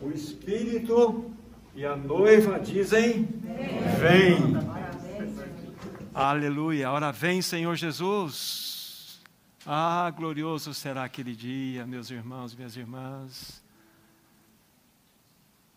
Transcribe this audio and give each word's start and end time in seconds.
O 0.00 0.10
Espírito 0.10 1.32
e 1.74 1.84
a 1.84 1.96
noiva 1.96 2.58
dizem: 2.60 3.24
Vem. 3.98 4.54
Aleluia. 6.14 6.90
Ora 6.90 7.10
vem, 7.10 7.42
Senhor 7.42 7.74
Jesus. 7.74 9.20
Ah, 9.66 10.10
glorioso 10.10 10.72
será 10.72 11.04
aquele 11.04 11.34
dia, 11.34 11.86
meus 11.86 12.10
irmãos, 12.10 12.54
minhas 12.54 12.76
irmãs. 12.76 13.62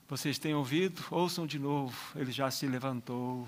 Vocês 0.07 0.37
têm 0.37 0.53
ouvido? 0.53 1.03
Ouçam 1.09 1.47
de 1.47 1.57
novo. 1.57 1.95
Ele 2.15 2.31
já 2.31 2.51
se 2.51 2.67
levantou. 2.67 3.47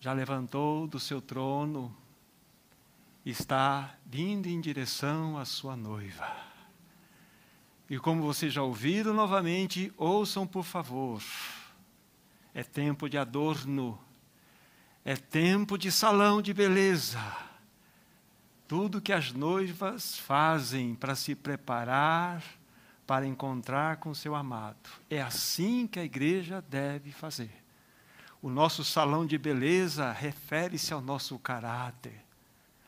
Já 0.00 0.12
levantou 0.12 0.86
do 0.86 1.00
seu 1.00 1.20
trono. 1.20 1.94
Está 3.26 3.94
vindo 4.06 4.46
em 4.46 4.60
direção 4.60 5.36
à 5.38 5.44
sua 5.44 5.76
noiva. 5.76 6.47
E 7.88 7.98
como 7.98 8.22
vocês 8.22 8.52
já 8.52 8.62
ouviram 8.62 9.14
novamente, 9.14 9.92
ouçam 9.96 10.46
por 10.46 10.64
favor. 10.64 11.22
É 12.52 12.62
tempo 12.62 13.08
de 13.08 13.16
adorno. 13.16 13.98
É 15.04 15.16
tempo 15.16 15.78
de 15.78 15.90
salão 15.90 16.42
de 16.42 16.52
beleza. 16.52 17.20
Tudo 18.66 19.00
que 19.00 19.12
as 19.12 19.32
noivas 19.32 20.18
fazem 20.18 20.94
para 20.94 21.14
se 21.14 21.34
preparar 21.34 22.42
para 23.08 23.26
encontrar 23.26 23.96
com 23.96 24.12
seu 24.12 24.34
amado. 24.34 24.90
É 25.08 25.22
assim 25.22 25.86
que 25.86 25.98
a 25.98 26.04
igreja 26.04 26.62
deve 26.68 27.10
fazer. 27.10 27.50
O 28.42 28.50
nosso 28.50 28.84
salão 28.84 29.24
de 29.24 29.38
beleza 29.38 30.12
refere-se 30.12 30.92
ao 30.92 31.00
nosso 31.00 31.38
caráter, 31.38 32.22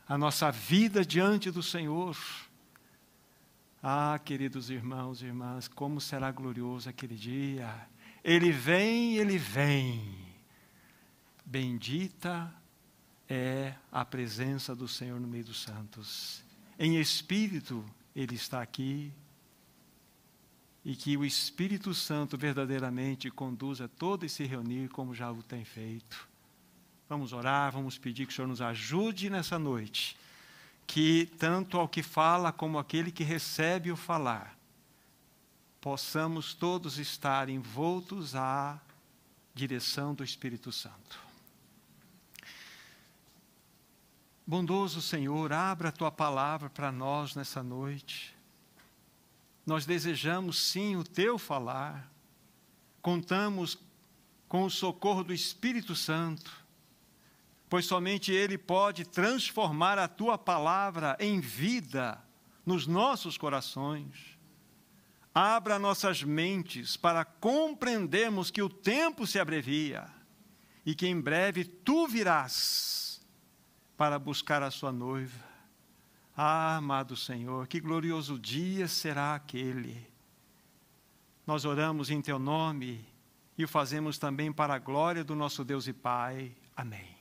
à 0.06 0.18
nossa 0.18 0.50
vida 0.50 1.02
diante 1.06 1.50
do 1.50 1.62
Senhor. 1.62 2.18
Ah, 3.82 4.20
queridos 4.22 4.68
irmãos 4.68 5.22
e 5.22 5.26
irmãs, 5.26 5.66
como 5.66 6.02
será 6.02 6.30
glorioso 6.30 6.88
aquele 6.88 7.14
dia. 7.14 7.88
Ele 8.22 8.52
vem, 8.52 9.16
ele 9.16 9.38
vem. 9.38 10.18
Bendita 11.46 12.52
é 13.26 13.74
a 13.90 14.04
presença 14.04 14.76
do 14.76 14.86
Senhor 14.86 15.18
no 15.18 15.26
meio 15.26 15.44
dos 15.44 15.62
santos. 15.62 16.44
Em 16.78 17.00
espírito, 17.00 17.82
ele 18.14 18.34
está 18.34 18.60
aqui 18.60 19.10
e 20.84 20.94
que 20.94 21.16
o 21.16 21.24
Espírito 21.24 21.94
Santo 21.94 22.36
verdadeiramente 22.36 23.30
conduza 23.30 23.88
todo 23.88 24.24
esse 24.24 24.44
reunir 24.44 24.88
como 24.88 25.14
já 25.14 25.30
o 25.30 25.42
tem 25.42 25.64
feito. 25.64 26.28
Vamos 27.08 27.32
orar, 27.32 27.72
vamos 27.72 27.98
pedir 27.98 28.26
que 28.26 28.32
o 28.32 28.36
Senhor 28.36 28.48
nos 28.48 28.62
ajude 28.62 29.28
nessa 29.28 29.58
noite, 29.58 30.16
que 30.90 31.26
tanto 31.38 31.78
ao 31.78 31.88
que 31.88 32.02
fala 32.02 32.50
como 32.50 32.76
aquele 32.76 33.12
que 33.12 33.22
recebe 33.22 33.92
o 33.92 33.96
falar, 33.96 34.58
possamos 35.80 36.52
todos 36.52 36.98
estar 36.98 37.48
envoltos 37.48 38.34
à 38.34 38.76
direção 39.54 40.12
do 40.12 40.24
Espírito 40.24 40.72
Santo. 40.72 41.20
Bondoso 44.44 45.00
Senhor, 45.00 45.52
abra 45.52 45.90
a 45.90 45.92
tua 45.92 46.10
palavra 46.10 46.68
para 46.68 46.90
nós 46.90 47.36
nessa 47.36 47.62
noite. 47.62 48.36
Nós 49.64 49.86
desejamos 49.86 50.60
sim 50.60 50.96
o 50.96 51.04
teu 51.04 51.38
falar, 51.38 52.10
contamos 53.00 53.78
com 54.48 54.64
o 54.64 54.70
socorro 54.70 55.22
do 55.22 55.32
Espírito 55.32 55.94
Santo, 55.94 56.50
pois 57.70 57.86
somente 57.86 58.32
Ele 58.32 58.58
pode 58.58 59.04
transformar 59.04 59.96
a 59.96 60.08
tua 60.08 60.36
palavra 60.36 61.16
em 61.20 61.38
vida 61.38 62.20
nos 62.66 62.84
nossos 62.84 63.38
corações. 63.38 64.36
Abra 65.32 65.78
nossas 65.78 66.24
mentes 66.24 66.96
para 66.96 67.24
compreendermos 67.24 68.50
que 68.50 68.60
o 68.60 68.68
tempo 68.68 69.24
se 69.24 69.38
abrevia 69.38 70.10
e 70.84 70.96
que 70.96 71.06
em 71.06 71.20
breve 71.20 71.64
tu 71.64 72.08
virás 72.08 73.24
para 73.96 74.18
buscar 74.18 74.64
a 74.64 74.70
sua 74.72 74.90
noiva. 74.90 75.48
Ah, 76.36 76.76
amado 76.76 77.16
Senhor, 77.16 77.68
que 77.68 77.78
glorioso 77.78 78.36
dia 78.36 78.88
será 78.88 79.36
aquele. 79.36 80.10
Nós 81.46 81.64
oramos 81.64 82.10
em 82.10 82.20
Teu 82.20 82.38
nome 82.38 83.06
e 83.56 83.62
o 83.62 83.68
fazemos 83.68 84.18
também 84.18 84.52
para 84.52 84.74
a 84.74 84.78
glória 84.78 85.22
do 85.22 85.36
nosso 85.36 85.64
Deus 85.64 85.86
e 85.86 85.92
Pai. 85.92 86.50
Amém. 86.76 87.19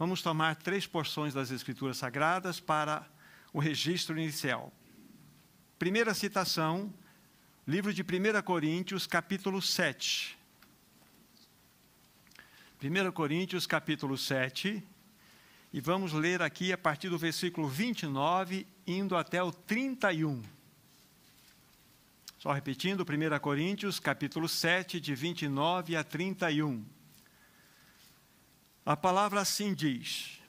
Vamos 0.00 0.22
tomar 0.22 0.56
três 0.56 0.86
porções 0.86 1.34
das 1.34 1.50
Escrituras 1.50 1.98
Sagradas 1.98 2.58
para 2.58 3.06
o 3.52 3.58
registro 3.58 4.18
inicial. 4.18 4.72
Primeira 5.78 6.14
citação, 6.14 6.90
livro 7.68 7.92
de 7.92 8.00
1 8.00 8.40
Coríntios, 8.42 9.06
capítulo 9.06 9.60
7. 9.60 10.38
1 12.82 13.12
Coríntios, 13.12 13.66
capítulo 13.66 14.16
7 14.16 14.82
e 15.70 15.80
vamos 15.82 16.14
ler 16.14 16.40
aqui 16.40 16.72
a 16.72 16.78
partir 16.78 17.10
do 17.10 17.18
versículo 17.18 17.68
29, 17.68 18.66
indo 18.86 19.14
até 19.14 19.42
o 19.42 19.52
31. 19.52 20.42
Só 22.38 22.52
repetindo, 22.52 23.02
1 23.02 23.38
Coríntios, 23.38 24.00
capítulo 24.00 24.48
7, 24.48 24.98
de 24.98 25.14
29 25.14 25.94
a 25.94 26.02
31. 26.02 26.86
A 28.90 28.96
palavra 28.96 29.40
assim 29.40 29.72
diz: 29.72 30.40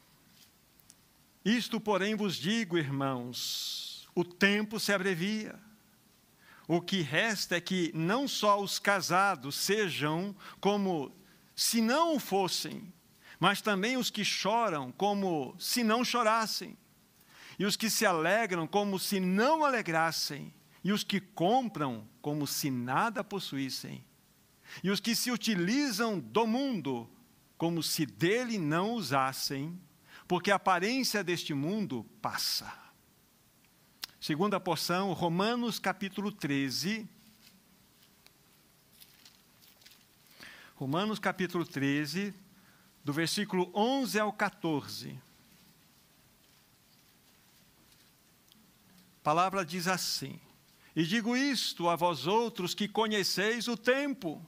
Isto, 1.46 1.80
porém, 1.80 2.16
vos 2.16 2.36
digo, 2.36 2.76
irmãos, 2.76 4.10
o 4.16 4.24
tempo 4.24 4.80
se 4.80 4.92
abrevia. 4.92 5.60
O 6.68 6.82
que 6.82 7.04
resta 7.04 7.58
é 7.58 7.62
que 7.62 7.92
não 7.94 8.28
só 8.28 8.60
os 8.60 8.80
casados 8.80 9.54
sejam 9.54 10.36
como 10.60 11.16
se 11.56 11.84
não 11.84 12.20
fossem, 12.20 12.92
mas 13.40 13.62
também 13.62 13.96
os 13.96 14.10
que 14.10 14.26
choram 14.26 14.92
como 14.92 15.56
se 15.60 15.84
não 15.84 16.04
chorassem, 16.04 16.76
e 17.60 17.66
os 17.66 17.76
que 17.76 17.92
se 17.92 18.08
alegram 18.08 18.66
como 18.66 18.98
se 18.98 19.20
não 19.20 19.64
alegrassem, 19.64 20.52
e 20.84 20.92
os 20.92 21.04
que 21.04 21.20
compram 21.22 22.10
como 22.24 22.48
se 22.48 22.72
nada 22.72 23.24
possuíssem, 23.24 24.04
e 24.84 24.90
os 24.90 25.00
que 25.00 25.16
se 25.16 25.30
utilizam 25.30 26.18
do 26.20 26.48
mundo 26.48 27.08
como 27.62 27.84
se 27.84 28.08
dele 28.08 28.58
não 28.58 28.94
usassem, 28.94 29.80
porque 30.28 30.50
a 30.50 30.56
aparência 30.56 31.24
deste 31.24 31.54
mundo 31.54 32.04
passa. 32.20 32.74
Segunda 34.20 34.60
porção, 34.60 35.14
Romanos 35.14 35.78
capítulo 35.78 36.32
13. 36.32 37.08
Romanos 40.74 41.20
capítulo 41.20 41.64
13, 41.64 42.34
do 43.04 43.14
versículo 43.14 43.72
11 43.76 44.20
ao 44.20 44.34
14. 44.34 45.22
A 49.18 49.22
palavra 49.22 49.64
diz 49.64 49.88
assim: 49.88 50.40
E 50.96 51.04
digo 51.04 51.38
isto 51.38 51.90
a 51.90 51.96
vós 51.96 52.26
outros 52.26 52.74
que 52.74 52.88
conheceis 52.88 53.68
o 53.68 53.78
tempo, 53.78 54.44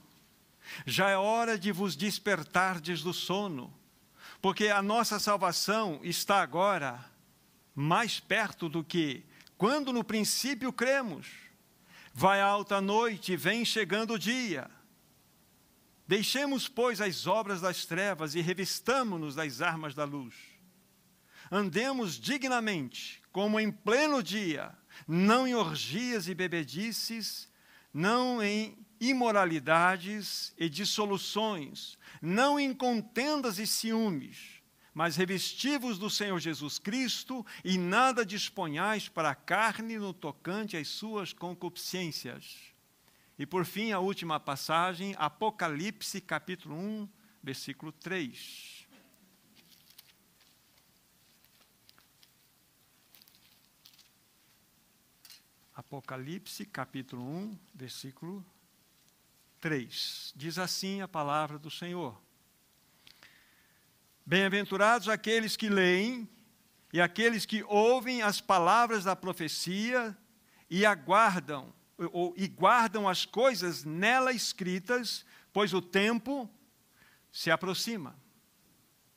já 0.86 1.10
é 1.10 1.16
hora 1.16 1.58
de 1.58 1.72
vos 1.72 1.96
despertardes 1.96 3.02
do 3.02 3.12
sono, 3.12 3.72
porque 4.40 4.68
a 4.68 4.82
nossa 4.82 5.18
salvação 5.18 6.00
está 6.02 6.42
agora 6.42 7.04
mais 7.74 8.20
perto 8.20 8.68
do 8.68 8.84
que 8.84 9.24
quando 9.56 9.92
no 9.92 10.04
princípio 10.04 10.72
cremos. 10.72 11.28
Vai 12.12 12.40
alta 12.40 12.76
a 12.76 12.80
noite 12.80 13.36
vem 13.36 13.64
chegando 13.64 14.14
o 14.14 14.18
dia. 14.18 14.70
Deixemos, 16.06 16.68
pois, 16.68 17.00
as 17.00 17.26
obras 17.26 17.60
das 17.60 17.86
trevas 17.86 18.34
e 18.34 18.40
revistamo-nos 18.40 19.34
das 19.34 19.60
armas 19.60 19.94
da 19.94 20.04
luz. 20.04 20.34
Andemos 21.50 22.18
dignamente, 22.18 23.22
como 23.32 23.58
em 23.58 23.70
pleno 23.72 24.22
dia, 24.22 24.76
não 25.08 25.46
em 25.46 25.54
orgias 25.54 26.28
e 26.28 26.34
bebedices, 26.34 27.48
não 27.92 28.42
em 28.42 28.76
imoralidades 29.00 30.54
e 30.58 30.68
dissoluções, 30.68 31.98
não 32.20 32.58
em 32.58 32.72
contendas 32.72 33.58
e 33.58 33.66
ciúmes, 33.66 34.62
mas 34.92 35.16
revestivos 35.16 35.98
do 35.98 36.08
Senhor 36.08 36.38
Jesus 36.38 36.78
Cristo 36.78 37.44
e 37.64 37.76
nada 37.76 38.24
disponhais 38.24 39.08
para 39.08 39.30
a 39.30 39.34
carne 39.34 39.98
no 39.98 40.12
tocante 40.12 40.76
às 40.76 40.88
suas 40.88 41.32
concupiscências 41.32 42.74
e 43.36 43.44
por 43.44 43.64
fim, 43.64 43.90
a 43.90 43.98
última 43.98 44.38
passagem, 44.38 45.14
Apocalipse, 45.18 46.20
capítulo 46.20 46.76
1, 46.76 47.08
versículo 47.42 47.90
3. 47.90 48.86
Apocalipse, 55.74 56.64
capítulo 56.64 57.24
1, 57.24 57.58
versículo 57.74 58.46
3. 59.64 60.34
Diz 60.36 60.58
assim 60.58 61.00
a 61.00 61.08
palavra 61.08 61.58
do 61.58 61.70
Senhor: 61.70 62.20
Bem-aventurados 64.26 65.08
aqueles 65.08 65.56
que 65.56 65.70
leem 65.70 66.28
e 66.92 67.00
aqueles 67.00 67.46
que 67.46 67.62
ouvem 67.62 68.20
as 68.20 68.42
palavras 68.42 69.04
da 69.04 69.16
profecia 69.16 70.14
e 70.68 70.84
aguardam 70.84 71.72
ou, 72.12 72.34
e 72.36 72.46
guardam 72.46 73.08
as 73.08 73.24
coisas 73.24 73.84
nela 73.84 74.32
escritas, 74.32 75.24
pois 75.50 75.72
o 75.72 75.80
tempo 75.80 76.46
se 77.32 77.50
aproxima. 77.50 78.14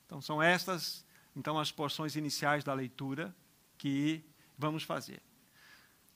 Então 0.05 0.21
são 0.21 0.41
estas 0.41 1.05
então 1.35 1.59
as 1.59 1.73
porções 1.73 2.15
iniciais 2.15 2.63
da 2.63 2.73
leitura 2.73 3.35
que 3.77 4.23
vamos 4.57 4.83
fazer. 4.83 5.21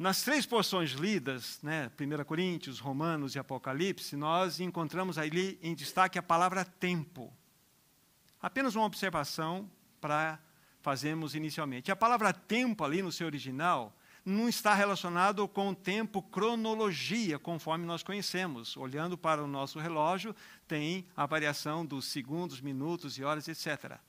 Nas 0.01 0.23
três 0.23 0.47
porções 0.47 0.93
lidas, 0.93 1.59
né, 1.61 1.91
1 1.95 2.25
Coríntios, 2.25 2.79
Romanos 2.79 3.35
e 3.35 3.39
Apocalipse, 3.39 4.15
nós 4.15 4.59
encontramos 4.59 5.19
ali 5.19 5.59
em 5.61 5.75
destaque 5.75 6.17
a 6.17 6.23
palavra 6.23 6.65
tempo. 6.65 7.31
Apenas 8.41 8.73
uma 8.73 8.85
observação 8.85 9.69
para 9.99 10.39
fazermos 10.79 11.35
inicialmente. 11.35 11.91
A 11.91 11.95
palavra 11.95 12.33
tempo 12.33 12.83
ali 12.83 13.03
no 13.03 13.11
seu 13.11 13.27
original 13.27 13.95
não 14.25 14.49
está 14.49 14.73
relacionado 14.73 15.47
com 15.47 15.69
o 15.69 15.75
tempo 15.75 16.23
cronologia, 16.23 17.37
conforme 17.37 17.85
nós 17.85 18.01
conhecemos. 18.01 18.75
Olhando 18.77 19.15
para 19.15 19.43
o 19.43 19.47
nosso 19.47 19.77
relógio, 19.77 20.35
tem 20.67 21.05
a 21.15 21.27
variação 21.27 21.85
dos 21.85 22.05
segundos, 22.05 22.59
minutos 22.59 23.19
e 23.19 23.23
horas, 23.23 23.47
etc. 23.47 23.99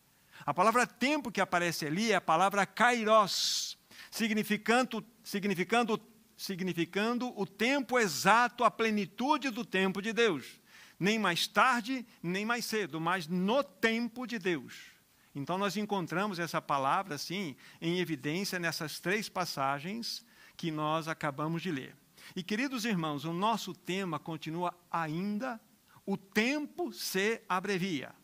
A 0.47 0.55
palavra 0.55 0.87
tempo 0.87 1.31
que 1.31 1.41
aparece 1.41 1.85
ali 1.85 2.13
é 2.13 2.15
a 2.15 2.21
palavra 2.21 2.65
kairos, 2.65 3.77
significando, 4.13 5.03
significando, 5.25 6.01
significando 6.37 7.33
o 7.35 7.47
tempo 7.47 7.99
exato, 7.99 8.63
a 8.63 8.71
plenitude 8.71 9.49
do 9.49 9.65
tempo 9.65 10.03
de 10.03 10.13
Deus. 10.13 10.61
Nem 11.01 11.19
mais 11.19 11.49
tarde, 11.49 12.07
nem 12.23 12.45
mais 12.45 12.67
cedo, 12.67 13.01
mas 13.01 13.27
no 13.27 13.65
tempo 13.65 14.27
de 14.27 14.39
Deus. 14.39 14.93
Então, 15.35 15.57
nós 15.57 15.79
encontramos 15.79 16.39
essa 16.39 16.61
palavra, 16.61 17.15
assim, 17.15 17.57
em 17.81 18.01
evidência 18.01 18.59
nessas 18.59 19.01
três 19.01 19.31
passagens 19.31 20.25
que 20.59 20.71
nós 20.71 21.09
acabamos 21.09 21.63
de 21.63 21.73
ler. 21.73 21.97
E, 22.37 22.43
queridos 22.43 22.85
irmãos, 22.85 23.25
o 23.25 23.33
nosso 23.33 23.73
tema 23.73 24.19
continua 24.19 24.75
ainda: 24.91 25.59
o 26.05 26.19
tempo 26.19 26.93
se 26.93 27.41
abrevia. 27.49 28.15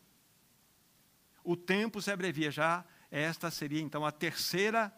O 1.43 1.57
tempo 1.57 2.03
se 2.03 2.11
abrevia. 2.11 2.51
Já 2.51 2.85
esta 3.11 3.51
seria, 3.51 3.81
então, 3.81 4.05
a 4.05 4.13
terceira 4.13 4.93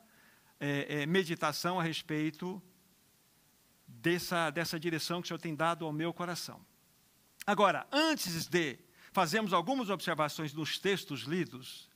é, 0.60 1.02
é, 1.02 1.06
meditação 1.06 1.80
a 1.80 1.82
respeito 1.82 2.62
dessa, 3.88 4.50
dessa 4.50 4.78
direção 4.78 5.20
que 5.20 5.26
o 5.26 5.28
Senhor 5.28 5.40
tem 5.40 5.54
dado 5.54 5.84
ao 5.84 5.92
meu 5.92 6.12
coração. 6.12 6.64
Agora, 7.46 7.86
antes 7.90 8.46
de 8.46 8.78
fazermos 9.12 9.52
algumas 9.52 9.88
observações 9.90 10.52
nos 10.52 10.78
textos 10.78 11.22
lidos, 11.22 11.88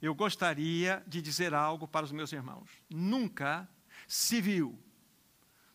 eu 0.00 0.14
gostaria 0.14 1.02
de 1.06 1.20
dizer 1.20 1.54
algo 1.54 1.88
para 1.88 2.04
os 2.04 2.12
meus 2.12 2.32
irmãos. 2.32 2.70
Nunca 2.88 3.68
se 4.06 4.40
viu, 4.40 4.78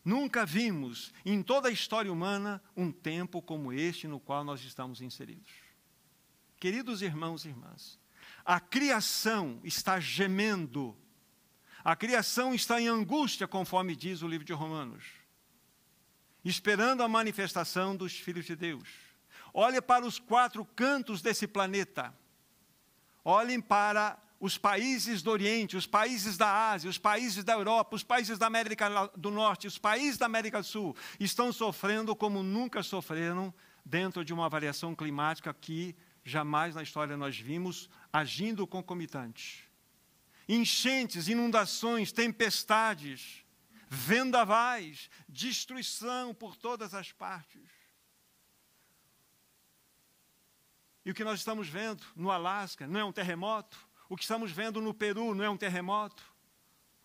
nunca 0.04 0.46
vimos 0.46 1.12
em 1.24 1.42
toda 1.42 1.68
a 1.68 1.72
história 1.72 2.12
humana 2.12 2.62
um 2.76 2.90
tempo 2.90 3.42
como 3.42 3.72
este 3.72 4.08
no 4.08 4.18
qual 4.18 4.44
nós 4.44 4.62
estamos 4.62 5.02
inseridos. 5.02 5.52
Queridos 6.58 7.02
irmãos 7.02 7.44
e 7.44 7.48
irmãs, 7.48 7.98
a 8.44 8.58
criação 8.58 9.60
está 9.62 10.00
gemendo, 10.00 10.96
a 11.84 11.94
criação 11.94 12.54
está 12.54 12.80
em 12.80 12.88
angústia, 12.88 13.46
conforme 13.46 13.94
diz 13.94 14.22
o 14.22 14.28
livro 14.28 14.46
de 14.46 14.52
Romanos, 14.52 15.04
esperando 16.44 17.02
a 17.02 17.08
manifestação 17.08 17.94
dos 17.94 18.18
filhos 18.18 18.46
de 18.46 18.56
Deus. 18.56 18.88
Olhe 19.52 19.80
para 19.80 20.04
os 20.04 20.18
quatro 20.18 20.64
cantos 20.64 21.22
desse 21.22 21.46
planeta 21.46 22.12
Olhem 23.24 23.58
para 23.58 24.18
os 24.38 24.58
países 24.58 25.22
do 25.22 25.30
Oriente, 25.30 25.78
os 25.78 25.86
países 25.86 26.36
da 26.36 26.72
Ásia, 26.72 26.90
os 26.90 26.98
países 26.98 27.42
da 27.42 27.54
Europa, 27.54 27.96
os 27.96 28.02
países 28.02 28.36
da 28.36 28.46
América 28.46 29.10
do 29.16 29.30
Norte, 29.30 29.66
os 29.66 29.78
países 29.78 30.18
da 30.18 30.26
América 30.26 30.60
do 30.60 30.66
Sul, 30.66 30.94
estão 31.18 31.50
sofrendo 31.50 32.14
como 32.14 32.42
nunca 32.42 32.82
sofreram 32.82 33.54
dentro 33.82 34.22
de 34.22 34.34
uma 34.34 34.48
variação 34.48 34.94
climática 34.94 35.54
que 35.54 35.96
jamais 36.22 36.74
na 36.74 36.82
história 36.82 37.16
nós 37.16 37.38
vimos 37.38 37.88
agindo 38.12 38.66
concomitante. 38.66 39.63
Enchentes, 40.48 41.28
inundações, 41.28 42.12
tempestades, 42.12 43.44
vendavais, 43.88 45.08
destruição 45.28 46.34
por 46.34 46.56
todas 46.56 46.94
as 46.94 47.12
partes. 47.12 47.70
E 51.04 51.10
o 51.10 51.14
que 51.14 51.24
nós 51.24 51.40
estamos 51.40 51.68
vendo 51.68 52.02
no 52.16 52.30
Alasca 52.30 52.86
não 52.86 52.98
é 53.00 53.04
um 53.04 53.12
terremoto? 53.12 53.78
O 54.08 54.16
que 54.16 54.22
estamos 54.22 54.50
vendo 54.50 54.80
no 54.80 54.94
Peru 54.94 55.34
não 55.34 55.44
é 55.44 55.50
um 55.50 55.56
terremoto? 55.56 56.24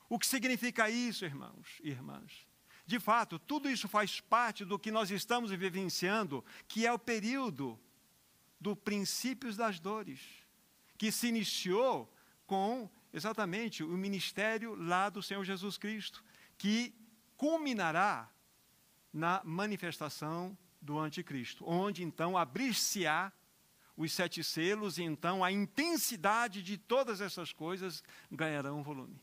O 0.08 0.18
que 0.18 0.26
significa 0.26 0.90
isso, 0.90 1.26
irmãos 1.26 1.68
e 1.84 1.90
irmãs? 1.90 2.48
De 2.86 3.00
fato, 3.00 3.38
tudo 3.38 3.70
isso 3.70 3.88
faz 3.88 4.20
parte 4.20 4.66
do 4.66 4.80
que 4.80 4.90
nós 4.90 5.12
estamos 5.12 5.52
vivenciando, 5.52 6.44
que 6.68 6.88
é 6.88 6.92
o 6.92 6.98
período 6.98 7.80
do 8.60 8.76
princípios 8.76 9.56
das 9.56 9.80
dores, 9.80 10.20
que 10.98 11.12
se 11.12 11.28
iniciou 11.28 12.12
com 12.48 12.90
exatamente 13.14 13.84
o 13.84 13.98
ministério 13.98 14.76
lá 14.76 15.10
do 15.10 15.22
Senhor 15.22 15.44
Jesus 15.44 15.78
Cristo, 15.78 16.24
que 16.58 16.94
culminará 17.36 18.30
na 19.12 19.42
manifestação 19.44 20.58
do 20.82 20.98
anticristo, 21.00 21.64
onde 21.68 22.04
então 22.04 22.38
abrir-se-á 22.38 23.32
os 23.98 24.14
sete 24.14 24.44
selos, 24.44 24.98
e 24.98 25.04
então 25.04 25.44
a 25.44 25.52
intensidade 25.52 26.64
de 26.64 26.78
todas 26.78 27.20
essas 27.20 27.52
coisas 27.52 28.04
ganharão 28.32 28.82
volume. 28.82 29.22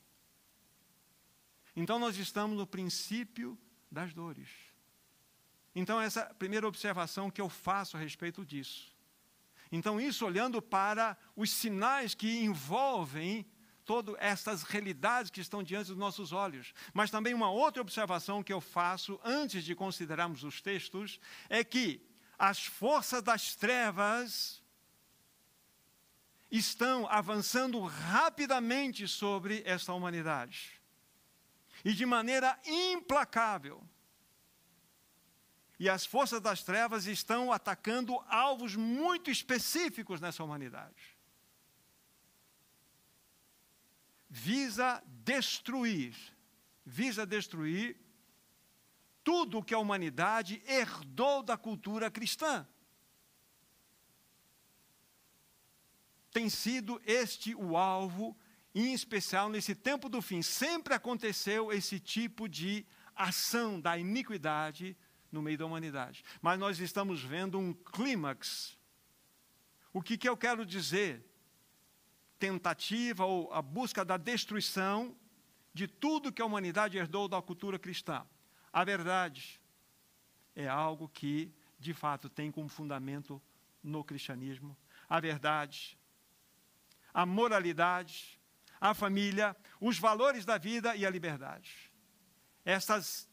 Então 1.75 1.99
nós 1.99 2.17
estamos 2.17 2.59
no 2.59 2.67
princípio 2.67 3.59
das 3.91 4.12
dores. 4.12 4.49
Então, 5.75 6.00
essa 6.00 6.25
primeira 6.38 6.67
observação 6.67 7.31
que 7.31 7.41
eu 7.41 7.50
faço 7.50 7.99
a 7.99 8.00
respeito 8.00 8.47
disso. 8.47 8.97
Então, 9.71 10.00
isso 10.00 10.25
olhando 10.25 10.62
para 10.62 11.19
os 11.37 11.50
sinais 11.50 12.15
que 12.15 12.38
envolvem 12.38 13.44
todas 13.87 14.17
essas 14.19 14.65
realidades 14.65 15.31
que 15.31 15.41
estão 15.41 15.62
diante 15.62 15.88
dos 15.88 15.97
nossos 15.97 16.33
olhos. 16.33 16.75
Mas 16.93 17.11
também 17.11 17.33
uma 17.33 17.50
outra 17.50 17.81
observação 17.81 18.43
que 18.43 18.53
eu 18.53 18.61
faço 18.61 19.19
antes 19.25 19.65
de 19.65 19.75
considerarmos 19.75 20.43
os 20.43 20.61
textos 20.61 21.21
é 21.49 21.62
que 21.62 22.05
as 22.38 22.67
forças 22.67 23.23
das 23.23 23.55
trevas 23.55 24.62
estão 26.50 27.06
avançando 27.09 27.81
rapidamente 27.81 29.06
sobre 29.09 29.62
esta 29.65 29.93
humanidade. 29.93 30.73
E 31.85 31.93
de 31.93 32.05
maneira 32.05 32.59
implacável. 32.67 33.83
E 35.79 35.88
as 35.88 36.05
forças 36.05 36.40
das 36.40 36.62
trevas 36.62 37.07
estão 37.07 37.52
atacando 37.52 38.19
alvos 38.28 38.75
muito 38.75 39.31
específicos 39.31 40.21
nessa 40.21 40.43
humanidade. 40.43 41.15
Visa 44.28 45.02
destruir, 45.06 46.14
visa 46.85 47.25
destruir 47.25 47.97
tudo 49.23 49.59
o 49.59 49.62
que 49.62 49.75
a 49.75 49.78
humanidade 49.78 50.62
herdou 50.66 51.42
da 51.42 51.56
cultura 51.56 52.11
cristã. 52.11 52.66
tem 56.37 56.50
sido 56.50 57.00
este 57.06 57.54
o 57.54 57.78
alvo, 57.78 58.37
em 58.75 58.92
especial 58.92 59.49
nesse 59.49 59.75
tempo 59.75 60.06
do 60.06 60.21
fim. 60.21 60.42
Sempre 60.42 60.92
aconteceu 60.92 61.73
esse 61.73 61.99
tipo 61.99 62.47
de 62.47 62.85
ação 63.14 63.80
da 63.80 63.97
iniquidade 63.97 64.95
no 65.33 65.40
meio 65.40 65.56
da 65.56 65.64
humanidade. 65.64 66.23
Mas 66.42 66.59
nós 66.59 66.78
estamos 66.78 67.23
vendo 67.23 67.59
um 67.59 67.73
clímax. 67.73 68.76
O 69.95 70.02
que, 70.02 70.18
que 70.18 70.28
eu 70.28 70.37
quero 70.37 70.66
dizer? 70.66 71.25
Tentativa 72.38 73.25
ou 73.25 73.52
a 73.52 73.62
busca 73.62 74.05
da 74.05 74.16
destruição 74.16 75.16
de 75.73 75.87
tudo 75.87 76.33
que 76.33 76.43
a 76.43 76.47
humanidade 76.47 76.99
herdou 76.99 77.28
da 77.28 77.40
cultura 77.40 77.78
cristã. 77.78 78.26
A 78.73 78.85
verdade 78.85 79.61
é 80.55 80.69
algo 80.69 81.09
que, 81.09 81.52
de 81.78 81.93
fato, 81.93 82.28
tem 82.28 82.50
como 82.50 82.69
fundamento 82.69 83.40
no 83.83 84.02
cristianismo. 84.05 84.76
A 85.09 85.21
verdade 85.21 85.99
a 87.16 87.25
moralidade, 87.25 88.38
a 88.78 88.93
família, 88.93 89.57
os 89.81 89.99
valores 89.99 90.45
da 90.45 90.59
vida 90.59 90.95
e 90.95 91.07
a 91.07 91.09
liberdade. 91.09 91.90
Essas 92.62 93.26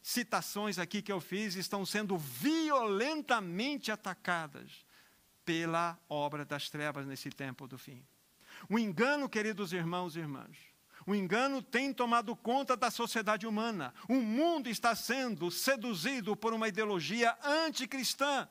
citações 0.00 0.78
aqui 0.78 1.02
que 1.02 1.10
eu 1.10 1.20
fiz 1.20 1.56
estão 1.56 1.84
sendo 1.84 2.16
violentamente 2.16 3.90
atacadas 3.90 4.83
pela 5.44 5.98
obra 6.08 6.44
das 6.44 6.70
trevas 6.70 7.06
nesse 7.06 7.30
tempo 7.30 7.66
do 7.66 7.78
fim. 7.78 8.04
O 8.68 8.78
engano, 8.78 9.28
queridos 9.28 9.72
irmãos 9.72 10.16
e 10.16 10.20
irmãs, 10.20 10.56
o 11.06 11.14
engano 11.14 11.60
tem 11.60 11.92
tomado 11.92 12.34
conta 12.34 12.76
da 12.76 12.90
sociedade 12.90 13.46
humana. 13.46 13.92
O 14.08 14.14
mundo 14.14 14.68
está 14.68 14.94
sendo 14.94 15.50
seduzido 15.50 16.34
por 16.34 16.54
uma 16.54 16.68
ideologia 16.68 17.36
anticristã. 17.42 18.48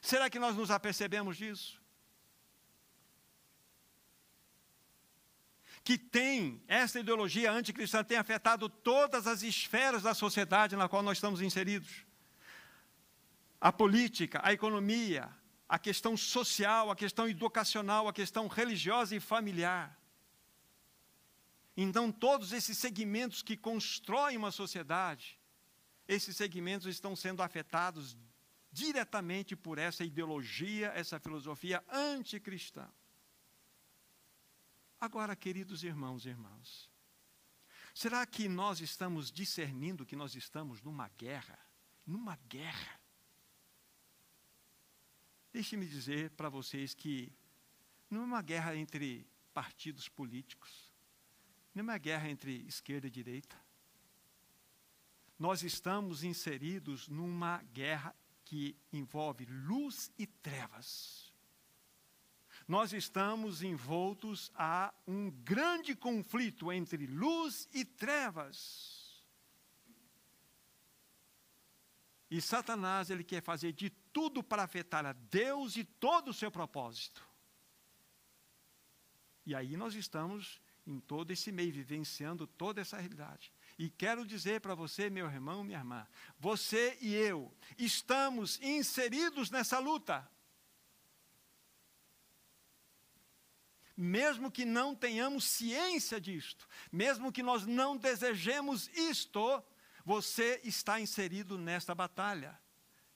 Será 0.00 0.30
que 0.30 0.38
nós 0.38 0.56
nos 0.56 0.70
apercebemos 0.70 1.36
disso? 1.36 1.82
que 5.84 5.98
tem, 5.98 6.62
essa 6.66 6.98
ideologia 6.98 7.52
anticristã 7.52 8.02
tem 8.02 8.16
afetado 8.16 8.70
todas 8.70 9.26
as 9.26 9.42
esferas 9.42 10.02
da 10.02 10.14
sociedade 10.14 10.74
na 10.74 10.88
qual 10.88 11.02
nós 11.02 11.18
estamos 11.18 11.42
inseridos. 11.42 12.06
A 13.60 13.70
política, 13.70 14.40
a 14.42 14.50
economia, 14.50 15.28
a 15.74 15.78
questão 15.78 16.16
social, 16.16 16.88
a 16.88 16.94
questão 16.94 17.28
educacional, 17.28 18.06
a 18.06 18.12
questão 18.12 18.46
religiosa 18.46 19.16
e 19.16 19.18
familiar. 19.18 20.00
Então, 21.76 22.12
todos 22.12 22.52
esses 22.52 22.78
segmentos 22.78 23.42
que 23.42 23.56
constroem 23.56 24.36
uma 24.36 24.52
sociedade, 24.52 25.36
esses 26.06 26.36
segmentos 26.36 26.86
estão 26.86 27.16
sendo 27.16 27.42
afetados 27.42 28.16
diretamente 28.70 29.56
por 29.56 29.76
essa 29.76 30.04
ideologia, 30.04 30.92
essa 30.94 31.18
filosofia 31.18 31.84
anticristã. 31.90 32.88
Agora, 35.00 35.34
queridos 35.34 35.82
irmãos 35.82 36.24
e 36.24 36.28
irmãs, 36.28 36.88
será 37.92 38.24
que 38.24 38.48
nós 38.48 38.80
estamos 38.80 39.32
discernindo 39.32 40.06
que 40.06 40.14
nós 40.14 40.36
estamos 40.36 40.80
numa 40.82 41.08
guerra? 41.08 41.58
Numa 42.06 42.36
guerra. 42.48 43.03
Deixe-me 45.54 45.86
dizer 45.86 46.30
para 46.32 46.50
vocês 46.50 46.92
que 46.92 47.32
não 48.10 48.20
é 48.20 48.24
uma 48.24 48.42
guerra 48.42 48.76
entre 48.76 49.26
partidos 49.54 50.06
políticos, 50.06 50.92
não 51.74 51.80
é 51.80 51.84
uma 51.84 51.98
guerra 51.98 52.28
entre 52.28 52.66
esquerda 52.66 53.06
e 53.06 53.10
direita. 53.10 53.56
Nós 55.38 55.62
estamos 55.62 56.22
inseridos 56.22 57.08
numa 57.08 57.62
guerra 57.72 58.14
que 58.44 58.76
envolve 58.92 59.46
luz 59.46 60.12
e 60.18 60.26
trevas 60.26 61.32
nós 62.66 62.92
estamos 62.94 63.62
envoltos 63.62 64.50
a 64.54 64.92
um 65.06 65.30
grande 65.30 65.94
conflito 65.94 66.72
entre 66.72 67.06
luz 67.06 67.68
e 67.74 67.84
trevas. 67.84 69.03
E 72.34 72.40
Satanás, 72.40 73.10
ele 73.10 73.22
quer 73.22 73.40
fazer 73.40 73.72
de 73.72 73.90
tudo 74.12 74.42
para 74.42 74.64
afetar 74.64 75.06
a 75.06 75.12
Deus 75.12 75.76
e 75.76 75.84
todo 75.84 76.30
o 76.30 76.34
seu 76.34 76.50
propósito. 76.50 77.24
E 79.46 79.54
aí 79.54 79.76
nós 79.76 79.94
estamos 79.94 80.60
em 80.84 80.98
todo 80.98 81.30
esse 81.30 81.52
meio, 81.52 81.72
vivenciando 81.72 82.44
toda 82.44 82.80
essa 82.80 82.98
realidade. 82.98 83.52
E 83.78 83.88
quero 83.88 84.26
dizer 84.26 84.60
para 84.60 84.74
você, 84.74 85.08
meu 85.08 85.26
irmão, 85.26 85.62
minha 85.62 85.78
irmã, 85.78 86.08
você 86.36 86.98
e 87.00 87.14
eu 87.14 87.56
estamos 87.78 88.60
inseridos 88.60 89.48
nessa 89.48 89.78
luta. 89.78 90.28
mesmo 93.96 94.50
que 94.50 94.64
não 94.64 94.92
tenhamos 94.92 95.44
ciência 95.44 96.20
disto, 96.20 96.66
mesmo 96.90 97.30
que 97.30 97.44
nós 97.44 97.64
não 97.64 97.96
desejemos 97.96 98.88
isto, 98.88 99.62
você 100.04 100.60
está 100.64 101.00
inserido 101.00 101.56
nesta 101.56 101.94
batalha. 101.94 102.58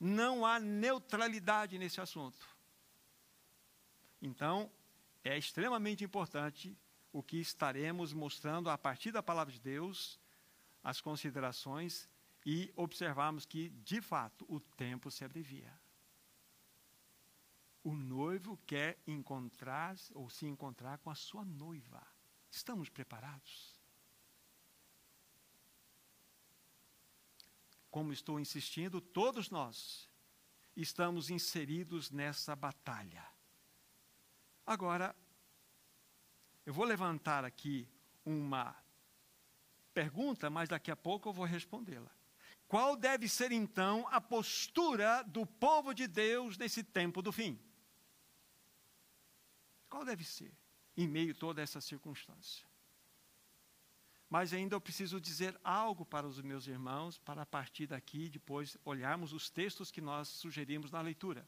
Não 0.00 0.46
há 0.46 0.58
neutralidade 0.58 1.78
nesse 1.78 2.00
assunto. 2.00 2.46
Então, 4.22 4.70
é 5.24 5.36
extremamente 5.36 6.04
importante 6.04 6.76
o 7.12 7.22
que 7.22 7.38
estaremos 7.38 8.12
mostrando 8.12 8.70
a 8.70 8.78
partir 8.78 9.12
da 9.12 9.22
palavra 9.22 9.52
de 9.52 9.60
Deus, 9.60 10.18
as 10.82 11.00
considerações 11.00 12.08
e 12.46 12.72
observarmos 12.76 13.44
que, 13.44 13.70
de 13.70 14.00
fato, 14.00 14.46
o 14.48 14.60
tempo 14.60 15.10
se 15.10 15.24
abrevia 15.24 15.72
o 17.88 17.94
noivo 17.94 18.58
quer 18.66 18.98
encontrar 19.06 19.96
ou 20.14 20.28
se 20.28 20.44
encontrar 20.46 20.98
com 20.98 21.10
a 21.10 21.14
sua 21.14 21.42
noiva. 21.42 22.06
Estamos 22.50 22.90
preparados? 22.90 23.77
Como 27.98 28.12
estou 28.12 28.38
insistindo, 28.38 29.00
todos 29.00 29.50
nós 29.50 30.08
estamos 30.76 31.30
inseridos 31.30 32.12
nessa 32.12 32.54
batalha. 32.54 33.26
Agora, 34.64 35.16
eu 36.64 36.72
vou 36.72 36.84
levantar 36.84 37.44
aqui 37.44 37.88
uma 38.24 38.80
pergunta, 39.92 40.48
mas 40.48 40.68
daqui 40.68 40.92
a 40.92 40.96
pouco 40.96 41.28
eu 41.28 41.32
vou 41.32 41.44
respondê-la. 41.44 42.08
Qual 42.68 42.94
deve 42.94 43.28
ser 43.28 43.50
então 43.50 44.06
a 44.12 44.20
postura 44.20 45.24
do 45.24 45.44
povo 45.44 45.92
de 45.92 46.06
Deus 46.06 46.56
nesse 46.56 46.84
tempo 46.84 47.20
do 47.20 47.32
fim? 47.32 47.58
Qual 49.90 50.04
deve 50.04 50.22
ser, 50.22 50.56
em 50.96 51.08
meio 51.08 51.32
a 51.32 51.34
toda 51.34 51.60
essa 51.60 51.80
circunstância? 51.80 52.67
Mas 54.28 54.52
ainda 54.52 54.76
eu 54.76 54.80
preciso 54.80 55.20
dizer 55.20 55.58
algo 55.64 56.04
para 56.04 56.26
os 56.26 56.40
meus 56.42 56.66
irmãos, 56.66 57.18
para 57.18 57.42
a 57.42 57.46
partir 57.46 57.86
daqui, 57.86 58.28
depois 58.28 58.76
olharmos 58.84 59.32
os 59.32 59.48
textos 59.48 59.90
que 59.90 60.00
nós 60.00 60.28
sugerimos 60.28 60.90
na 60.90 61.00
leitura. 61.00 61.46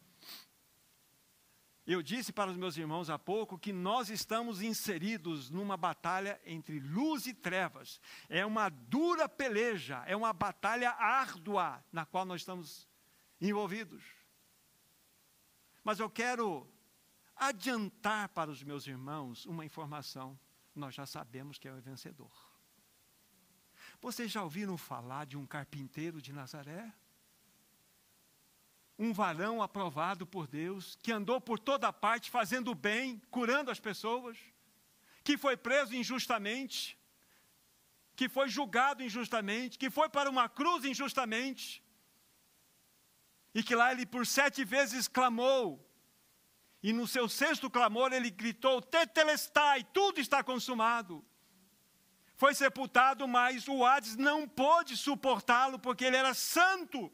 Eu 1.87 2.03
disse 2.03 2.33
para 2.33 2.51
os 2.51 2.57
meus 2.57 2.77
irmãos 2.77 3.11
há 3.11 3.19
pouco 3.19 3.59
que 3.59 3.73
nós 3.73 4.11
estamos 4.11 4.63
inseridos 4.63 5.51
numa 5.51 5.77
batalha 5.77 6.41
entre 6.45 6.79
luz 6.79 7.27
e 7.27 7.35
trevas. 7.35 8.01
É 8.29 8.47
uma 8.47 8.69
dura 8.69 9.29
peleja, 9.29 10.03
é 10.07 10.17
uma 10.17 10.33
batalha 10.33 10.91
árdua 10.93 11.85
na 11.91 12.07
qual 12.07 12.25
nós 12.25 12.43
estamos 12.43 12.89
envolvidos. 13.41 14.05
Mas 15.83 15.99
eu 15.99 16.09
quero 16.09 16.71
adiantar 17.35 18.29
para 18.29 18.51
os 18.51 18.63
meus 18.63 18.87
irmãos 18.87 19.45
uma 19.47 19.65
informação. 19.65 20.39
Nós 20.75 20.95
já 20.95 21.07
sabemos 21.07 21.59
que 21.59 21.67
é 21.67 21.73
o 21.73 21.81
vencedor. 21.81 22.50
Vocês 24.01 24.31
já 24.31 24.43
ouviram 24.43 24.77
falar 24.79 25.27
de 25.27 25.37
um 25.37 25.47
carpinteiro 25.47 26.23
de 26.23 26.33
Nazaré? 26.33 26.93
Um 28.99 29.13
varão 29.13 29.63
aprovado 29.63 30.27
por 30.27 30.47
Deus, 30.47 30.97
que 31.03 31.13
andou 31.13 31.41
por 31.41 31.59
toda 31.59 31.93
parte 31.93 32.31
fazendo 32.31 32.75
bem, 32.75 33.21
curando 33.31 33.71
as 33.71 33.81
pessoas, 33.81 34.39
que 35.23 35.37
foi 35.37 35.57
preso 35.57 35.95
injustamente, 35.95 36.99
que 38.17 38.29
foi 38.29 38.49
julgado 38.49 39.03
injustamente, 39.03 39.79
que 39.79 39.91
foi 39.91 40.09
para 40.09 40.31
uma 40.31 40.49
cruz 40.49 40.85
injustamente, 40.85 41.83
e 43.55 43.63
que 43.63 43.75
lá 43.75 43.93
ele 43.93 44.07
por 44.07 44.27
sete 44.27 44.65
vezes 44.65 45.09
clamou 45.09 45.87
e 46.83 46.93
no 46.93 47.07
seu 47.07 47.29
sexto 47.29 47.69
clamor 47.69 48.13
ele 48.13 48.31
gritou: 48.31 48.81
Tetelestai, 48.81 49.85
tudo 49.93 50.21
está 50.21 50.43
consumado. 50.43 51.25
Foi 52.41 52.55
sepultado, 52.55 53.29
mas 53.29 53.69
o 53.69 53.85
Hades 53.85 54.17
não 54.17 54.49
pôde 54.49 54.97
suportá-lo 54.97 55.79
porque 55.79 56.07
ele 56.07 56.17
era 56.17 56.33
santo. 56.33 57.13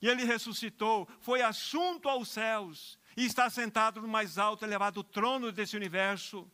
E 0.00 0.06
ele 0.06 0.22
ressuscitou, 0.22 1.08
foi 1.18 1.42
assunto 1.42 2.08
aos 2.08 2.28
céus 2.28 2.96
e 3.16 3.26
está 3.26 3.50
sentado 3.50 4.00
no 4.00 4.06
mais 4.06 4.38
alto 4.38 4.64
elevado 4.64 5.02
trono 5.02 5.50
desse 5.50 5.76
universo. 5.76 6.48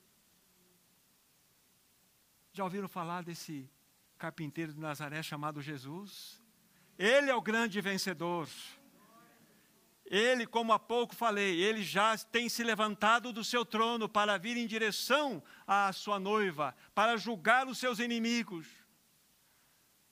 Já 2.55 2.65
ouviram 2.65 2.89
falar 2.89 3.23
desse 3.23 3.71
carpinteiro 4.17 4.73
de 4.73 4.81
Nazaré 4.81 5.23
chamado 5.23 5.61
Jesus? 5.61 6.43
Ele 6.99 7.31
é 7.31 7.35
o 7.35 7.43
grande 7.43 7.83
vencedor. 7.83 8.49
Ele, 10.09 10.47
como 10.47 10.73
há 10.73 10.79
pouco 10.79 11.17
falei, 11.17 11.61
ele 11.61 11.83
já 11.83 12.17
tem 12.17 12.49
se 12.49 12.63
levantado 12.63 13.33
do 13.33 13.43
seu 13.43 13.65
trono 13.65 14.09
para 14.09 14.39
vir 14.39 14.57
em 14.57 14.67
direção 14.67 15.43
à 15.67 15.93
sua 15.93 16.21
noiva, 16.21 16.77
para 16.95 17.17
julgar 17.17 17.67
os 17.67 17.79
seus 17.79 17.99
inimigos. 17.99 18.69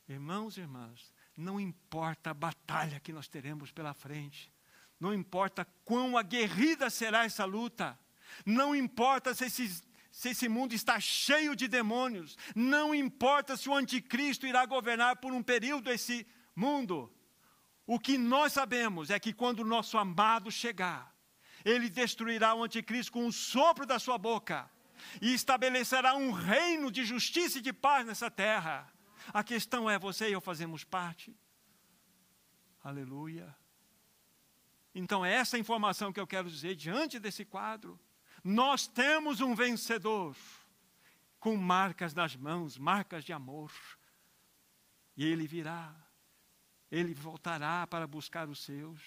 Irmãos 0.09 0.57
e 0.57 0.61
irmãs, 0.61 1.13
não 1.37 1.61
importa 1.61 2.31
a 2.31 2.35
batalha 2.35 2.99
que 2.99 3.13
nós 3.13 3.29
teremos 3.29 3.71
pela 3.71 3.95
frente, 3.95 4.53
não 4.99 5.15
importa 5.15 5.67
quão 5.85 6.19
aguerrida 6.19 6.91
será 6.91 7.25
essa 7.25 7.45
luta, 7.45 7.99
não 8.45 8.75
importa 8.75 9.33
se 9.33 9.45
esse, 9.45 9.83
se 10.11 10.31
esse 10.31 10.49
mundo 10.49 10.75
está 10.75 10.99
cheio 10.99 11.55
de 11.55 11.69
demônios, 11.69 12.37
não 12.55 12.93
importa 12.93 13.57
se 13.57 13.69
o 13.69 13.75
anticristo 13.75 14.45
irá 14.45 14.67
governar 14.67 15.17
por 15.17 15.33
um 15.33 15.43
período 15.43 15.91
esse 15.91 16.27
mundo, 16.55 17.13
o 17.87 17.99
que 17.99 18.17
nós 18.17 18.53
sabemos 18.53 19.11
é 19.11 19.19
que 19.19 19.33
quando 19.33 19.61
o 19.61 19.65
nosso 19.65 19.99
amado 19.99 20.51
chegar, 20.51 21.15
ele 21.65 21.89
destruirá 21.89 22.55
o 22.55 22.63
anticristo 22.63 23.13
com 23.13 23.27
o 23.27 23.33
sopro 23.33 23.87
da 23.87 23.99
sua 23.99 24.17
boca 24.17 24.71
e 25.21 25.35
estabelecerá 25.35 26.15
um 26.15 26.31
reino 26.31 26.91
de 26.91 27.05
justiça 27.05 27.59
e 27.59 27.63
de 27.63 27.73
paz 27.73 28.07
nessa 28.07 28.31
terra. 28.31 28.91
A 29.33 29.43
questão 29.45 29.89
é: 29.89 29.99
você 29.99 30.29
e 30.29 30.33
eu 30.33 30.41
fazemos 30.41 30.85
parte? 30.85 31.37
Aleluia. 32.83 33.55
Então, 34.95 35.25
é 35.25 35.33
essa 35.33 35.59
informação 35.59 36.13
que 36.13 36.21
eu 36.21 36.27
quero 36.27 36.49
dizer 36.49 36.77
diante 36.77 37.19
desse 37.19 37.45
quadro. 37.45 37.99
Nós 38.43 38.87
temos 38.87 39.41
um 39.41 39.55
vencedor 39.55 40.37
com 41.41 41.57
marcas 41.57 42.15
nas 42.15 42.37
mãos, 42.37 42.79
marcas 42.79 43.25
de 43.25 43.33
amor. 43.33 43.73
E 45.17 45.25
ele 45.25 45.47
virá 45.47 45.95
ele 46.95 47.13
voltará 47.13 47.87
para 47.87 48.07
buscar 48.07 48.49
os 48.49 48.61
seus. 48.61 49.01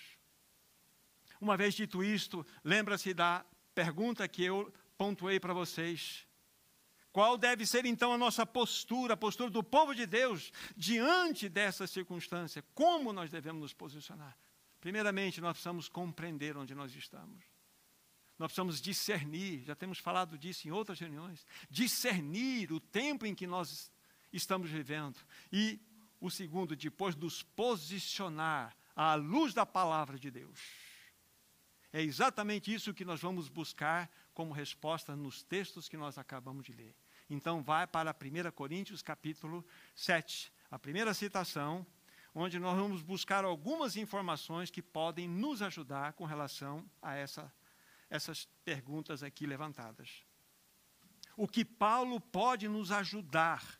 Uma 1.40 1.56
vez 1.56 1.74
dito 1.74 2.04
isto, 2.04 2.46
lembra-se 2.64 3.14
da 3.14 3.46
pergunta 3.74 4.28
que 4.28 4.44
eu 4.44 4.74
pontuei 4.98 5.40
para 5.40 5.54
vocês. 5.54 6.28
Qual 7.12 7.38
deve 7.38 7.66
ser 7.66 7.86
então 7.86 8.12
a 8.12 8.18
nossa 8.18 8.46
postura, 8.46 9.14
a 9.14 9.18
postura 9.18 9.50
do 9.50 9.64
povo 9.64 9.96
de 9.96 10.06
Deus 10.06 10.52
diante 10.76 11.48
dessa 11.48 11.88
circunstância? 11.88 12.64
Como 12.74 13.14
nós 13.14 13.32
devemos 13.32 13.62
nos 13.62 13.74
posicionar? 13.74 14.38
Primeiramente, 14.82 15.42
nós 15.42 15.54
precisamos 15.54 15.88
compreender 15.88 16.58
onde 16.58 16.76
nós 16.76 16.94
estamos. 16.96 17.44
Nós 18.38 18.50
precisamos 18.50 18.80
discernir, 18.80 19.64
já 19.64 19.76
temos 19.76 19.98
falado 19.98 20.38
disso 20.38 20.68
em 20.68 20.72
outras 20.72 21.00
reuniões, 21.00 21.46
discernir 21.70 22.72
o 22.72 22.80
tempo 22.80 23.26
em 23.26 23.34
que 23.34 23.48
nós 23.48 23.92
estamos 24.32 24.70
vivendo. 24.70 25.18
E 25.52 25.80
o 26.20 26.30
segundo, 26.30 26.76
depois 26.76 27.16
nos 27.16 27.44
posicionar 27.44 28.76
à 28.96 29.16
luz 29.16 29.54
da 29.54 29.66
palavra 29.66 30.18
de 30.18 30.32
Deus. 30.32 30.60
É 31.94 32.02
exatamente 32.02 32.74
isso 32.74 32.94
que 32.94 33.06
nós 33.06 33.22
vamos 33.22 33.48
buscar 33.48 34.10
como 34.34 34.54
resposta 34.54 35.16
nos 35.16 35.44
textos 35.44 35.88
que 35.88 35.98
nós 35.98 36.18
acabamos 36.18 36.66
de 36.66 36.74
ler. 36.74 36.96
Então, 37.30 37.62
vai 37.62 37.88
para 37.88 38.12
1 38.12 38.52
Coríntios, 38.52 39.02
capítulo 39.02 39.66
7, 39.96 40.52
a 40.70 40.78
primeira 40.78 41.14
citação, 41.14 41.86
onde 42.34 42.60
nós 42.60 42.78
vamos 42.78 43.02
buscar 43.02 43.44
algumas 43.44 43.96
informações 43.96 44.70
que 44.70 44.82
podem 44.82 45.28
nos 45.28 45.62
ajudar 45.62 46.14
com 46.14 46.26
relação 46.26 46.90
a 47.02 47.16
essa, 47.16 47.52
essas 48.10 48.46
perguntas 48.64 49.24
aqui 49.24 49.46
levantadas. 49.46 50.24
O 51.36 51.48
que 51.48 51.66
Paulo 51.66 52.20
pode 52.20 52.68
nos 52.68 52.92
ajudar 52.92 53.80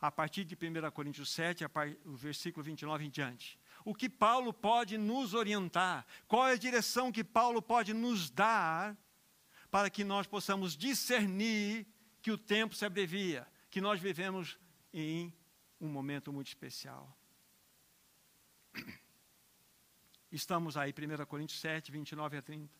a 0.00 0.10
partir 0.10 0.44
de 0.44 0.54
1 0.54 0.90
Coríntios 0.92 1.30
7, 1.30 1.64
o 2.04 2.16
versículo 2.16 2.62
29 2.62 3.04
em 3.04 3.10
diante. 3.10 3.58
O 3.84 3.94
que 3.94 4.08
Paulo 4.08 4.52
pode 4.52 4.96
nos 4.96 5.34
orientar? 5.34 6.06
Qual 6.26 6.46
é 6.46 6.52
a 6.52 6.58
direção 6.58 7.10
que 7.10 7.24
Paulo 7.24 7.60
pode 7.60 7.92
nos 7.92 8.30
dar 8.30 8.96
para 9.70 9.90
que 9.90 10.04
nós 10.04 10.26
possamos 10.26 10.76
discernir 10.76 11.86
que 12.22 12.30
o 12.30 12.38
tempo 12.38 12.74
se 12.74 12.84
abrevia, 12.84 13.46
que 13.70 13.80
nós 13.80 14.00
vivemos 14.00 14.58
em 14.92 15.32
um 15.80 15.88
momento 15.88 16.32
muito 16.32 16.48
especial? 16.48 17.16
Estamos 20.30 20.76
aí, 20.76 20.92
1 20.92 21.24
Coríntios 21.24 21.58
7, 21.60 21.90
29 21.90 22.36
a 22.36 22.42
30. 22.42 22.78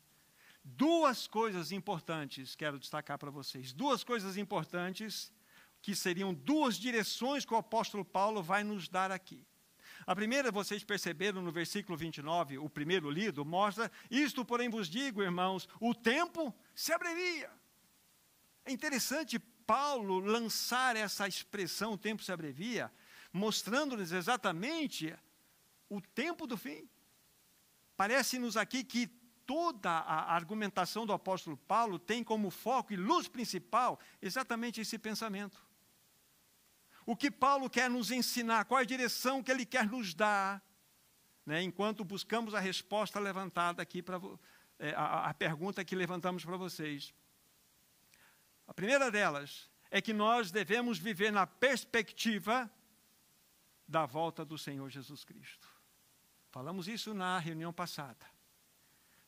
Duas 0.63 1.27
coisas 1.27 1.73
importantes 1.73 2.55
quero 2.55 2.79
destacar 2.79 3.19
para 3.19 3.31
vocês. 3.31 3.73
Duas 3.73 4.05
coisas 4.05 4.37
importantes 4.37 5.33
que 5.80 5.94
seriam 5.94 6.35
duas 6.35 6.76
direções 6.76 7.44
que 7.44 7.54
o 7.54 7.56
apóstolo 7.56 8.04
Paulo 8.04 8.42
vai 8.42 8.62
nos 8.64 8.88
dar 8.88 9.11
aqui. 9.11 9.47
A 10.06 10.14
primeira, 10.14 10.50
vocês 10.50 10.82
perceberam 10.82 11.42
no 11.42 11.52
versículo 11.52 11.97
29, 11.97 12.58
o 12.58 12.68
primeiro 12.68 13.11
lido, 13.11 13.44
mostra: 13.44 13.90
Isto, 14.11 14.44
porém, 14.44 14.68
vos 14.68 14.88
digo, 14.88 15.23
irmãos, 15.23 15.68
o 15.80 15.94
tempo 15.94 16.54
se 16.75 16.92
abrevia. 16.92 17.50
É 18.64 18.73
interessante 18.73 19.38
Paulo 19.38 20.18
lançar 20.18 20.97
essa 20.97 21.28
expressão, 21.28 21.92
o 21.92 21.99
tempo 21.99 22.23
se 22.23 22.32
abrevia, 22.32 22.90
mostrando-nos 23.30 24.12
exatamente 24.12 25.14
o 25.90 26.00
tempo 26.00 26.47
do 26.47 26.56
fim. 26.56 26.88
Parece-nos 27.97 28.56
aqui 28.56 28.82
que 28.82 29.06
toda 29.44 29.90
a 29.90 30.35
argumentação 30.35 31.04
do 31.04 31.12
apóstolo 31.12 31.56
Paulo 31.56 31.99
tem 31.99 32.25
como 32.25 32.50
foco 32.50 32.92
e 32.92 32.97
luz 32.97 33.28
principal 33.28 33.99
exatamente 34.23 34.80
esse 34.80 34.99
pensamento. 34.99 35.68
O 37.09 37.17
que 37.17 37.31
Paulo 37.31 37.71
quer 37.71 37.88
nos 37.88 38.11
ensinar, 38.11 38.67
qual 38.67 38.83
a 38.83 38.85
direção 38.85 39.43
que 39.43 39.50
ele 39.50 39.65
quer 39.65 39.88
nos 39.88 40.12
dar, 40.12 40.62
né, 41.47 41.62
enquanto 41.62 42.05
buscamos 42.05 42.53
a 42.55 42.61
resposta 42.61 43.19
levantada 43.19 43.81
aqui 43.81 44.03
para 44.03 44.21
é, 44.79 44.91
a, 44.91 45.31
a 45.31 45.33
pergunta 45.33 45.83
que 45.83 45.97
levantamos 45.97 46.45
para 46.45 46.59
vocês. 46.59 47.15
A 48.67 48.75
primeira 48.75 49.11
delas 49.11 49.71
é 49.91 50.03
que 50.03 50.12
nós 50.12 50.50
devemos 50.50 50.99
viver 50.99 51.33
na 51.33 51.47
perspectiva 51.47 52.71
da 53.88 54.05
volta 54.05 54.45
do 54.45 54.59
Senhor 54.59 54.91
Jesus 54.91 55.25
Cristo. 55.25 55.67
Falamos 56.50 56.88
isso 56.88 57.15
na 57.15 57.38
reunião 57.38 57.73
passada. 57.73 58.26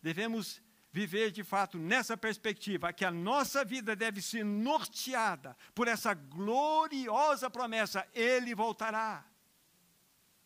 Devemos 0.02 0.62
viver 0.92 1.30
de 1.30 1.42
fato 1.44 1.78
nessa 1.78 2.16
perspectiva, 2.16 2.92
que 2.92 3.04
a 3.04 3.10
nossa 3.10 3.64
vida 3.64 3.94
deve 3.94 4.20
ser 4.20 4.44
norteada 4.44 5.56
por 5.74 5.88
essa 5.88 6.14
gloriosa 6.14 7.48
promessa: 7.48 8.06
Ele 8.12 8.54
voltará. 8.54 9.24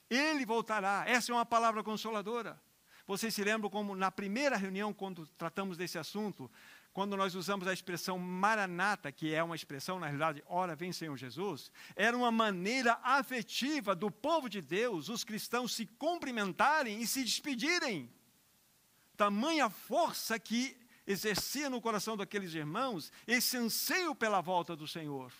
Ele 0.09 0.45
voltará. 0.45 1.05
Essa 1.07 1.33
é 1.33 1.35
uma 1.35 1.47
palavra 1.47 1.83
consoladora. 1.83 2.61
Vocês 3.07 3.35
se 3.35 3.45
lembram 3.45 3.69
como 3.69 3.95
na 3.95 4.11
primeira 4.11 4.57
reunião, 4.57 4.93
quando 4.93 5.27
tratamos 5.27 5.77
desse 5.77 5.99
assunto, 5.99 6.51
quando 6.93 7.17
nós 7.17 7.35
usamos 7.35 7.67
a 7.67 7.73
expressão 7.73 8.19
maranata, 8.19 9.11
que 9.11 9.35
é 9.35 9.43
uma 9.43 9.57
expressão, 9.57 9.99
na 9.99 10.07
realidade, 10.07 10.43
ora 10.47 10.77
vem 10.77 10.93
Senhor 10.93 11.17
Jesus, 11.17 11.71
era 11.97 12.17
uma 12.17 12.31
maneira 12.31 12.99
afetiva 13.03 13.95
do 13.95 14.11
povo 14.11 14.49
de 14.49 14.63
Deus, 14.63 15.09
os 15.09 15.25
cristãos 15.25 15.75
se 15.75 15.87
cumprimentarem 15.87 17.01
e 17.01 17.07
se 17.07 17.25
despedirem 17.25 18.11
tamanha 19.17 19.69
força 19.71 20.39
que 20.39 20.77
exercia 21.07 21.69
no 21.69 21.81
coração 21.81 22.17
daqueles 22.17 22.55
irmãos 22.55 23.13
esse 23.27 23.57
anseio 23.57 24.15
pela 24.15 24.41
volta 24.41 24.75
do 24.75 24.87
Senhor. 24.87 25.33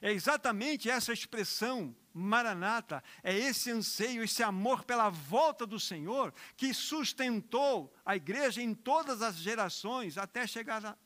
É 0.00 0.10
exatamente 0.10 0.90
essa 0.90 1.12
expressão, 1.12 1.94
Maranata, 2.12 3.02
é 3.22 3.36
esse 3.36 3.70
anseio, 3.70 4.24
esse 4.24 4.42
amor 4.42 4.84
pela 4.84 5.08
volta 5.08 5.66
do 5.66 5.78
Senhor 5.78 6.34
que 6.56 6.74
sustentou 6.74 7.94
a 8.04 8.16
igreja 8.16 8.60
em 8.60 8.74
todas 8.74 9.22
as 9.22 9.36
gerações 9.36 10.18
até 10.18 10.46
chegar 10.46 10.98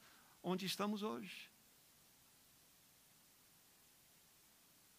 onde 0.42 0.64
estamos 0.64 1.02
hoje. 1.02 1.50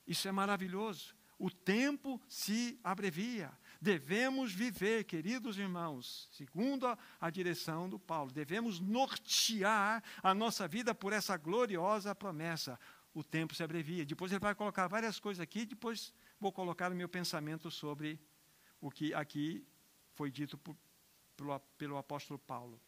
Isso 0.05 0.27
é 0.27 0.31
maravilhoso. 0.31 1.15
O 1.37 1.49
tempo 1.49 2.21
se 2.27 2.79
abrevia. 2.83 3.51
Devemos 3.81 4.51
viver, 4.51 5.05
queridos 5.05 5.57
irmãos, 5.57 6.27
segundo 6.33 6.85
a, 6.85 6.97
a, 7.19 7.29
direção 7.29 7.89
do 7.89 7.97
Paulo, 7.97 8.29
devemos 8.29 8.79
nortear 8.79 10.03
a 10.21 10.33
nossa 10.33 10.67
vida 10.67 10.93
por 10.93 11.13
essa 11.13 11.37
gloriosa 11.37 12.13
promessa. 12.13 12.77
O 13.13 13.23
tempo 13.23 13.55
se 13.55 13.63
abrevia. 13.63 14.05
Depois 14.05 14.31
ele 14.31 14.39
vai 14.39 14.53
colocar 14.53 14.87
várias 14.87 15.17
coisas 15.17 15.41
aqui, 15.41 15.65
depois 15.65 16.13
vou 16.39 16.51
colocar 16.51 16.91
o 16.91 16.95
meu 16.95 17.07
pensamento 17.07 17.71
sobre 17.71 18.19
o 18.81 18.91
que 18.91 19.13
aqui 19.13 19.65
foi 20.13 20.29
dito 20.29 20.57
por, 20.57 20.75
pelo, 21.37 21.57
pelo 21.77 21.97
apóstolo 21.97 22.37
Paulo. 22.37 22.81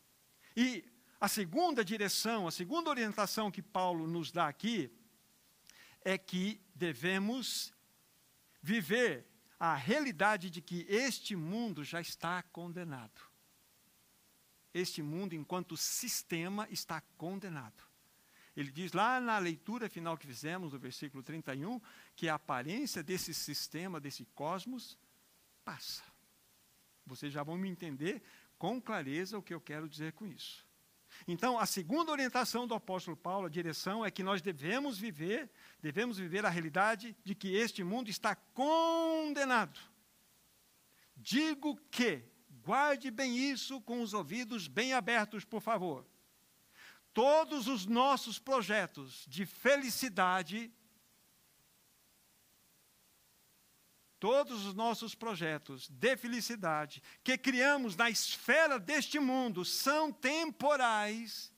E 0.55 0.83
a 1.21 1.29
segunda 1.29 1.85
direção, 1.85 2.47
a 2.47 2.51
segunda 2.51 2.89
orientação 2.89 3.49
que 3.49 3.61
Paulo 3.61 4.07
nos 4.07 4.29
dá 4.29 4.47
aqui, 4.49 4.91
é 6.03 6.17
que 6.17 6.61
devemos 6.75 7.73
viver 8.61 9.30
a 9.63 9.75
realidade 9.75 10.49
de 10.49 10.59
que 10.59 10.87
este 10.89 11.35
mundo 11.35 11.83
já 11.83 12.01
está 12.01 12.41
condenado. 12.41 13.21
Este 14.73 15.03
mundo, 15.03 15.35
enquanto 15.35 15.77
sistema, 15.77 16.67
está 16.71 16.99
condenado. 17.15 17.83
Ele 18.55 18.71
diz 18.71 18.91
lá 18.91 19.21
na 19.21 19.37
leitura 19.37 19.87
final 19.87 20.17
que 20.17 20.25
fizemos, 20.25 20.71
do 20.71 20.79
versículo 20.79 21.21
31, 21.21 21.79
que 22.15 22.27
a 22.27 22.33
aparência 22.33 23.03
desse 23.03 23.35
sistema, 23.35 23.99
desse 23.99 24.25
cosmos, 24.33 24.97
passa. 25.63 26.03
Vocês 27.05 27.31
já 27.31 27.43
vão 27.43 27.55
me 27.55 27.69
entender 27.69 28.23
com 28.57 28.81
clareza 28.81 29.37
o 29.37 29.43
que 29.43 29.53
eu 29.53 29.61
quero 29.61 29.87
dizer 29.87 30.13
com 30.13 30.25
isso. 30.25 30.65
Então, 31.27 31.59
a 31.59 31.65
segunda 31.65 32.11
orientação 32.11 32.65
do 32.65 32.73
apóstolo 32.73 33.15
Paulo, 33.15 33.47
a 33.47 33.49
direção, 33.49 34.05
é 34.05 34.11
que 34.11 34.23
nós 34.23 34.41
devemos 34.41 34.97
viver, 34.97 35.49
devemos 35.81 36.17
viver 36.17 36.45
a 36.45 36.49
realidade 36.49 37.15
de 37.23 37.35
que 37.35 37.55
este 37.55 37.83
mundo 37.83 38.09
está 38.09 38.35
condenado. 38.35 39.79
Digo 41.15 41.79
que, 41.91 42.23
guarde 42.63 43.11
bem 43.11 43.37
isso 43.37 43.79
com 43.81 44.01
os 44.01 44.13
ouvidos 44.13 44.67
bem 44.67 44.93
abertos, 44.93 45.45
por 45.45 45.61
favor. 45.61 46.05
Todos 47.13 47.67
os 47.67 47.85
nossos 47.85 48.39
projetos 48.39 49.25
de 49.27 49.45
felicidade 49.45 50.73
todos 54.21 54.67
os 54.67 54.75
nossos 54.75 55.15
projetos 55.15 55.89
de 55.89 56.15
felicidade 56.15 57.01
que 57.23 57.35
criamos 57.39 57.95
na 57.95 58.07
esfera 58.07 58.77
deste 58.77 59.19
mundo 59.19 59.65
são 59.65 60.13
temporais 60.13 61.51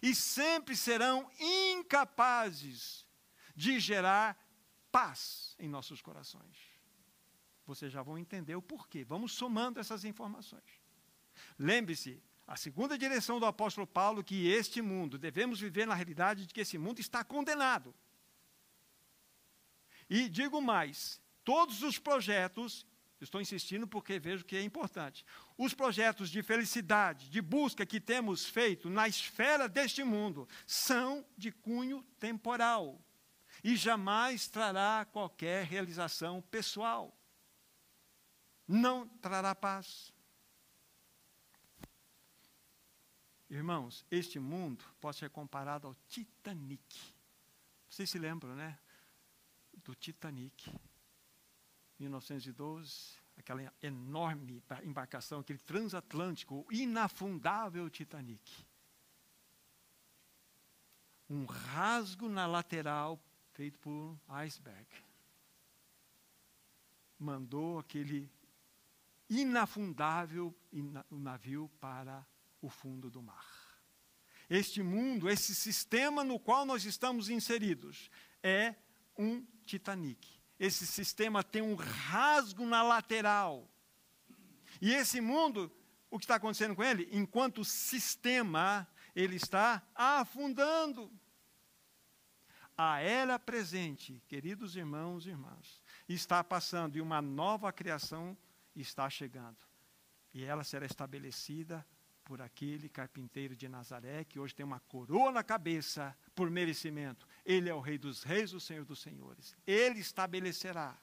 e 0.00 0.14
sempre 0.14 0.76
serão 0.76 1.28
incapazes 1.40 3.04
de 3.56 3.80
gerar 3.80 4.40
paz 4.92 5.56
em 5.58 5.68
nossos 5.68 6.00
corações. 6.00 6.56
Vocês 7.66 7.90
já 7.90 8.04
vão 8.04 8.16
entender 8.16 8.54
o 8.54 8.62
porquê. 8.62 9.02
Vamos 9.02 9.32
somando 9.32 9.80
essas 9.80 10.04
informações. 10.04 10.80
Lembre-se, 11.58 12.22
a 12.46 12.54
segunda 12.54 12.96
direção 12.96 13.40
do 13.40 13.46
apóstolo 13.46 13.84
Paulo 13.84 14.22
que 14.22 14.46
este 14.46 14.80
mundo, 14.80 15.18
devemos 15.18 15.58
viver 15.58 15.88
na 15.88 15.94
realidade 15.96 16.46
de 16.46 16.54
que 16.54 16.60
esse 16.60 16.78
mundo 16.78 17.00
está 17.00 17.24
condenado. 17.24 17.92
E 20.08 20.28
digo 20.28 20.62
mais, 20.62 21.20
todos 21.46 21.82
os 21.82 21.98
projetos 21.98 22.84
Estou 23.18 23.40
insistindo 23.40 23.88
porque 23.88 24.18
vejo 24.18 24.44
que 24.44 24.56
é 24.56 24.62
importante. 24.62 25.24
Os 25.56 25.72
projetos 25.72 26.28
de 26.28 26.42
felicidade, 26.42 27.30
de 27.30 27.40
busca 27.40 27.86
que 27.86 27.98
temos 27.98 28.44
feito 28.44 28.90
na 28.90 29.08
esfera 29.08 29.68
deste 29.68 30.04
mundo 30.04 30.46
são 30.66 31.24
de 31.36 31.50
cunho 31.50 32.02
temporal 32.20 33.00
e 33.64 33.74
jamais 33.74 34.48
trará 34.48 35.06
qualquer 35.10 35.64
realização 35.64 36.42
pessoal. 36.42 37.16
Não 38.68 39.08
trará 39.08 39.54
paz. 39.54 40.12
Irmãos, 43.48 44.04
este 44.10 44.38
mundo 44.38 44.84
pode 45.00 45.16
ser 45.16 45.30
comparado 45.30 45.86
ao 45.86 45.94
Titanic. 46.06 47.14
Vocês 47.88 48.10
se 48.10 48.18
lembram, 48.18 48.54
né? 48.54 48.78
Do 49.82 49.94
Titanic. 49.94 50.70
1912, 51.98 53.16
aquela 53.38 53.72
enorme 53.82 54.62
embarcação, 54.82 55.40
aquele 55.40 55.58
transatlântico, 55.58 56.66
inafundável 56.70 57.88
Titanic. 57.88 58.64
Um 61.28 61.44
rasgo 61.44 62.28
na 62.28 62.46
lateral 62.46 63.20
feito 63.52 63.78
por 63.78 64.18
iceberg. 64.28 64.86
Mandou 67.18 67.78
aquele 67.78 68.30
inafundável 69.28 70.54
navio 71.10 71.70
para 71.80 72.24
o 72.60 72.68
fundo 72.68 73.10
do 73.10 73.22
mar. 73.22 73.56
Este 74.48 74.82
mundo, 74.82 75.28
esse 75.28 75.54
sistema 75.54 76.22
no 76.22 76.38
qual 76.38 76.64
nós 76.64 76.84
estamos 76.84 77.28
inseridos, 77.28 78.10
é 78.42 78.76
um 79.18 79.44
Titanic 79.64 80.35
esse 80.58 80.86
sistema 80.86 81.42
tem 81.42 81.62
um 81.62 81.74
rasgo 81.74 82.64
na 82.64 82.82
lateral. 82.82 83.68
E 84.80 84.92
esse 84.92 85.20
mundo, 85.20 85.70
o 86.10 86.18
que 86.18 86.24
está 86.24 86.36
acontecendo 86.36 86.74
com 86.74 86.82
ele? 86.82 87.08
Enquanto 87.12 87.64
sistema, 87.64 88.86
ele 89.14 89.36
está 89.36 89.82
afundando. 89.94 91.10
A 92.76 93.00
era 93.00 93.38
presente, 93.38 94.22
queridos 94.28 94.76
irmãos 94.76 95.26
e 95.26 95.30
irmãs, 95.30 95.82
está 96.06 96.44
passando 96.44 96.96
e 96.96 97.00
uma 97.00 97.22
nova 97.22 97.72
criação 97.72 98.36
está 98.74 99.08
chegando. 99.08 99.56
E 100.34 100.44
ela 100.44 100.62
será 100.62 100.84
estabelecida 100.84 101.86
por 102.22 102.42
aquele 102.42 102.88
carpinteiro 102.88 103.56
de 103.56 103.68
Nazaré, 103.68 104.24
que 104.24 104.38
hoje 104.38 104.54
tem 104.54 104.66
uma 104.66 104.80
coroa 104.80 105.30
na 105.30 105.42
cabeça 105.42 106.14
por 106.34 106.50
merecimento. 106.50 107.26
Ele 107.46 107.70
é 107.70 107.74
o 107.74 107.80
Rei 107.80 107.96
dos 107.96 108.24
Reis, 108.24 108.52
o 108.52 108.58
Senhor 108.58 108.84
dos 108.84 108.98
Senhores. 108.98 109.56
Ele 109.64 110.00
estabelecerá. 110.00 110.98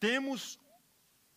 Temos, 0.00 0.58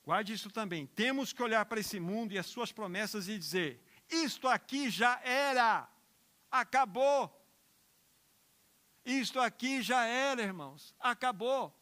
guarde 0.04 0.34
isso 0.34 0.50
também, 0.50 0.88
temos 0.88 1.32
que 1.32 1.44
olhar 1.44 1.63
para 1.66 1.80
esse 1.80 2.00
mundo 2.00 2.34
e 2.34 2.40
as 2.40 2.48
suas 2.48 2.72
promessas 2.72 3.28
e 3.28 3.38
dizer: 3.38 3.80
isto 4.10 4.48
aqui 4.48 4.90
já 4.90 5.22
era, 5.24 5.88
acabou. 6.50 7.34
Isto 9.06 9.40
aqui 9.40 9.82
já 9.84 10.04
era, 10.04 10.42
irmãos, 10.42 10.96
acabou. 11.00 11.74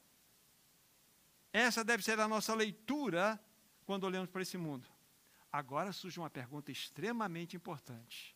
Essa 1.53 1.85
deve 1.85 2.03
ser 2.03 2.19
a 2.19 2.27
nossa 2.27 2.53
leitura 2.53 3.41
quando 3.85 4.03
olhamos 4.03 4.29
para 4.29 4.41
esse 4.41 4.57
mundo. 4.57 4.89
Agora 5.49 5.93
surge 5.93 6.19
uma 6.19 6.29
pergunta 6.29 6.69
extremamente 6.69 7.55
importante. 7.55 8.34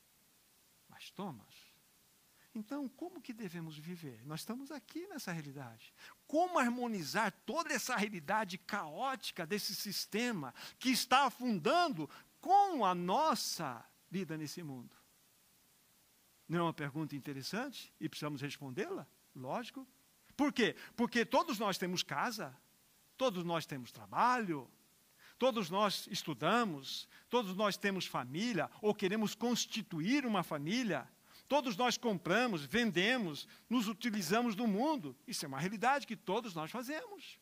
Mas, 0.99 1.11
Thomas, 1.11 1.55
então 2.53 2.89
como 2.89 3.21
que 3.21 3.31
devemos 3.31 3.77
viver? 3.77 4.21
Nós 4.25 4.41
estamos 4.41 4.69
aqui 4.69 5.07
nessa 5.07 5.31
realidade. 5.31 5.93
Como 6.27 6.59
harmonizar 6.59 7.31
toda 7.45 7.73
essa 7.73 7.95
realidade 7.95 8.57
caótica 8.57 9.47
desse 9.47 9.73
sistema 9.73 10.53
que 10.77 10.89
está 10.89 11.25
afundando 11.25 12.09
com 12.41 12.83
a 12.83 12.93
nossa 12.93 13.81
vida 14.11 14.37
nesse 14.37 14.61
mundo? 14.61 14.93
Não 16.49 16.59
é 16.59 16.63
uma 16.63 16.73
pergunta 16.73 17.15
interessante 17.15 17.93
e 17.97 18.09
precisamos 18.09 18.41
respondê-la? 18.41 19.07
Lógico. 19.33 19.87
Por 20.35 20.51
quê? 20.51 20.75
Porque 20.97 21.23
todos 21.23 21.59
nós 21.59 21.77
temos 21.77 22.03
casa, 22.03 22.53
todos 23.15 23.45
nós 23.45 23.65
temos 23.65 23.89
trabalho, 23.89 24.69
Todos 25.39 25.69
nós 25.69 26.05
estudamos, 26.11 27.07
todos 27.29 27.55
nós 27.55 27.77
temos 27.77 28.05
família 28.05 28.69
ou 28.81 28.93
queremos 28.93 29.33
constituir 29.33 30.25
uma 30.25 30.43
família. 30.43 31.09
Todos 31.47 31.77
nós 31.77 31.97
compramos, 31.97 32.65
vendemos, 32.65 33.47
nos 33.69 33.87
utilizamos 33.87 34.53
do 34.53 34.67
mundo. 34.67 35.15
Isso 35.25 35.45
é 35.45 35.47
uma 35.47 35.57
realidade 35.57 36.05
que 36.05 36.17
todos 36.17 36.53
nós 36.53 36.69
fazemos. 36.69 37.39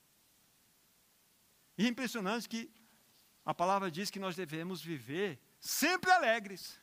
E 1.75 1.85
é 1.85 1.89
impressionante 1.89 2.47
que 2.47 2.71
a 3.43 3.53
palavra 3.53 3.89
diz 3.89 4.11
que 4.11 4.19
nós 4.19 4.35
devemos 4.35 4.79
viver 4.79 5.39
sempre 5.59 6.11
alegres. 6.11 6.79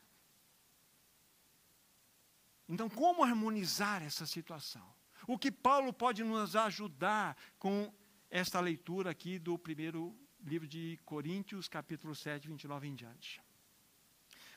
Então, 2.68 2.90
como 2.90 3.22
harmonizar 3.22 4.02
essa 4.02 4.26
situação? 4.26 4.84
O 5.28 5.38
que 5.38 5.52
Paulo 5.52 5.92
pode 5.92 6.24
nos 6.24 6.56
ajudar 6.56 7.36
com 7.56 7.94
esta 8.28 8.58
leitura 8.58 9.10
aqui 9.10 9.38
do 9.38 9.56
primeiro 9.56 10.18
livro 10.44 10.68
de 10.68 10.98
Coríntios, 11.04 11.68
capítulo 11.68 12.14
7, 12.14 12.48
29 12.48 12.86
em 12.86 12.94
diante. 12.94 13.40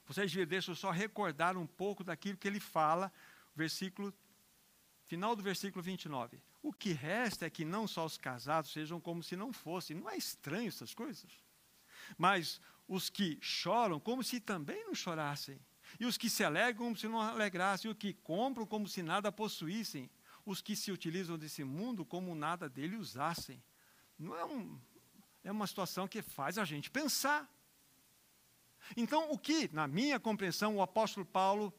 Vocês 0.06 0.34
deixam 0.48 0.76
só 0.76 0.92
recordar 0.92 1.58
um 1.58 1.66
pouco 1.66 2.04
daquilo 2.04 2.38
que 2.38 2.48
ele 2.48 2.60
fala, 2.60 3.12
versículo, 3.56 4.14
final 5.06 5.36
do 5.36 5.42
versículo 5.42 5.82
29. 5.82 6.42
O 6.62 6.74
que 6.74 6.92
resta 6.92 7.46
é 7.46 7.50
que 7.50 7.64
não 7.64 7.88
só 7.88 8.06
os 8.06 8.18
casados 8.18 8.72
sejam 8.72 9.00
como 9.00 9.24
se 9.24 9.36
não 9.36 9.54
fossem. 9.54 9.96
Não 9.96 10.10
é 10.10 10.18
estranho 10.18 10.68
essas 10.68 10.94
coisas? 10.94 11.32
Mas 12.18 12.62
os 12.88 13.10
que 13.10 13.38
choram 13.42 14.00
como 14.00 14.24
se 14.24 14.40
também 14.40 14.84
não 14.86 14.96
chorassem. 14.96 15.60
E 16.00 16.06
os 16.06 16.18
que 16.18 16.30
se 16.30 16.44
alegram 16.44 16.86
como 16.86 16.98
se 16.98 17.08
não 17.08 17.22
alegrassem. 17.22 17.90
E 17.90 17.92
os 17.92 17.98
que 17.98 18.14
compram 18.14 18.66
como 18.66 18.88
se 18.88 19.02
nada 19.02 19.32
possuíssem. 19.32 20.10
Os 20.46 20.62
que 20.62 20.76
se 20.76 20.92
utilizam 20.92 21.38
desse 21.38 21.64
mundo 21.64 22.06
como 22.06 22.36
nada 22.36 22.70
dele 22.70 22.96
usassem. 22.96 23.62
Não 24.18 24.36
é 24.36 24.44
um, 24.46 24.80
é 25.48 25.52
uma 25.52 25.66
situação 25.66 26.10
que 26.10 26.22
faz 26.22 26.58
a 26.58 26.66
gente 26.66 26.92
pensar. 26.92 27.50
Então, 28.98 29.32
o 29.32 29.40
que, 29.40 29.70
na 29.74 29.88
minha 29.88 30.20
compreensão, 30.20 30.76
o 30.76 30.82
apóstolo 30.82 31.26
Paulo 31.26 31.74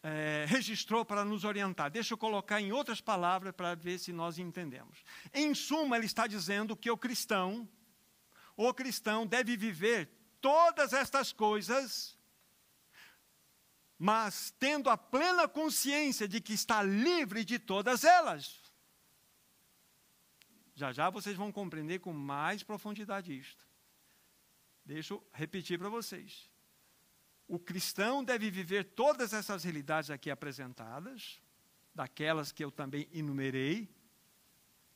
é, 0.00 0.44
registrou 0.46 1.04
para 1.04 1.24
nos 1.24 1.42
orientar? 1.42 1.90
Deixa 1.90 2.14
eu 2.14 2.18
colocar 2.18 2.60
em 2.60 2.70
outras 2.70 3.00
palavras 3.00 3.52
para 3.52 3.74
ver 3.74 3.98
se 3.98 4.12
nós 4.12 4.38
entendemos. 4.38 5.02
Em 5.32 5.52
suma, 5.52 5.96
ele 5.96 6.06
está 6.06 6.28
dizendo 6.28 6.76
que 6.76 6.88
o 6.88 6.96
cristão, 6.96 7.68
o 8.56 8.72
cristão 8.72 9.26
deve 9.26 9.56
viver 9.56 10.08
todas 10.40 10.92
estas 10.92 11.32
coisas, 11.32 12.16
mas 13.98 14.54
tendo 14.60 14.88
a 14.88 14.96
plena 14.96 15.48
consciência 15.48 16.28
de 16.28 16.40
que 16.40 16.52
está 16.52 16.84
livre 16.84 17.44
de 17.44 17.58
todas 17.58 18.04
elas. 18.04 18.63
Já 20.74 20.92
já 20.92 21.08
vocês 21.08 21.36
vão 21.36 21.52
compreender 21.52 22.00
com 22.00 22.12
mais 22.12 22.62
profundidade 22.62 23.36
isto. 23.36 23.64
Deixa 24.84 25.14
eu 25.14 25.26
repetir 25.32 25.78
para 25.78 25.88
vocês. 25.88 26.50
O 27.46 27.58
cristão 27.58 28.24
deve 28.24 28.50
viver 28.50 28.84
todas 28.84 29.32
essas 29.32 29.64
realidades 29.64 30.10
aqui 30.10 30.30
apresentadas, 30.30 31.40
daquelas 31.94 32.50
que 32.50 32.64
eu 32.64 32.70
também 32.70 33.08
enumerei, 33.12 33.88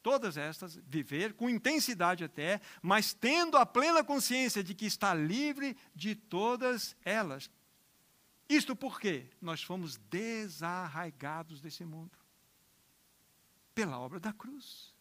todas 0.03 0.37
estas, 0.37 0.77
viver 0.77 1.35
com 1.35 1.51
intensidade 1.51 2.25
até, 2.25 2.61
mas 2.83 3.13
tendo 3.13 3.57
a 3.57 3.67
plena 3.67 4.03
consciência 4.03 4.65
de 4.65 4.75
que 4.75 4.87
está 4.87 5.15
livre 5.15 5.77
de 5.95 6.15
todas 6.15 6.97
elas. 7.05 7.51
Isto 8.49 8.75
porque 8.75 9.27
nós 9.41 9.63
fomos 9.63 9.97
desarraigados 9.97 11.61
desse 11.61 11.85
mundo 11.85 12.17
pela 13.75 13.99
obra 13.99 14.19
da 14.19 14.33
cruz. 14.33 14.98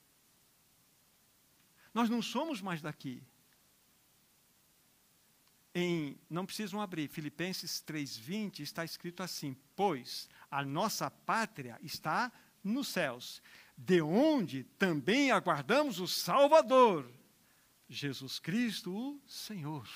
Nós 1.98 2.12
não 2.12 2.22
somos 2.22 2.62
mais 2.62 2.80
daqui. 2.80 3.24
Em, 5.74 6.16
não 6.30 6.46
precisam 6.46 6.80
abrir, 6.80 7.08
Filipenses 7.10 7.84
3,20 7.88 8.60
está 8.60 8.86
escrito 8.86 9.24
assim: 9.24 9.58
Pois 9.76 10.30
a 10.52 10.64
nossa 10.64 11.10
pátria 11.10 11.80
está 11.82 12.32
nos 12.64 12.90
céus, 12.90 13.42
de 13.76 14.00
onde 14.00 14.64
também 14.78 15.32
aguardamos 15.32 16.00
o 16.00 16.08
Salvador, 16.08 17.12
Jesus 17.90 18.38
Cristo, 18.38 18.96
o 18.96 19.20
Senhor. 19.28 19.90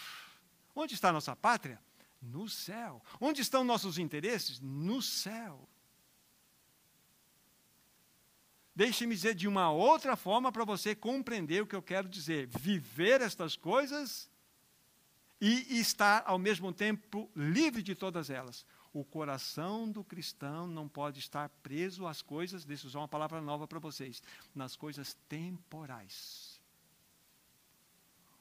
Onde 0.74 0.96
está 0.96 1.10
a 1.10 1.14
nossa 1.14 1.36
pátria? 1.36 1.80
No 2.20 2.50
céu. 2.50 3.00
Onde 3.20 3.44
estão 3.44 3.64
nossos 3.64 4.00
interesses? 4.00 4.60
No 4.60 5.04
céu. 5.04 5.70
Deixe-me 8.76 9.14
dizer 9.14 9.36
de 9.36 9.48
uma 9.48 9.72
outra 9.72 10.16
forma 10.16 10.52
para 10.52 10.64
você 10.64 10.96
compreender 10.96 11.62
o 11.62 11.68
que 11.68 11.76
eu 11.76 11.82
quero 11.82 12.08
dizer. 12.08 12.48
Viver 12.48 13.22
estas 13.22 13.56
coisas 13.56 14.30
e 15.40 15.80
estar 15.80 16.24
ao 16.26 16.38
mesmo 16.38 16.72
tempo 16.72 17.30
livre 17.36 17.82
de 17.82 17.96
todas 17.96 18.30
elas. 18.30 18.66
O 18.94 19.04
coração 19.04 19.90
do 19.90 20.04
cristão 20.04 20.68
não 20.68 20.88
pode 20.88 21.20
estar 21.20 21.50
preso 21.64 22.06
às 22.06 22.22
coisas, 22.22 22.66
deixa 22.66 22.86
eu 22.86 22.90
usar 22.90 23.00
uma 23.00 23.08
palavra 23.08 23.42
nova 23.42 23.68
para 23.68 23.80
vocês, 23.80 24.22
nas 24.54 24.76
coisas 24.76 25.16
temporais. 25.28 26.62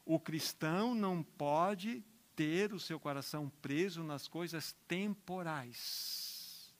O 0.04 0.18
cristão 0.18 0.94
não 0.94 1.22
pode 1.22 2.04
ter 2.34 2.72
o 2.72 2.80
seu 2.80 2.98
coração 2.98 3.48
preso 3.62 4.02
nas 4.02 4.26
coisas 4.26 4.74
temporais. 4.88 6.74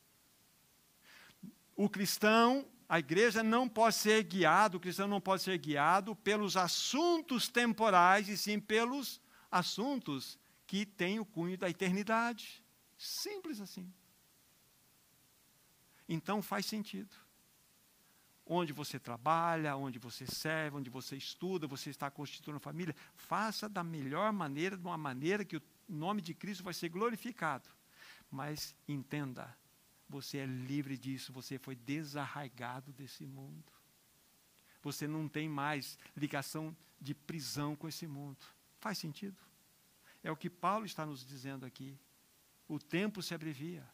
O 1.77 1.89
cristão, 1.89 2.67
a 2.91 2.99
igreja 2.99 3.41
não 3.41 3.69
pode 3.69 3.95
ser 3.95 4.25
guiado, 4.25 4.77
o 4.77 4.81
cristão 4.81 5.07
não 5.07 5.21
pode 5.21 5.45
ser 5.45 5.57
guiado 5.59 6.17
pelos 6.17 6.57
assuntos 6.57 7.47
temporais 7.47 8.29
e 8.29 8.37
sim 8.37 8.59
pelos 8.59 9.21
assuntos 9.49 10.37
que 10.67 10.85
têm 10.85 11.21
o 11.21 11.25
cunho 11.25 11.57
da 11.57 11.71
eternidade. 11.71 12.65
Simples 12.99 13.61
assim. 13.61 13.95
Então 16.09 16.43
faz 16.43 16.67
sentido. 16.67 17.15
Onde 18.45 18.73
você 18.73 18.99
trabalha, 18.99 19.77
onde 19.77 20.01
você 20.01 20.27
serve, 20.27 20.77
onde 20.77 20.91
você 20.91 21.15
estuda, 21.17 21.69
você 21.69 21.91
está 21.91 22.11
constituindo 22.11 22.59
família, 22.59 22.97
faça 23.15 23.69
da 23.69 23.85
melhor 23.85 24.33
maneira, 24.33 24.77
de 24.77 24.85
uma 24.85 24.99
maneira 24.99 25.45
que 25.45 25.59
o 25.59 25.63
nome 25.89 26.21
de 26.21 26.35
Cristo 26.35 26.65
vai 26.65 26.75
ser 26.75 26.89
glorificado. 26.89 27.69
Mas 28.29 28.75
entenda, 28.89 29.57
você 30.11 30.39
é 30.39 30.47
livre 30.47 30.99
disso, 30.99 31.33
você 31.33 31.59
foi 31.59 31.77
desarraigado 31.77 32.93
desse 32.93 33.25
mundo. 33.25 33.73
Você 34.83 35.07
não 35.07 35.29
tem 35.29 35.49
mais 35.49 35.97
ligação 36.17 36.77
de 37.01 37.15
prisão 37.15 37.77
com 37.77 37.89
esse 37.89 38.07
mundo. 38.07 38.45
Faz 38.81 38.99
sentido? 38.99 39.37
É 40.23 40.31
o 40.31 40.37
que 40.37 40.51
Paulo 40.51 40.85
está 40.85 41.07
nos 41.07 41.25
dizendo 41.25 41.65
aqui 41.65 41.97
o 42.69 42.79
tempo 42.79 43.21
se 43.21 43.35
abrevia. 43.35 43.85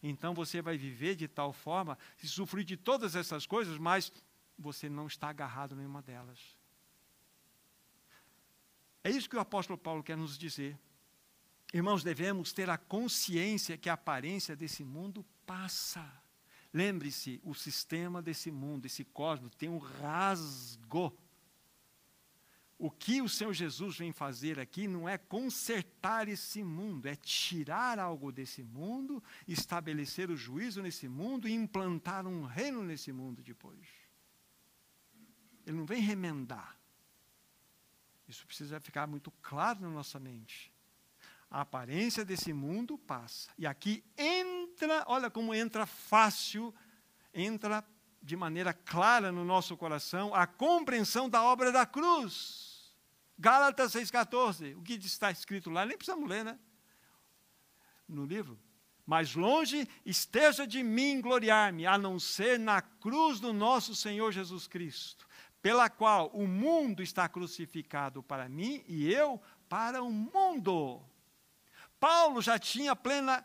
Então 0.00 0.32
você 0.32 0.62
vai 0.62 0.78
viver 0.78 1.16
de 1.16 1.26
tal 1.26 1.52
forma, 1.52 1.98
se 2.16 2.28
sofrer 2.28 2.64
de 2.64 2.76
todas 2.76 3.16
essas 3.16 3.44
coisas, 3.44 3.76
mas 3.76 4.12
você 4.56 4.88
não 4.88 5.08
está 5.08 5.28
agarrado 5.28 5.74
em 5.74 5.78
nenhuma 5.78 6.00
delas. 6.00 6.56
É 9.02 9.10
isso 9.10 9.28
que 9.28 9.36
o 9.36 9.40
apóstolo 9.40 9.76
Paulo 9.76 10.02
quer 10.02 10.16
nos 10.16 10.38
dizer. 10.38 10.78
Irmãos, 11.72 12.02
devemos 12.02 12.52
ter 12.52 12.70
a 12.70 12.78
consciência 12.78 13.76
que 13.76 13.90
a 13.90 13.94
aparência 13.94 14.56
desse 14.56 14.84
mundo 14.84 15.24
passa. 15.46 16.10
Lembre-se, 16.72 17.40
o 17.44 17.54
sistema 17.54 18.22
desse 18.22 18.50
mundo, 18.50 18.86
esse 18.86 19.04
cosmos, 19.04 19.54
tem 19.54 19.68
um 19.68 19.78
rasgo 19.78 21.16
o 22.78 22.92
que 22.92 23.20
o 23.20 23.28
Senhor 23.28 23.52
Jesus 23.52 23.96
vem 23.96 24.12
fazer 24.12 24.60
aqui 24.60 24.86
não 24.86 25.08
é 25.08 25.18
consertar 25.18 26.28
esse 26.28 26.62
mundo, 26.62 27.08
é 27.08 27.16
tirar 27.16 27.98
algo 27.98 28.30
desse 28.30 28.62
mundo, 28.62 29.22
estabelecer 29.48 30.30
o 30.30 30.36
juízo 30.36 30.80
nesse 30.80 31.08
mundo 31.08 31.48
e 31.48 31.52
implantar 31.52 32.24
um 32.24 32.44
reino 32.44 32.84
nesse 32.84 33.10
mundo 33.10 33.42
depois. 33.42 33.84
Ele 35.66 35.76
não 35.76 35.84
vem 35.84 36.00
remendar. 36.00 36.78
Isso 38.28 38.46
precisa 38.46 38.78
ficar 38.78 39.08
muito 39.08 39.32
claro 39.42 39.80
na 39.80 39.90
nossa 39.90 40.20
mente. 40.20 40.72
A 41.50 41.62
aparência 41.62 42.24
desse 42.24 42.52
mundo 42.52 42.98
passa. 42.98 43.50
E 43.56 43.66
aqui 43.66 44.04
entra, 44.16 45.04
olha 45.06 45.30
como 45.30 45.54
entra 45.54 45.86
fácil, 45.86 46.74
entra 47.32 47.84
de 48.22 48.36
maneira 48.36 48.72
clara 48.74 49.32
no 49.32 49.44
nosso 49.44 49.76
coração 49.76 50.34
a 50.34 50.46
compreensão 50.46 51.28
da 51.28 51.42
obra 51.42 51.72
da 51.72 51.86
cruz. 51.86 52.94
Gálatas 53.38 53.92
6,14. 53.92 54.76
O 54.76 54.82
que 54.82 54.94
está 54.94 55.30
escrito 55.30 55.70
lá? 55.70 55.86
Nem 55.86 55.96
precisamos 55.96 56.28
ler, 56.28 56.44
né? 56.44 56.58
No 58.06 58.26
livro. 58.26 58.58
Mas 59.06 59.34
longe 59.34 59.88
esteja 60.04 60.66
de 60.66 60.82
mim 60.82 61.20
gloriar-me, 61.22 61.86
a 61.86 61.96
não 61.96 62.18
ser 62.18 62.58
na 62.58 62.82
cruz 62.82 63.40
do 63.40 63.54
nosso 63.54 63.94
Senhor 63.94 64.32
Jesus 64.32 64.66
Cristo, 64.66 65.26
pela 65.62 65.88
qual 65.88 66.28
o 66.34 66.46
mundo 66.46 67.02
está 67.02 67.26
crucificado 67.26 68.22
para 68.22 68.50
mim 68.50 68.84
e 68.86 69.10
eu 69.10 69.40
para 69.66 70.02
o 70.02 70.12
mundo. 70.12 71.02
Paulo 71.98 72.40
já 72.40 72.58
tinha 72.58 72.94
plena 72.94 73.44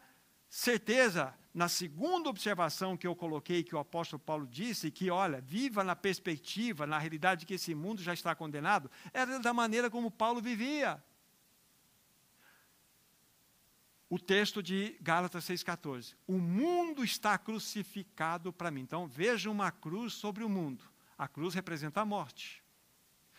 certeza 0.50 1.34
na 1.54 1.70
segunda 1.70 2.30
observação 2.30 2.98
que 2.98 3.06
eu 3.06 3.16
coloquei, 3.16 3.64
que 3.64 3.76
o 3.76 3.80
apóstolo 3.80 4.20
Paulo 4.20 4.48
disse, 4.48 4.90
que, 4.90 5.12
olha, 5.12 5.40
viva 5.40 5.84
na 5.84 5.96
perspectiva, 5.96 6.88
na 6.88 6.98
realidade 6.98 7.42
de 7.42 7.46
que 7.46 7.54
esse 7.54 7.76
mundo 7.76 8.02
já 8.02 8.14
está 8.14 8.34
condenado, 8.34 8.90
era 9.14 9.40
da 9.40 9.54
maneira 9.54 9.90
como 9.90 10.10
Paulo 10.10 10.42
vivia. 10.42 11.04
O 14.10 14.20
texto 14.20 14.62
de 14.62 14.98
Gálatas 15.02 15.46
6,14. 15.46 16.16
O 16.28 16.38
mundo 16.40 17.04
está 17.04 17.38
crucificado 17.38 18.52
para 18.52 18.72
mim. 18.72 18.82
Então, 18.82 19.08
veja 19.08 19.50
uma 19.50 19.72
cruz 19.72 20.14
sobre 20.14 20.44
o 20.44 20.50
mundo. 20.50 20.86
A 21.18 21.28
cruz 21.28 21.54
representa 21.54 22.02
a 22.02 22.06
morte. 22.06 22.63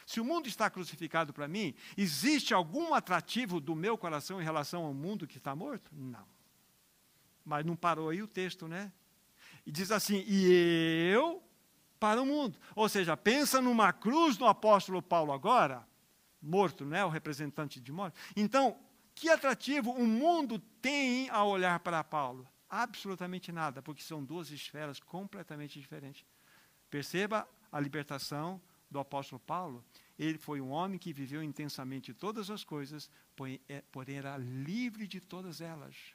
Se 0.07 0.21
o 0.21 0.25
mundo 0.25 0.49
está 0.49 0.69
crucificado 0.69 1.33
para 1.33 1.49
mim, 1.49 1.75
existe 1.97 2.53
algum 2.53 2.95
atrativo 2.95 3.61
do 3.61 3.75
meu 3.75 3.97
coração 3.97 4.41
em 4.41 4.45
relação 4.45 4.85
ao 4.85 4.95
mundo 4.95 5.27
que 5.27 5.39
está 5.39 5.55
morto? 5.55 5.91
Não. 5.93 6.27
Mas 7.45 7.65
não 7.65 7.77
parou 7.77 8.09
aí 8.11 8.23
o 8.23 8.29
texto, 8.29 8.69
né? 8.69 8.93
E 9.67 9.73
diz 9.73 9.91
assim: 9.91 10.25
e 10.27 11.11
eu 11.13 11.43
para 11.99 12.21
o 12.21 12.27
mundo. 12.27 12.59
Ou 12.75 12.89
seja, 12.89 13.17
pensa 13.17 13.61
numa 13.61 13.93
cruz 13.93 14.37
do 14.37 14.47
apóstolo 14.47 15.01
Paulo 15.01 15.33
agora, 15.33 15.87
morto, 16.41 16.85
né? 16.85 17.05
O 17.05 17.09
representante 17.09 17.81
de 17.81 17.91
morte. 17.91 18.19
Então, 18.37 18.79
que 19.15 19.31
atrativo 19.31 19.91
o 19.91 20.07
mundo 20.07 20.59
tem 20.83 21.31
a 21.31 21.45
olhar 21.45 21.81
para 21.81 22.05
Paulo? 22.05 22.47
Absolutamente 22.69 23.53
nada, 23.53 23.81
porque 23.81 24.03
são 24.03 24.25
duas 24.25 24.51
esferas 24.51 24.99
completamente 25.01 25.79
diferentes. 25.81 26.25
Perceba 26.91 27.49
a 27.71 27.81
libertação 27.81 28.61
do 28.95 28.99
apóstolo 28.99 29.39
Paulo. 29.39 29.85
Ele 30.19 30.39
foi 30.39 30.61
um 30.61 30.71
homem 30.71 30.99
que 30.99 31.13
viveu 31.13 31.43
intensamente 31.43 32.15
todas 32.15 32.49
as 32.49 32.65
coisas, 32.65 33.11
é, 33.69 33.83
porém 33.93 34.17
era 34.17 34.39
livre 34.39 35.07
de 35.07 35.21
todas 35.21 35.61
elas 35.61 36.15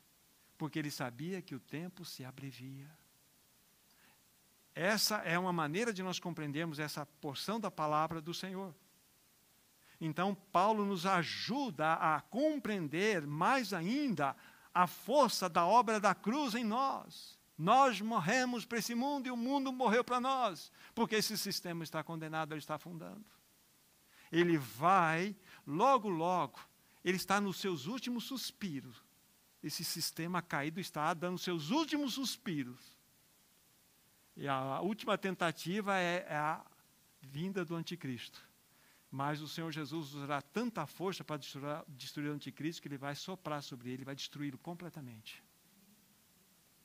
porque 0.60 0.78
ele 0.78 0.92
sabia 0.92 1.42
que 1.42 1.56
o 1.56 1.60
tempo 1.60 2.04
se 2.04 2.26
abrevia. 2.26 2.92
Essa 4.76 5.20
é 5.20 5.39
uma 5.39 5.54
maneira 5.54 5.94
de 5.94 6.04
nós 6.04 6.20
compreendermos 6.20 6.80
essa 6.80 7.06
porção 7.06 7.62
da 7.62 7.72
palavra 7.72 8.20
do 8.20 8.34
Senhor. 8.34 8.76
Então, 10.02 10.36
Paulo 10.36 10.86
nos 10.86 11.06
ajuda 11.06 11.94
a 11.94 12.20
compreender 12.20 13.26
mais 13.26 13.74
ainda 13.74 14.36
a 14.74 14.86
força 14.86 15.48
da 15.48 15.65
obra 15.65 15.98
da 15.98 16.13
cruz 16.13 16.54
em 16.54 16.65
nós. 16.65 17.38
Nós 17.60 18.00
morremos 18.00 18.63
para 18.63 18.78
esse 18.78 18.95
mundo 18.95 19.28
e 19.28 19.32
o 19.32 19.36
mundo 19.36 19.69
morreu 19.74 20.02
para 20.02 20.22
nós, 20.22 20.72
porque 20.95 21.17
esse 21.17 21.38
sistema 21.38 21.84
está 21.84 22.02
condenado, 22.02 22.54
ele 22.54 22.60
está 22.60 22.76
afundando. 22.76 23.26
Ele 24.32 24.58
vai, 24.58 25.36
logo, 25.67 26.08
logo, 26.08 26.58
ele 27.04 27.17
está 27.17 27.41
nos 27.41 27.58
seus 27.58 27.86
últimos 27.86 28.24
suspiros, 28.24 29.04
esse 29.62 29.84
sistema 29.84 30.41
caído 30.41 30.80
está 30.80 31.13
dando 31.13 31.38
seus 31.38 31.69
últimos 31.69 32.13
suspiros. 32.13 32.98
E 34.38 34.48
a 34.48 34.80
última 34.80 35.17
tentativa 35.17 35.98
é, 35.98 36.26
é 36.30 36.38
a 36.38 36.65
vinda 37.19 37.65
do 37.65 37.76
anticristo. 37.76 38.41
Mas 39.12 39.41
o 39.41 39.50
Senhor 39.50 39.69
Jesus 39.69 40.13
usará 40.13 40.41
tanta 40.41 40.86
força 40.86 41.26
para 41.26 41.36
destruir, 41.36 41.84
destruir 41.89 42.30
o 42.30 42.34
anticristo 42.34 42.82
que 42.82 42.88
ele 42.88 42.98
vai 42.98 43.15
soprar 43.15 43.62
sobre 43.62 43.89
ele, 43.89 44.06
vai 44.06 44.15
destruí-lo 44.15 44.58
completamente. 44.60 45.43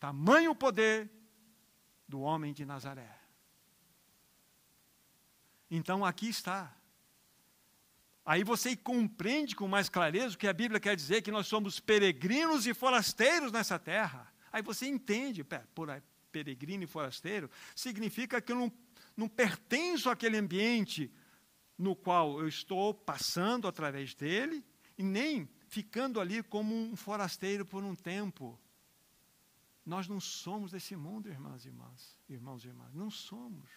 Tamanho 0.04 0.54
poder 0.54 1.10
do 2.06 2.20
homem 2.20 2.52
de 2.52 2.66
Nazaré. 2.66 3.10
Então 5.70 6.04
aqui 6.04 6.28
está. 6.28 6.76
Aí 8.22 8.44
você 8.44 8.76
compreende 8.76 9.56
com 9.56 9.66
mais 9.66 9.88
clareza 9.88 10.34
o 10.34 10.38
que 10.38 10.46
a 10.46 10.52
Bíblia 10.52 10.78
quer 10.78 10.94
dizer, 10.94 11.22
que 11.22 11.30
nós 11.30 11.46
somos 11.46 11.80
peregrinos 11.80 12.66
e 12.66 12.74
forasteiros 12.74 13.50
nessa 13.50 13.78
terra. 13.78 14.30
Aí 14.52 14.60
você 14.60 14.86
entende, 14.86 15.42
por 15.74 15.88
peregrino 16.30 16.84
e 16.84 16.86
forasteiro, 16.86 17.50
significa 17.74 18.42
que 18.42 18.52
eu 18.52 18.56
não, 18.56 18.72
não 19.16 19.26
pertenço 19.26 20.10
àquele 20.10 20.36
ambiente 20.36 21.10
no 21.78 21.96
qual 21.96 22.40
eu 22.40 22.46
estou 22.46 22.92
passando 22.92 23.66
através 23.66 24.14
dele, 24.14 24.62
e 24.98 25.02
nem 25.02 25.48
ficando 25.66 26.20
ali 26.20 26.42
como 26.42 26.74
um 26.74 26.94
forasteiro 26.94 27.64
por 27.64 27.82
um 27.82 27.94
tempo. 27.94 28.60
Nós 29.84 30.08
não 30.08 30.18
somos 30.18 30.70
desse 30.70 30.96
mundo, 30.96 31.28
irmãs 31.28 31.64
e 31.64 31.68
irmãs, 31.68 32.18
irmãos 32.28 32.64
e 32.64 32.68
irmãs, 32.68 32.94
não 32.94 33.10
somos. 33.10 33.68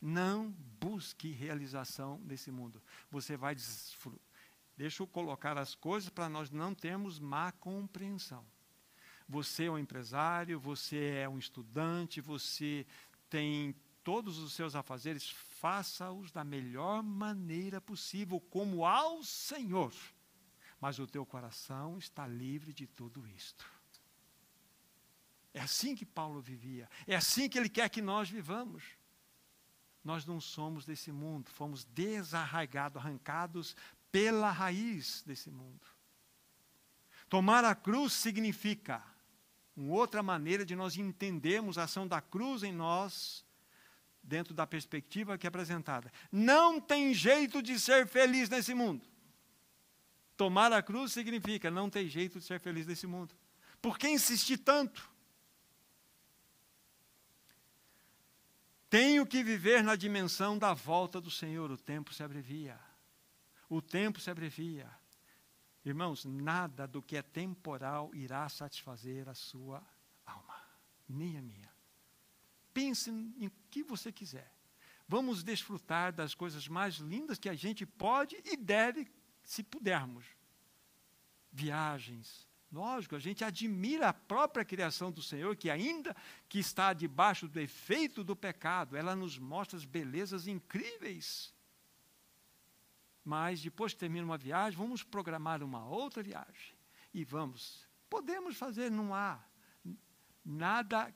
Não 0.00 0.50
busque 0.80 1.30
realização 1.30 2.20
nesse 2.24 2.50
mundo. 2.50 2.82
Você 3.10 3.36
vai 3.36 3.54
desfrutar. 3.54 4.20
Deixa 4.76 5.02
eu 5.02 5.06
colocar 5.06 5.56
as 5.56 5.74
coisas 5.74 6.10
para 6.10 6.28
nós 6.28 6.50
não 6.50 6.74
termos 6.74 7.18
má 7.20 7.52
compreensão. 7.52 8.44
Você 9.28 9.64
é 9.64 9.70
um 9.70 9.78
empresário, 9.78 10.58
você 10.58 11.20
é 11.22 11.28
um 11.28 11.38
estudante, 11.38 12.20
você 12.20 12.84
tem 13.30 13.74
todos 14.02 14.38
os 14.38 14.52
seus 14.52 14.74
afazeres, 14.74 15.30
faça-os 15.30 16.30
da 16.30 16.44
melhor 16.44 17.02
maneira 17.02 17.80
possível, 17.80 18.38
como 18.38 18.84
ao 18.84 19.22
Senhor. 19.22 19.94
Mas 20.80 20.98
o 20.98 21.06
teu 21.06 21.24
coração 21.24 21.96
está 21.96 22.26
livre 22.26 22.72
de 22.72 22.86
tudo 22.86 23.26
isto. 23.28 23.73
É 25.54 25.60
assim 25.60 25.94
que 25.94 26.04
Paulo 26.04 26.40
vivia. 26.40 26.90
É 27.06 27.14
assim 27.14 27.48
que 27.48 27.56
ele 27.56 27.68
quer 27.68 27.88
que 27.88 28.02
nós 28.02 28.28
vivamos. 28.28 28.82
Nós 30.02 30.26
não 30.26 30.40
somos 30.40 30.84
desse 30.84 31.12
mundo, 31.12 31.48
fomos 31.50 31.84
desarraigados, 31.84 33.00
arrancados 33.00 33.76
pela 34.10 34.50
raiz 34.50 35.22
desse 35.24 35.50
mundo. 35.50 35.86
Tomar 37.28 37.64
a 37.64 37.74
cruz 37.74 38.12
significa 38.12 39.02
uma 39.76 39.94
outra 39.94 40.22
maneira 40.22 40.64
de 40.64 40.76
nós 40.76 40.96
entendermos 40.96 41.78
a 41.78 41.84
ação 41.84 42.06
da 42.06 42.20
cruz 42.20 42.62
em 42.62 42.72
nós, 42.72 43.44
dentro 44.22 44.52
da 44.52 44.66
perspectiva 44.66 45.38
que 45.38 45.46
é 45.46 45.48
apresentada. 45.48 46.12
Não 46.30 46.80
tem 46.80 47.14
jeito 47.14 47.62
de 47.62 47.78
ser 47.78 48.06
feliz 48.06 48.48
nesse 48.48 48.74
mundo. 48.74 49.06
Tomar 50.36 50.72
a 50.72 50.82
cruz 50.82 51.12
significa 51.12 51.70
não 51.70 51.88
ter 51.88 52.08
jeito 52.08 52.38
de 52.40 52.44
ser 52.44 52.58
feliz 52.58 52.86
nesse 52.86 53.06
mundo. 53.06 53.34
Por 53.80 53.98
que 53.98 54.08
insistir 54.08 54.58
tanto? 54.58 55.13
Tenho 58.94 59.26
que 59.26 59.42
viver 59.42 59.82
na 59.82 59.96
dimensão 59.96 60.56
da 60.56 60.72
volta 60.72 61.20
do 61.20 61.28
Senhor. 61.28 61.68
O 61.68 61.76
tempo 61.76 62.14
se 62.14 62.22
abrevia. 62.22 62.78
O 63.68 63.82
tempo 63.82 64.20
se 64.20 64.30
abrevia. 64.30 64.88
Irmãos, 65.84 66.24
nada 66.24 66.86
do 66.86 67.02
que 67.02 67.16
é 67.16 67.22
temporal 67.22 68.14
irá 68.14 68.48
satisfazer 68.48 69.28
a 69.28 69.34
sua 69.34 69.84
alma, 70.24 70.62
nem 71.08 71.36
a 71.36 71.42
minha. 71.42 71.68
Pense 72.72 73.10
em 73.10 73.50
que 73.68 73.82
você 73.82 74.12
quiser. 74.12 74.54
Vamos 75.08 75.42
desfrutar 75.42 76.12
das 76.12 76.32
coisas 76.32 76.68
mais 76.68 76.94
lindas 76.98 77.36
que 77.36 77.48
a 77.48 77.54
gente 77.56 77.84
pode 77.84 78.40
e 78.44 78.56
deve, 78.56 79.10
se 79.42 79.64
pudermos. 79.64 80.24
Viagens. 81.50 82.46
Lógico, 82.74 83.14
a 83.14 83.20
gente 83.20 83.44
admira 83.44 84.08
a 84.08 84.12
própria 84.12 84.64
criação 84.64 85.12
do 85.12 85.22
Senhor, 85.22 85.54
que 85.56 85.70
ainda 85.70 86.14
que 86.48 86.58
está 86.58 86.92
debaixo 86.92 87.46
do 87.46 87.60
efeito 87.60 88.24
do 88.24 88.34
pecado, 88.34 88.96
ela 88.96 89.14
nos 89.14 89.38
mostra 89.38 89.76
as 89.78 89.84
belezas 89.84 90.46
incríveis 90.46 91.54
mas 93.24 93.62
depois 93.62 93.94
que 93.94 94.00
termina 94.00 94.24
uma 94.24 94.36
viagem, 94.36 94.78
vamos 94.78 95.02
programar 95.02 95.62
uma 95.62 95.86
outra 95.86 96.22
viagem. 96.22 96.76
E 97.12 97.24
vamos. 97.24 97.88
Podemos 98.10 98.56
fazer, 98.56 98.90
não 98.90 99.14
há 99.14 99.42
nada 100.44 101.12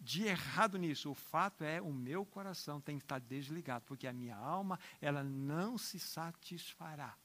de 0.00 0.24
errado 0.24 0.76
nisso. 0.76 1.10
O 1.10 1.14
fato 1.14 1.62
é, 1.62 1.80
o 1.80 1.92
meu 1.92 2.26
coração 2.26 2.80
tem 2.80 2.98
que 2.98 3.04
estar 3.04 3.20
desligado, 3.20 3.84
porque 3.86 4.08
a 4.08 4.12
minha 4.12 4.36
alma, 4.36 4.78
ela 5.00 5.22
não 5.22 5.78
se 5.78 6.00
satisfará. 6.00 7.16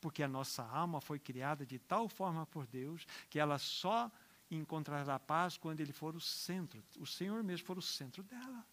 Porque 0.00 0.22
a 0.22 0.28
nossa 0.28 0.62
alma 0.62 1.00
foi 1.00 1.18
criada 1.18 1.64
de 1.64 1.78
tal 1.78 2.08
forma 2.08 2.46
por 2.46 2.66
Deus 2.66 3.06
que 3.28 3.38
ela 3.38 3.58
só 3.58 4.10
encontrará 4.50 5.18
paz 5.18 5.56
quando 5.56 5.80
ele 5.80 5.92
for 5.92 6.14
o 6.14 6.20
centro, 6.20 6.82
o 6.98 7.06
Senhor 7.06 7.42
mesmo 7.42 7.66
for 7.66 7.78
o 7.78 7.82
centro 7.82 8.22
dela. 8.22 8.64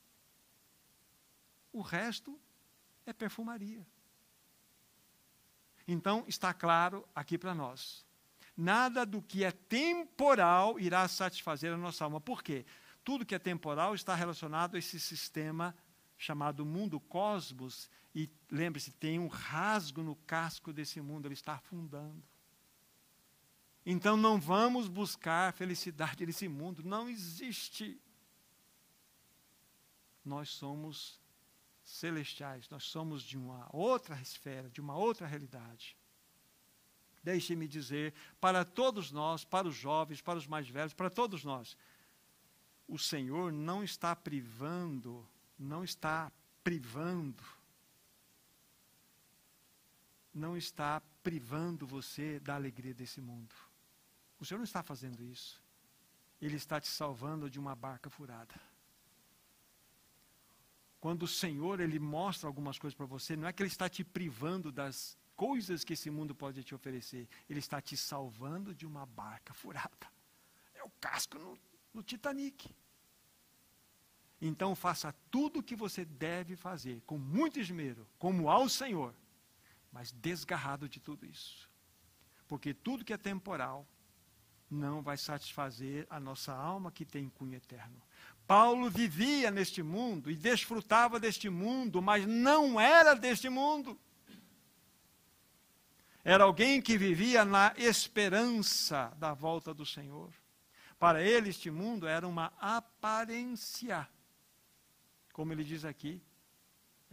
O 1.72 1.82
resto 1.82 2.40
é 3.06 3.12
perfumaria. 3.12 3.86
Então, 5.88 6.24
está 6.28 6.54
claro 6.54 7.06
aqui 7.14 7.38
para 7.38 7.54
nós. 7.54 8.06
Nada 8.56 9.06
do 9.06 9.22
que 9.22 9.44
é 9.44 9.52
temporal 9.52 10.80
irá 10.80 11.08
satisfazer 11.08 11.74
a 11.74 11.78
nossa 11.78 12.04
alma. 12.04 12.22
Por 12.22 12.44
quê? 12.44 12.66
Tudo 13.04 13.26
que 13.26 13.36
é 13.36 13.40
temporal 13.40 13.96
está 13.96 14.16
relacionado 14.16 14.76
a 14.76 14.80
esse 14.80 15.00
sistema 15.00 15.76
chamado 16.18 16.66
mundo 16.66 17.00
cosmos. 17.00 17.90
E 18.16 18.30
lembre-se, 18.52 18.92
tem 18.92 19.20
um 19.20 19.28
rasgo 19.28 20.04
no 20.04 20.16
casco 20.16 20.72
desse 20.72 21.02
mundo, 21.02 21.28
ele 21.28 21.34
está 21.34 21.54
afundando. 21.54 22.24
Então 23.86 24.16
não 24.16 24.40
vamos 24.40 24.88
buscar 24.88 25.52
felicidade 25.54 26.26
nesse 26.26 26.48
mundo, 26.48 26.84
não 26.84 27.10
existe. 27.10 28.00
Nós 30.24 30.50
somos 30.50 31.20
celestiais, 31.84 32.70
nós 32.70 32.84
somos 32.84 33.24
de 33.24 33.38
uma 33.38 33.68
outra 33.76 34.20
esfera, 34.22 34.70
de 34.70 34.80
uma 34.80 34.96
outra 34.96 35.28
realidade. 35.28 35.98
Deixe-me 37.22 37.68
dizer, 37.68 38.14
para 38.40 38.64
todos 38.64 39.12
nós, 39.12 39.44
para 39.44 39.68
os 39.68 39.76
jovens, 39.76 40.22
para 40.22 40.38
os 40.38 40.48
mais 40.48 40.70
velhos, 40.70 40.94
para 40.94 41.10
todos 41.10 41.44
nós, 41.44 41.76
o 42.88 42.98
Senhor 42.98 43.52
não 43.52 43.84
está 43.84 44.16
privando, 44.16 45.28
não 45.58 45.84
está 45.84 46.32
privando, 46.64 47.44
não 50.34 50.58
está 50.58 51.02
privando 51.22 51.86
você 51.86 52.40
da 52.40 52.56
alegria 52.56 52.94
desse 52.94 53.22
mundo. 53.22 53.54
O 54.40 54.46
Senhor 54.46 54.58
não 54.58 54.66
está 54.66 54.82
fazendo 54.82 55.24
isso. 55.24 55.62
Ele 56.42 56.56
está 56.56 56.82
te 56.82 56.88
salvando 56.88 57.50
de 57.50 57.60
uma 57.60 57.76
barca 57.76 58.10
furada. 58.10 58.54
Quando 61.00 61.24
o 61.24 61.28
Senhor 61.28 61.80
ele 61.80 62.00
mostra 62.00 62.48
algumas 62.48 62.80
coisas 62.80 62.96
para 62.96 63.06
você, 63.06 63.36
não 63.36 63.48
é 63.48 63.54
que 63.54 63.62
ele 63.62 63.68
está 63.68 63.88
te 63.90 64.04
privando 64.04 64.72
das 64.72 65.18
coisas 65.36 65.84
que 65.84 65.94
esse 65.94 66.10
mundo 66.10 66.34
pode 66.34 66.64
te 66.64 66.74
oferecer, 66.74 67.28
ele 67.50 67.60
está 67.60 67.82
te 67.82 67.96
salvando 67.96 68.74
de 68.74 68.86
uma 68.86 69.06
barca 69.06 69.54
furada. 69.54 70.08
É 70.74 70.84
o 70.84 70.90
casco 71.02 71.38
no, 71.38 71.60
no 71.94 72.04
Titanic. 72.04 72.74
Então 74.42 74.76
faça 74.76 75.14
tudo 75.32 75.60
o 75.60 75.64
que 75.64 75.76
você 75.76 76.04
deve 76.04 76.56
fazer, 76.56 77.02
com 77.06 77.18
muito 77.18 77.60
esmero, 77.60 78.08
como 78.18 78.50
ao 78.50 78.68
Senhor, 78.68 79.16
mas 79.94 80.12
desgarrado 80.12 80.90
de 80.90 81.00
tudo 81.00 81.24
isso. 81.26 81.70
Porque 82.48 82.74
tudo 82.74 83.06
que 83.06 83.14
é 83.14 83.18
temporal 83.18 83.88
não 84.70 85.04
vai 85.04 85.16
satisfazer 85.16 86.08
a 86.10 86.20
nossa 86.20 86.52
alma 86.52 86.92
que 86.92 87.06
tem 87.06 87.30
cunho 87.30 87.56
eterno. 87.56 88.02
Paulo 88.48 88.90
vivia 88.90 89.52
neste 89.52 89.84
mundo 89.84 90.32
e 90.32 90.36
desfrutava 90.36 91.20
deste 91.20 91.48
mundo, 91.48 92.02
mas 92.02 92.26
não 92.26 92.82
era 92.82 93.14
deste 93.14 93.48
mundo. 93.50 93.98
Era 96.24 96.46
alguém 96.46 96.82
que 96.82 96.98
vivia 96.98 97.46
na 97.46 97.74
esperança 97.78 99.14
da 99.18 99.34
volta 99.34 99.74
do 99.74 99.86
Senhor. 99.86 100.34
Para 100.98 101.22
ele, 101.22 101.50
este 101.50 101.70
mundo 101.70 102.08
era 102.08 102.28
uma 102.28 102.52
aparência. 102.60 104.08
Como 105.34 105.52
ele 105.52 105.64
diz 105.64 105.86
aqui, 105.86 106.22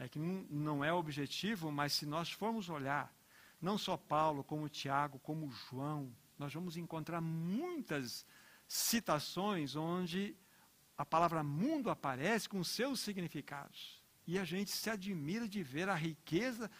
é 0.00 0.08
que 0.08 0.18
não 0.18 0.82
é 0.82 0.90
objetivo, 0.90 1.70
mas 1.70 1.92
se 1.92 2.06
nós 2.06 2.32
formos 2.32 2.70
olhar, 2.70 3.14
não 3.60 3.76
só 3.76 3.98
Paulo, 3.98 4.42
como 4.42 4.66
Tiago, 4.66 5.18
como 5.18 5.50
João, 5.50 6.10
nós 6.38 6.54
vamos 6.54 6.78
encontrar 6.78 7.20
muitas 7.20 8.24
citações 8.66 9.76
onde 9.76 10.34
a 10.96 11.04
palavra 11.04 11.42
mundo 11.42 11.90
aparece 11.90 12.48
com 12.48 12.64
seus 12.64 12.98
significados. 13.00 14.02
E 14.26 14.38
a 14.38 14.44
gente 14.44 14.70
se 14.70 14.88
admira 14.88 15.46
de 15.46 15.62
ver 15.62 15.90
a 15.90 15.94
riqueza 15.94 16.70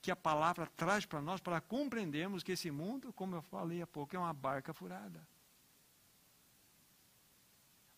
que 0.00 0.12
a 0.12 0.16
palavra 0.16 0.64
traz 0.76 1.04
para 1.04 1.20
nós, 1.20 1.40
para 1.40 1.60
compreendermos 1.60 2.44
que 2.44 2.52
esse 2.52 2.70
mundo, 2.70 3.12
como 3.12 3.34
eu 3.34 3.42
falei 3.42 3.82
há 3.82 3.86
pouco, 3.86 4.14
é 4.14 4.18
uma 4.18 4.32
barca 4.32 4.72
furada. 4.72 5.26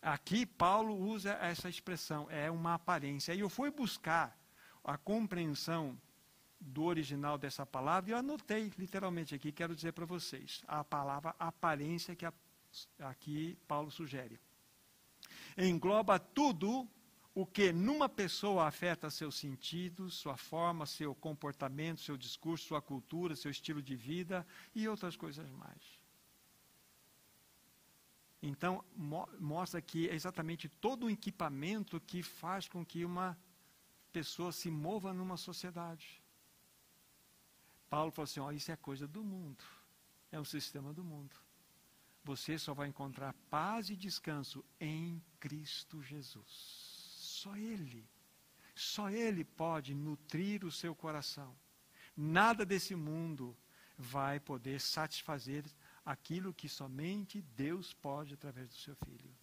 Aqui 0.01 0.47
Paulo 0.47 0.95
usa 0.95 1.33
essa 1.33 1.69
expressão, 1.69 2.27
é 2.31 2.49
uma 2.49 2.73
aparência. 2.73 3.35
E 3.35 3.39
eu 3.39 3.49
fui 3.49 3.69
buscar 3.69 4.42
a 4.83 4.97
compreensão 4.97 5.97
do 6.59 6.83
original 6.83 7.37
dessa 7.37 7.65
palavra 7.65 8.09
e 8.09 8.13
eu 8.13 8.17
anotei 8.17 8.71
literalmente 8.77 9.35
aqui, 9.35 9.51
quero 9.51 9.75
dizer 9.75 9.91
para 9.91 10.05
vocês, 10.05 10.61
a 10.67 10.83
palavra 10.83 11.35
aparência 11.39 12.15
que 12.15 12.25
aqui 12.99 13.57
Paulo 13.67 13.91
sugere 13.91 14.39
engloba 15.57 16.19
tudo 16.19 16.87
o 17.35 17.45
que 17.45 17.71
numa 17.73 18.07
pessoa 18.07 18.67
afeta 18.67 19.09
seus 19.09 19.35
sentidos, 19.35 20.13
sua 20.13 20.37
forma, 20.37 20.85
seu 20.85 21.15
comportamento, 21.15 22.01
seu 22.01 22.15
discurso, 22.15 22.67
sua 22.67 22.81
cultura, 22.81 23.35
seu 23.35 23.49
estilo 23.49 23.81
de 23.81 23.95
vida 23.95 24.45
e 24.75 24.87
outras 24.87 25.15
coisas 25.15 25.49
mais. 25.51 25.99
Então, 28.41 28.83
mo 28.95 29.27
mostra 29.39 29.81
que 29.81 30.09
é 30.09 30.13
exatamente 30.13 30.67
todo 30.67 31.05
o 31.05 31.09
equipamento 31.09 31.99
que 32.01 32.21
faz 32.21 32.67
com 32.67 32.85
que 32.85 33.03
uma 33.03 33.37
pessoa 34.17 34.51
se 34.51 34.69
mova 34.69 35.11
numa 35.13 35.37
sociedade. 35.37 36.07
Paulo 37.89 38.11
falou 38.11 38.25
assim: 38.29 38.39
ó, 38.39 38.51
isso 38.51 38.71
é 38.71 38.75
coisa 38.75 39.07
do 39.07 39.23
mundo, 39.23 39.63
é 40.31 40.39
um 40.39 40.45
sistema 40.45 40.93
do 40.93 41.03
mundo 41.03 41.35
você 42.23 42.57
só 42.57 42.73
vai 42.73 42.87
encontrar 42.87 43.33
paz 43.49 43.89
e 43.89 43.95
descanso 43.95 44.63
em 44.79 45.21
Cristo 45.39 46.01
Jesus. 46.01 46.47
Só 46.47 47.55
Ele. 47.57 48.07
Só 48.73 49.09
Ele 49.09 49.43
pode 49.43 49.93
nutrir 49.93 50.63
o 50.63 50.71
seu 50.71 50.95
coração. 50.95 51.53
Nada 52.15 52.65
desse 52.65 52.95
mundo 52.95 53.55
vai 53.97 54.39
poder 54.39 54.79
satisfazer 54.79 55.65
aquilo 56.05 56.53
que 56.53 56.69
somente 56.69 57.41
Deus 57.41 57.93
pode 57.93 58.33
através 58.33 58.69
do 58.69 58.75
seu 58.75 58.95
Filho. 58.95 59.35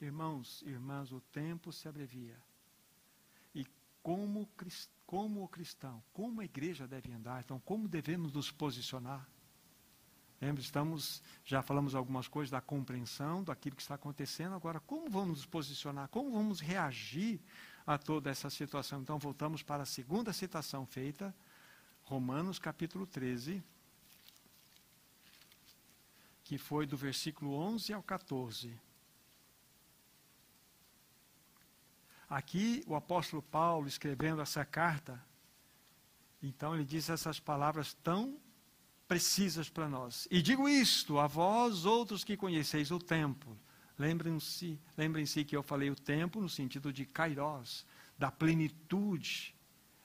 Irmãos, 0.00 0.62
irmãs, 0.62 1.12
o 1.12 1.20
tempo 1.20 1.70
se 1.70 1.86
abrevia. 1.86 2.42
Como, 4.02 4.48
como 5.06 5.44
o 5.44 5.48
cristão, 5.48 6.02
como 6.12 6.40
a 6.40 6.44
igreja 6.44 6.86
deve 6.88 7.12
andar, 7.12 7.42
então 7.44 7.60
como 7.60 7.86
devemos 7.86 8.32
nos 8.32 8.50
posicionar? 8.50 9.28
Lembra, 10.40 10.60
estamos, 10.60 11.22
já 11.44 11.62
falamos 11.62 11.94
algumas 11.94 12.26
coisas 12.26 12.50
da 12.50 12.60
compreensão 12.60 13.44
daquilo 13.44 13.76
que 13.76 13.82
está 13.82 13.94
acontecendo, 13.94 14.56
agora 14.56 14.80
como 14.80 15.08
vamos 15.08 15.38
nos 15.38 15.46
posicionar, 15.46 16.08
como 16.08 16.32
vamos 16.32 16.58
reagir 16.58 17.40
a 17.86 17.96
toda 17.96 18.28
essa 18.28 18.50
situação? 18.50 19.02
Então 19.02 19.18
voltamos 19.18 19.62
para 19.62 19.84
a 19.84 19.86
segunda 19.86 20.32
citação 20.32 20.84
feita, 20.84 21.32
Romanos 22.02 22.58
capítulo 22.58 23.06
13, 23.06 23.62
que 26.42 26.58
foi 26.58 26.86
do 26.86 26.96
versículo 26.96 27.54
11 27.54 27.92
ao 27.92 28.02
14. 28.02 28.78
Aqui 32.32 32.82
o 32.86 32.94
apóstolo 32.94 33.42
Paulo 33.42 33.86
escrevendo 33.86 34.40
essa 34.40 34.64
carta, 34.64 35.22
então 36.42 36.74
ele 36.74 36.82
diz 36.82 37.10
essas 37.10 37.38
palavras 37.38 37.92
tão 37.92 38.40
precisas 39.06 39.68
para 39.68 39.86
nós. 39.86 40.26
E 40.30 40.40
digo 40.40 40.66
isto 40.66 41.18
a 41.18 41.26
vós, 41.26 41.84
outros 41.84 42.24
que 42.24 42.34
conheceis 42.34 42.90
o 42.90 42.98
tempo. 42.98 43.54
Lembrem-se 43.98 44.80
lembrem 44.96 45.26
que 45.26 45.54
eu 45.54 45.62
falei 45.62 45.90
o 45.90 45.94
tempo 45.94 46.40
no 46.40 46.48
sentido 46.48 46.90
de 46.90 47.04
kairos, 47.04 47.84
da 48.16 48.30
plenitude, 48.30 49.54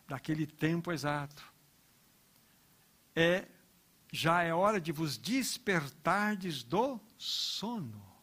daquele 0.06 0.46
tempo 0.46 0.92
exato. 0.92 1.42
É, 3.16 3.48
já 4.12 4.44
é 4.44 4.54
hora 4.54 4.82
de 4.82 4.92
vos 4.92 5.18
despertardes 5.18 6.62
do 6.62 7.00
sono. 7.18 8.17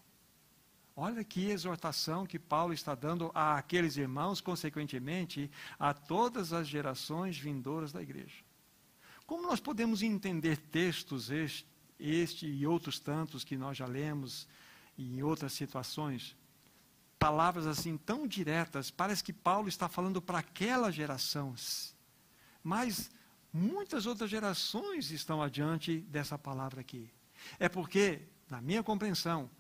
Olha 0.96 1.24
que 1.24 1.50
exortação 1.50 2.24
que 2.24 2.38
Paulo 2.38 2.72
está 2.72 2.94
dando 2.94 3.30
àqueles 3.34 3.96
irmãos, 3.96 4.40
consequentemente, 4.40 5.50
a 5.78 5.92
todas 5.92 6.52
as 6.52 6.68
gerações 6.68 7.36
vindouras 7.36 7.92
da 7.92 8.00
igreja. 8.00 8.44
Como 9.26 9.42
nós 9.42 9.58
podemos 9.58 10.02
entender 10.02 10.56
textos, 10.56 11.30
este, 11.30 11.66
este 11.98 12.46
e 12.46 12.66
outros 12.66 13.00
tantos 13.00 13.42
que 13.42 13.56
nós 13.56 13.76
já 13.76 13.86
lemos, 13.86 14.46
em 14.96 15.22
outras 15.22 15.52
situações, 15.52 16.36
palavras 17.18 17.66
assim 17.66 17.96
tão 17.96 18.26
diretas, 18.26 18.90
parece 18.90 19.24
que 19.24 19.32
Paulo 19.32 19.66
está 19.68 19.88
falando 19.88 20.22
para 20.22 20.38
aquela 20.38 20.92
geração, 20.92 21.54
mas 22.62 23.10
muitas 23.52 24.06
outras 24.06 24.30
gerações 24.30 25.10
estão 25.10 25.42
adiante 25.42 26.00
dessa 26.02 26.38
palavra 26.38 26.82
aqui. 26.82 27.10
É 27.58 27.68
porque, 27.68 28.20
na 28.48 28.60
minha 28.60 28.82
compreensão, 28.82 29.50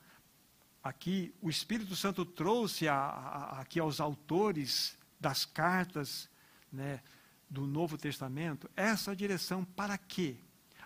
aqui 0.84 1.34
o 1.40 1.48
Espírito 1.48 1.96
Santo 1.96 2.26
trouxe 2.26 2.86
a, 2.86 2.94
a, 2.94 3.60
aqui 3.62 3.80
aos 3.80 3.98
autores 4.00 4.96
das 5.18 5.46
cartas, 5.46 6.28
né, 6.70 7.00
do 7.48 7.66
Novo 7.66 7.96
Testamento 7.96 8.70
essa 8.76 9.16
direção 9.16 9.64
para 9.64 9.96
que 9.96 10.38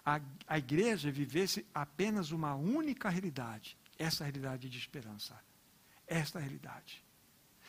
a, 0.07 0.21
a 0.47 0.59
igreja 0.59 1.11
vivesse 1.11 1.67
apenas 1.75 2.31
uma 2.31 2.55
única 2.55 3.11
realidade, 3.11 3.77
essa 3.99 4.25
realidade 4.25 4.69
de 4.69 4.79
esperança. 4.79 5.39
Esta 6.07 6.39
realidade. 6.39 7.05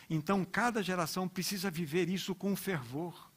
Então, 0.10 0.46
cada 0.46 0.82
geração 0.82 1.28
precisa 1.28 1.70
viver 1.70 2.08
isso 2.08 2.34
com 2.34 2.56
fervor. 2.56 3.30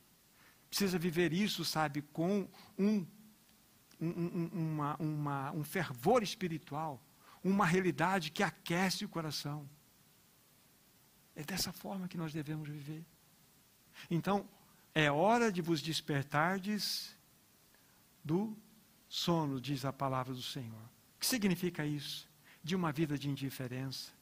Precisa 0.69 0.99
viver 0.99 1.33
isso, 1.33 1.65
sabe, 1.65 2.03
com 2.03 2.49
um, 2.79 3.05
um, 4.01 4.51
uma, 4.53 4.97
uma, 4.97 5.53
um 5.53 5.65
fervor 5.65 6.23
espiritual. 6.23 7.03
Uma 7.43 7.67
realidade 7.67 8.31
que 8.31 8.43
aquece 8.43 9.05
o 9.05 9.09
coração. 9.09 9.69
É 11.35 11.43
dessa 11.43 11.73
forma 11.73 12.09
que 12.09 12.17
nós 12.17 12.33
devemos 12.33 12.69
viver. 12.69 13.05
Então, 14.11 14.49
é 14.95 15.11
hora 15.11 15.51
de 15.51 15.63
vos 15.63 15.81
despertardes 15.81 17.17
do 18.23 18.57
sono, 19.09 19.61
diz 19.61 19.85
a 19.85 19.93
palavra 19.93 20.35
do 20.35 20.43
Senhor. 20.43 20.85
O 21.17 21.21
que 21.21 21.27
significa 21.27 21.85
isso? 21.85 22.29
De 22.63 22.77
uma 22.77 22.93
vida 22.93 23.19
de 23.19 23.29
indiferença, 23.29 24.13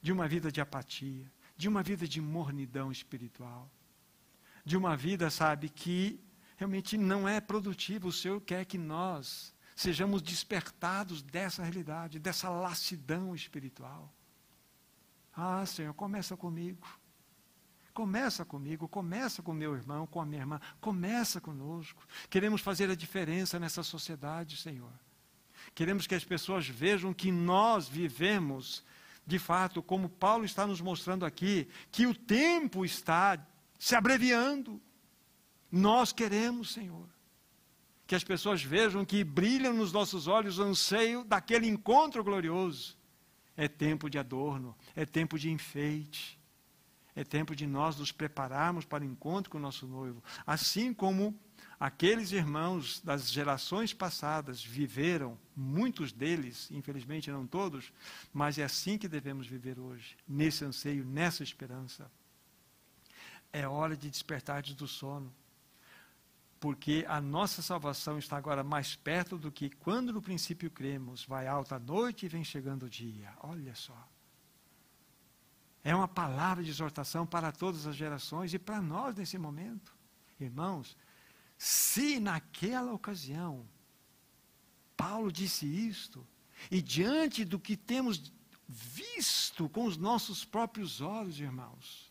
de 0.00 0.12
uma 0.12 0.26
vida 0.26 0.50
de 0.50 0.60
apatia, 0.60 1.30
de 1.56 1.68
uma 1.68 1.82
vida 1.82 2.08
de 2.08 2.20
mornidão 2.20 2.90
espiritual, 2.90 3.70
de 4.64 4.76
uma 4.76 4.96
vida, 4.96 5.30
sabe, 5.30 5.68
que 5.68 6.20
realmente 6.56 6.96
não 6.96 7.28
é 7.28 7.40
produtiva. 7.40 8.08
O 8.08 8.12
Senhor 8.12 8.40
quer 8.40 8.64
que 8.64 8.78
nós 8.78 9.53
sejamos 9.74 10.22
despertados 10.22 11.22
dessa 11.22 11.62
realidade, 11.62 12.18
dessa 12.18 12.48
lassidão 12.48 13.34
espiritual. 13.34 14.12
Ah, 15.36 15.64
Senhor, 15.66 15.92
começa 15.94 16.36
comigo. 16.36 16.86
Começa 17.92 18.44
comigo, 18.44 18.88
começa 18.88 19.40
com 19.40 19.52
meu 19.52 19.76
irmão, 19.76 20.04
com 20.04 20.20
a 20.20 20.26
minha 20.26 20.42
irmã, 20.42 20.60
começa 20.80 21.40
conosco. 21.40 22.04
Queremos 22.28 22.60
fazer 22.60 22.90
a 22.90 22.96
diferença 22.96 23.56
nessa 23.60 23.84
sociedade, 23.84 24.56
Senhor. 24.56 24.92
Queremos 25.76 26.04
que 26.04 26.14
as 26.14 26.24
pessoas 26.24 26.66
vejam 26.66 27.14
que 27.14 27.30
nós 27.30 27.88
vivemos, 27.88 28.84
de 29.24 29.38
fato, 29.38 29.80
como 29.80 30.08
Paulo 30.08 30.44
está 30.44 30.66
nos 30.66 30.80
mostrando 30.80 31.24
aqui, 31.24 31.68
que 31.92 32.04
o 32.04 32.14
tempo 32.14 32.84
está 32.84 33.38
se 33.78 33.94
abreviando. 33.94 34.82
Nós 35.70 36.12
queremos, 36.12 36.72
Senhor, 36.72 37.08
que 38.06 38.14
as 38.14 38.24
pessoas 38.24 38.62
vejam 38.62 39.04
que 39.04 39.24
brilham 39.24 39.72
nos 39.72 39.92
nossos 39.92 40.26
olhos 40.26 40.58
o 40.58 40.62
anseio 40.62 41.24
daquele 41.24 41.66
encontro 41.66 42.22
glorioso. 42.22 42.96
É 43.56 43.68
tempo 43.68 44.10
de 44.10 44.18
adorno, 44.18 44.76
é 44.96 45.06
tempo 45.06 45.38
de 45.38 45.50
enfeite 45.50 46.38
é 47.16 47.22
tempo 47.22 47.54
de 47.54 47.66
nós 47.66 47.96
nos 47.96 48.10
prepararmos 48.10 48.84
para 48.84 49.04
o 49.04 49.06
encontro 49.06 49.50
com 49.50 49.58
o 49.58 49.60
nosso 49.60 49.86
noivo. 49.86 50.22
Assim 50.44 50.92
como 50.92 51.38
aqueles 51.78 52.32
irmãos 52.32 53.00
das 53.00 53.30
gerações 53.30 53.94
passadas 53.94 54.62
viveram, 54.62 55.38
muitos 55.54 56.12
deles, 56.12 56.68
infelizmente 56.72 57.30
não 57.30 57.46
todos, 57.46 57.92
mas 58.32 58.58
é 58.58 58.64
assim 58.64 58.98
que 58.98 59.06
devemos 59.06 59.46
viver 59.46 59.78
hoje, 59.78 60.16
nesse 60.26 60.64
anseio, 60.64 61.04
nessa 61.04 61.44
esperança. 61.44 62.10
É 63.52 63.68
hora 63.68 63.96
de 63.96 64.10
despertar 64.10 64.62
do 64.62 64.88
sono, 64.88 65.32
porque 66.64 67.04
a 67.06 67.20
nossa 67.20 67.60
salvação 67.60 68.16
está 68.18 68.38
agora 68.38 68.64
mais 68.64 68.96
perto 68.96 69.36
do 69.36 69.52
que 69.52 69.68
quando 69.68 70.14
no 70.14 70.22
princípio 70.22 70.70
cremos. 70.70 71.22
Vai 71.22 71.46
alta 71.46 71.76
a 71.76 71.78
noite 71.78 72.24
e 72.24 72.28
vem 72.30 72.42
chegando 72.42 72.84
o 72.86 72.88
dia. 72.88 73.30
Olha 73.42 73.74
só. 73.74 74.08
É 75.82 75.94
uma 75.94 76.08
palavra 76.08 76.64
de 76.64 76.70
exortação 76.70 77.26
para 77.26 77.52
todas 77.52 77.86
as 77.86 77.94
gerações 77.94 78.54
e 78.54 78.58
para 78.58 78.80
nós 78.80 79.14
nesse 79.14 79.36
momento. 79.36 79.94
Irmãos, 80.40 80.96
se 81.58 82.18
naquela 82.18 82.94
ocasião 82.94 83.68
Paulo 84.96 85.30
disse 85.30 85.66
isto, 85.66 86.26
e 86.70 86.80
diante 86.80 87.44
do 87.44 87.60
que 87.60 87.76
temos 87.76 88.32
visto 88.66 89.68
com 89.68 89.84
os 89.84 89.98
nossos 89.98 90.46
próprios 90.46 91.02
olhos, 91.02 91.38
irmãos, 91.38 92.10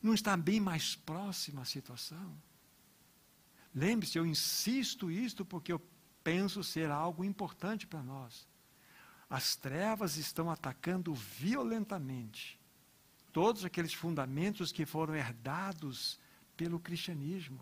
não 0.00 0.14
está 0.14 0.36
bem 0.36 0.60
mais 0.60 0.94
próxima 0.94 1.62
a 1.62 1.64
situação? 1.64 2.40
Lembre-se, 3.74 4.18
eu 4.18 4.26
insisto 4.26 5.10
isto 5.10 5.44
porque 5.44 5.72
eu 5.72 5.80
penso 6.22 6.62
ser 6.62 6.90
algo 6.90 7.24
importante 7.24 7.86
para 7.86 8.02
nós. 8.02 8.46
As 9.28 9.56
trevas 9.56 10.16
estão 10.16 10.50
atacando 10.50 11.14
violentamente 11.14 12.60
todos 13.32 13.64
aqueles 13.64 13.94
fundamentos 13.94 14.70
que 14.70 14.84
foram 14.84 15.14
herdados 15.14 16.20
pelo 16.56 16.78
cristianismo. 16.78 17.60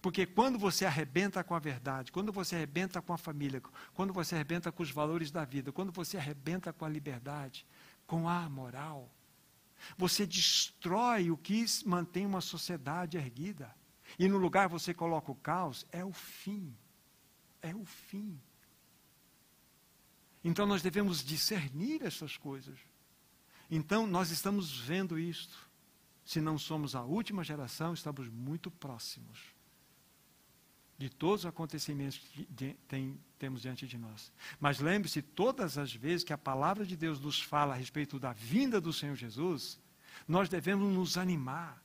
Porque 0.00 0.24
quando 0.24 0.58
você 0.58 0.86
arrebenta 0.86 1.42
com 1.42 1.54
a 1.54 1.58
verdade, 1.58 2.12
quando 2.12 2.32
você 2.32 2.54
arrebenta 2.54 3.02
com 3.02 3.12
a 3.12 3.18
família, 3.18 3.60
quando 3.92 4.12
você 4.12 4.34
arrebenta 4.34 4.70
com 4.70 4.82
os 4.82 4.90
valores 4.90 5.30
da 5.30 5.44
vida, 5.44 5.72
quando 5.72 5.92
você 5.92 6.16
arrebenta 6.16 6.72
com 6.72 6.84
a 6.84 6.88
liberdade, 6.88 7.66
com 8.06 8.28
a 8.28 8.48
moral, 8.48 9.10
você 9.98 10.24
destrói 10.24 11.30
o 11.30 11.36
que 11.36 11.64
mantém 11.84 12.24
uma 12.24 12.40
sociedade 12.40 13.16
erguida. 13.16 13.74
E 14.18 14.28
no 14.28 14.38
lugar 14.38 14.68
você 14.68 14.92
coloca 14.92 15.30
o 15.30 15.36
caos, 15.36 15.86
é 15.90 16.04
o 16.04 16.12
fim. 16.12 16.74
É 17.60 17.74
o 17.74 17.84
fim. 17.84 18.40
Então 20.44 20.66
nós 20.66 20.82
devemos 20.82 21.22
discernir 21.24 22.02
essas 22.02 22.36
coisas. 22.36 22.78
Então 23.70 24.06
nós 24.06 24.30
estamos 24.30 24.78
vendo 24.78 25.18
isto. 25.18 25.70
Se 26.24 26.40
não 26.40 26.58
somos 26.58 26.94
a 26.94 27.02
última 27.02 27.42
geração, 27.42 27.94
estamos 27.94 28.28
muito 28.28 28.70
próximos 28.70 29.52
de 31.02 31.10
todos 31.10 31.40
os 31.40 31.46
acontecimentos 31.46 32.18
que 32.18 32.76
tem, 32.86 33.18
temos 33.36 33.62
diante 33.62 33.88
de 33.88 33.98
nós. 33.98 34.32
Mas 34.60 34.78
lembre-se, 34.78 35.20
todas 35.20 35.76
as 35.76 35.92
vezes 35.92 36.22
que 36.22 36.32
a 36.32 36.38
palavra 36.38 36.86
de 36.86 36.96
Deus 36.96 37.18
nos 37.18 37.42
fala 37.42 37.74
a 37.74 37.76
respeito 37.76 38.20
da 38.20 38.32
vinda 38.32 38.80
do 38.80 38.92
Senhor 38.92 39.16
Jesus, 39.16 39.80
nós 40.28 40.48
devemos 40.48 40.94
nos 40.94 41.18
animar, 41.18 41.81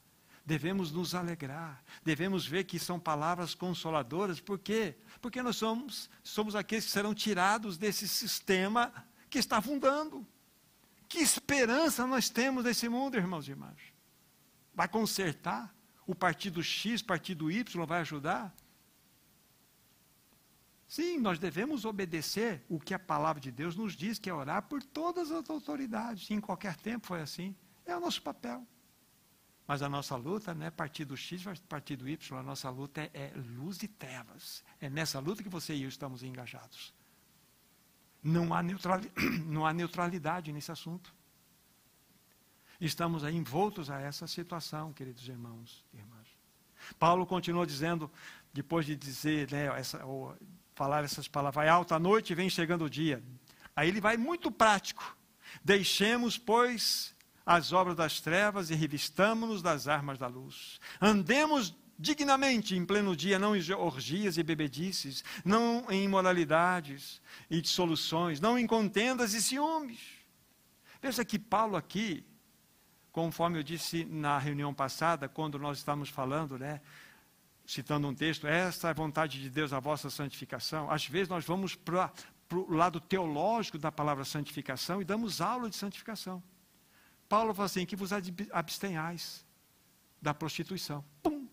devemos 0.48 0.94
nos 0.94 1.14
alegrar, 1.14 1.84
devemos 2.06 2.48
ver 2.48 2.64
que 2.64 2.80
são 2.80 2.98
palavras 2.98 3.54
consoladoras, 3.54 4.40
por 4.40 4.58
quê? 4.58 4.96
Porque 5.22 5.44
nós 5.44 5.58
somos, 5.58 6.10
somos 6.24 6.56
aqueles 6.56 6.86
que 6.86 6.92
serão 6.92 7.14
tirados 7.14 7.78
desse 7.78 8.08
sistema 8.08 8.94
que 9.30 9.40
está 9.40 9.58
afundando. 9.58 10.26
Que 11.10 11.20
esperança 11.20 12.08
nós 12.08 12.30
temos 12.30 12.64
nesse 12.64 12.88
mundo, 12.88 13.18
irmãos 13.18 13.46
e 13.46 13.52
irmãs? 13.52 13.78
Vai 14.74 14.88
consertar? 14.88 15.76
O 16.06 16.16
partido 16.16 16.64
X, 16.64 17.02
partido 17.02 17.52
Y 17.52 17.86
vai 17.86 18.00
ajudar? 18.00 18.56
Sim, 20.88 21.18
nós 21.18 21.38
devemos 21.38 21.84
obedecer 21.84 22.64
o 22.70 22.80
que 22.80 22.94
a 22.94 23.00
palavra 23.00 23.42
de 23.42 23.52
Deus 23.52 23.76
nos 23.76 23.98
diz, 23.98 24.18
que 24.18 24.30
é 24.30 24.34
orar 24.34 24.62
por 24.62 24.82
todas 24.82 25.30
as 25.30 25.50
autoridades. 25.50 26.32
Em 26.32 26.40
qualquer 26.40 26.78
tempo 26.78 27.06
foi 27.06 27.20
assim. 27.20 27.54
É 27.86 27.94
o 27.98 28.00
nosso 28.00 28.22
papel. 28.22 28.66
Mas 29.68 29.82
a 29.82 29.90
nossa 29.90 30.16
luta 30.16 30.54
não 30.54 30.66
é 30.66 30.72
partido 30.72 31.18
X, 31.18 31.44
partido 31.68 32.08
Y. 32.08 32.40
A 32.40 32.44
nossa 32.44 32.70
luta 32.70 33.02
é, 33.02 33.10
é 33.14 33.34
luz 33.36 33.84
e 33.84 33.88
trevas. 33.88 34.64
É 34.80 34.90
nessa 34.90 35.20
luta 35.20 35.44
que 35.44 35.50
você 35.50 35.76
e 35.76 35.84
eu 35.84 35.90
estamos 35.90 36.24
engajados. 36.24 36.94
Não 38.24 38.54
há, 38.54 38.64
não 39.46 39.66
há 39.66 39.74
neutralidade 39.74 40.54
nesse 40.54 40.72
assunto. 40.72 41.14
Estamos 42.80 43.24
envoltos 43.24 43.90
a 43.90 44.00
essa 44.00 44.26
situação, 44.26 44.94
queridos 44.94 45.28
irmãos 45.28 45.84
e 45.94 45.98
irmãs. 45.98 46.28
Paulo 46.98 47.26
continua 47.26 47.66
dizendo, 47.66 48.10
depois 48.54 48.86
de 48.86 48.96
dizer, 48.96 49.52
né, 49.52 49.66
essa, 49.78 50.00
falar 50.76 51.04
essas 51.04 51.28
palavras, 51.28 51.56
vai 51.56 51.68
alta 51.68 51.98
noite 52.00 52.32
e 52.32 52.36
vem 52.36 52.50
chegando 52.50 52.86
o 52.86 52.90
dia. 52.90 53.22
Aí 53.76 53.90
ele 53.90 54.00
vai 54.00 54.16
muito 54.16 54.52
prático. 54.52 55.18
Deixemos, 55.64 56.38
pois, 56.38 57.16
as 57.48 57.72
obras 57.72 57.96
das 57.96 58.20
trevas 58.20 58.70
e 58.70 58.76
revistamos-nos 58.76 59.62
das 59.62 59.88
armas 59.88 60.18
da 60.18 60.28
luz. 60.28 60.82
Andemos 61.00 61.74
dignamente 61.98 62.76
em 62.76 62.86
pleno 62.86 63.16
dia, 63.16 63.40
não 63.40 63.56
em 63.56 63.72
orgias 63.72 64.38
e 64.38 64.44
bebedices, 64.44 65.24
não 65.46 65.86
em 65.90 66.04
imoralidades 66.04 67.22
e 67.50 67.62
dissoluções, 67.62 68.42
não 68.42 68.60
em 68.60 68.68
contendas 68.68 69.34
e 69.34 69.42
ciúmes. 69.42 69.98
Veja 71.02 71.24
que 71.24 71.40
Paulo 71.40 71.78
aqui, 71.78 72.26
conforme 73.14 73.60
eu 73.60 73.64
disse 73.64 74.04
na 74.04 74.38
reunião 74.38 74.74
passada, 74.74 75.30
quando 75.30 75.58
nós 75.58 75.78
estávamos 75.78 76.10
falando, 76.10 76.60
né, 76.60 76.82
citando 77.66 78.10
um 78.10 78.14
texto, 78.14 78.46
esta 78.46 78.90
é 78.90 78.92
a 78.92 78.94
vontade 78.94 79.42
de 79.42 79.50
Deus, 79.50 79.72
a 79.72 79.80
vossa 79.80 80.10
santificação. 80.10 80.92
Às 80.92 81.08
vezes 81.08 81.30
nós 81.30 81.46
vamos 81.46 81.76
para 81.76 82.12
o 82.52 82.76
lado 82.76 83.00
teológico 83.00 83.78
da 83.78 83.92
palavra 83.92 84.26
santificação 84.26 85.02
e 85.02 85.06
damos 85.06 85.40
aula 85.40 85.70
de 85.70 85.78
santificação. 85.78 86.44
Paulo 87.28 87.54
fala 87.54 87.66
assim: 87.66 87.86
que 87.86 87.96
vos 87.96 88.12
abstenhais 88.52 89.46
da 90.22 90.34
prostituição. 90.34 91.04
Pum! 91.22 91.48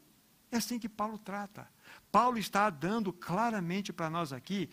É 0.51 0.57
assim 0.57 0.79
que 0.79 0.89
Paulo 0.89 1.18
trata. 1.18 1.68
Paulo 2.11 2.39
está 2.39 2.70
dando 2.70 3.12
claramente 3.12 3.93
para 3.93 4.09
nós 4.09 4.33
aqui 4.33 4.70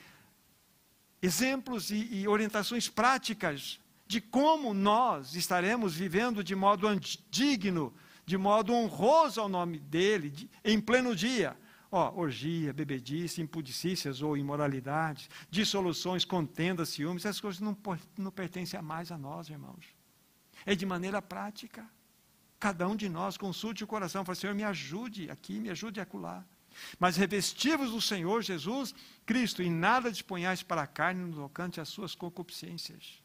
exemplos 1.22 1.92
e, 1.92 2.08
e 2.14 2.28
orientações 2.28 2.90
práticas 2.90 3.80
de 4.08 4.20
como 4.20 4.74
nós 4.74 5.36
estaremos 5.36 5.96
vivendo 5.96 6.44
de 6.44 6.56
modo 6.56 6.88
digno, 7.30 7.94
de 8.26 8.38
modo 8.38 8.74
honroso 8.74 9.40
ao 9.40 9.48
nome 9.48 9.80
dele, 9.80 10.30
de, 10.30 10.50
em 10.64 10.80
pleno 10.80 11.16
dia. 11.16 11.58
Ó, 11.92 12.12
orgia, 12.16 12.72
bebedice, 12.72 13.42
impudicícias 13.42 14.22
ou 14.22 14.38
imoralidades, 14.38 15.30
dissoluções, 15.50 16.24
contendas, 16.24 16.90
ciúmes, 16.90 17.26
essas 17.26 17.42
coisas 17.42 17.60
não, 17.60 17.78
não 18.18 18.32
pertencem 18.32 18.82
mais 18.82 19.12
a 19.12 19.18
nós, 19.18 19.50
irmãos. 19.50 20.01
É 20.66 20.76
de 20.76 20.86
maneira 20.86 21.22
prática. 21.22 21.90
Cada 22.60 22.88
um 22.88 22.96
de 22.96 23.10
nós 23.10 23.38
consulte 23.38 23.84
o 23.84 23.88
coração, 23.88 24.24
fala, 24.24 24.36
Senhor, 24.36 24.54
me 24.54 24.64
ajude 24.64 25.30
aqui, 25.32 25.60
me 25.60 25.70
ajude 25.70 26.00
a 26.00 26.04
acular. 26.04 26.46
Mas 27.00 27.18
revestivos 27.18 27.92
do 27.92 28.02
Senhor 28.02 28.42
Jesus 28.42 28.94
Cristo, 29.26 29.62
e 29.62 29.70
nada 29.70 30.12
disponhais 30.12 30.64
para 30.64 30.84
a 30.84 30.88
carne 30.88 31.24
no 31.24 31.36
tocante 31.36 31.82
às 31.82 31.90
suas 31.90 32.16
concupiscências. 32.16 33.22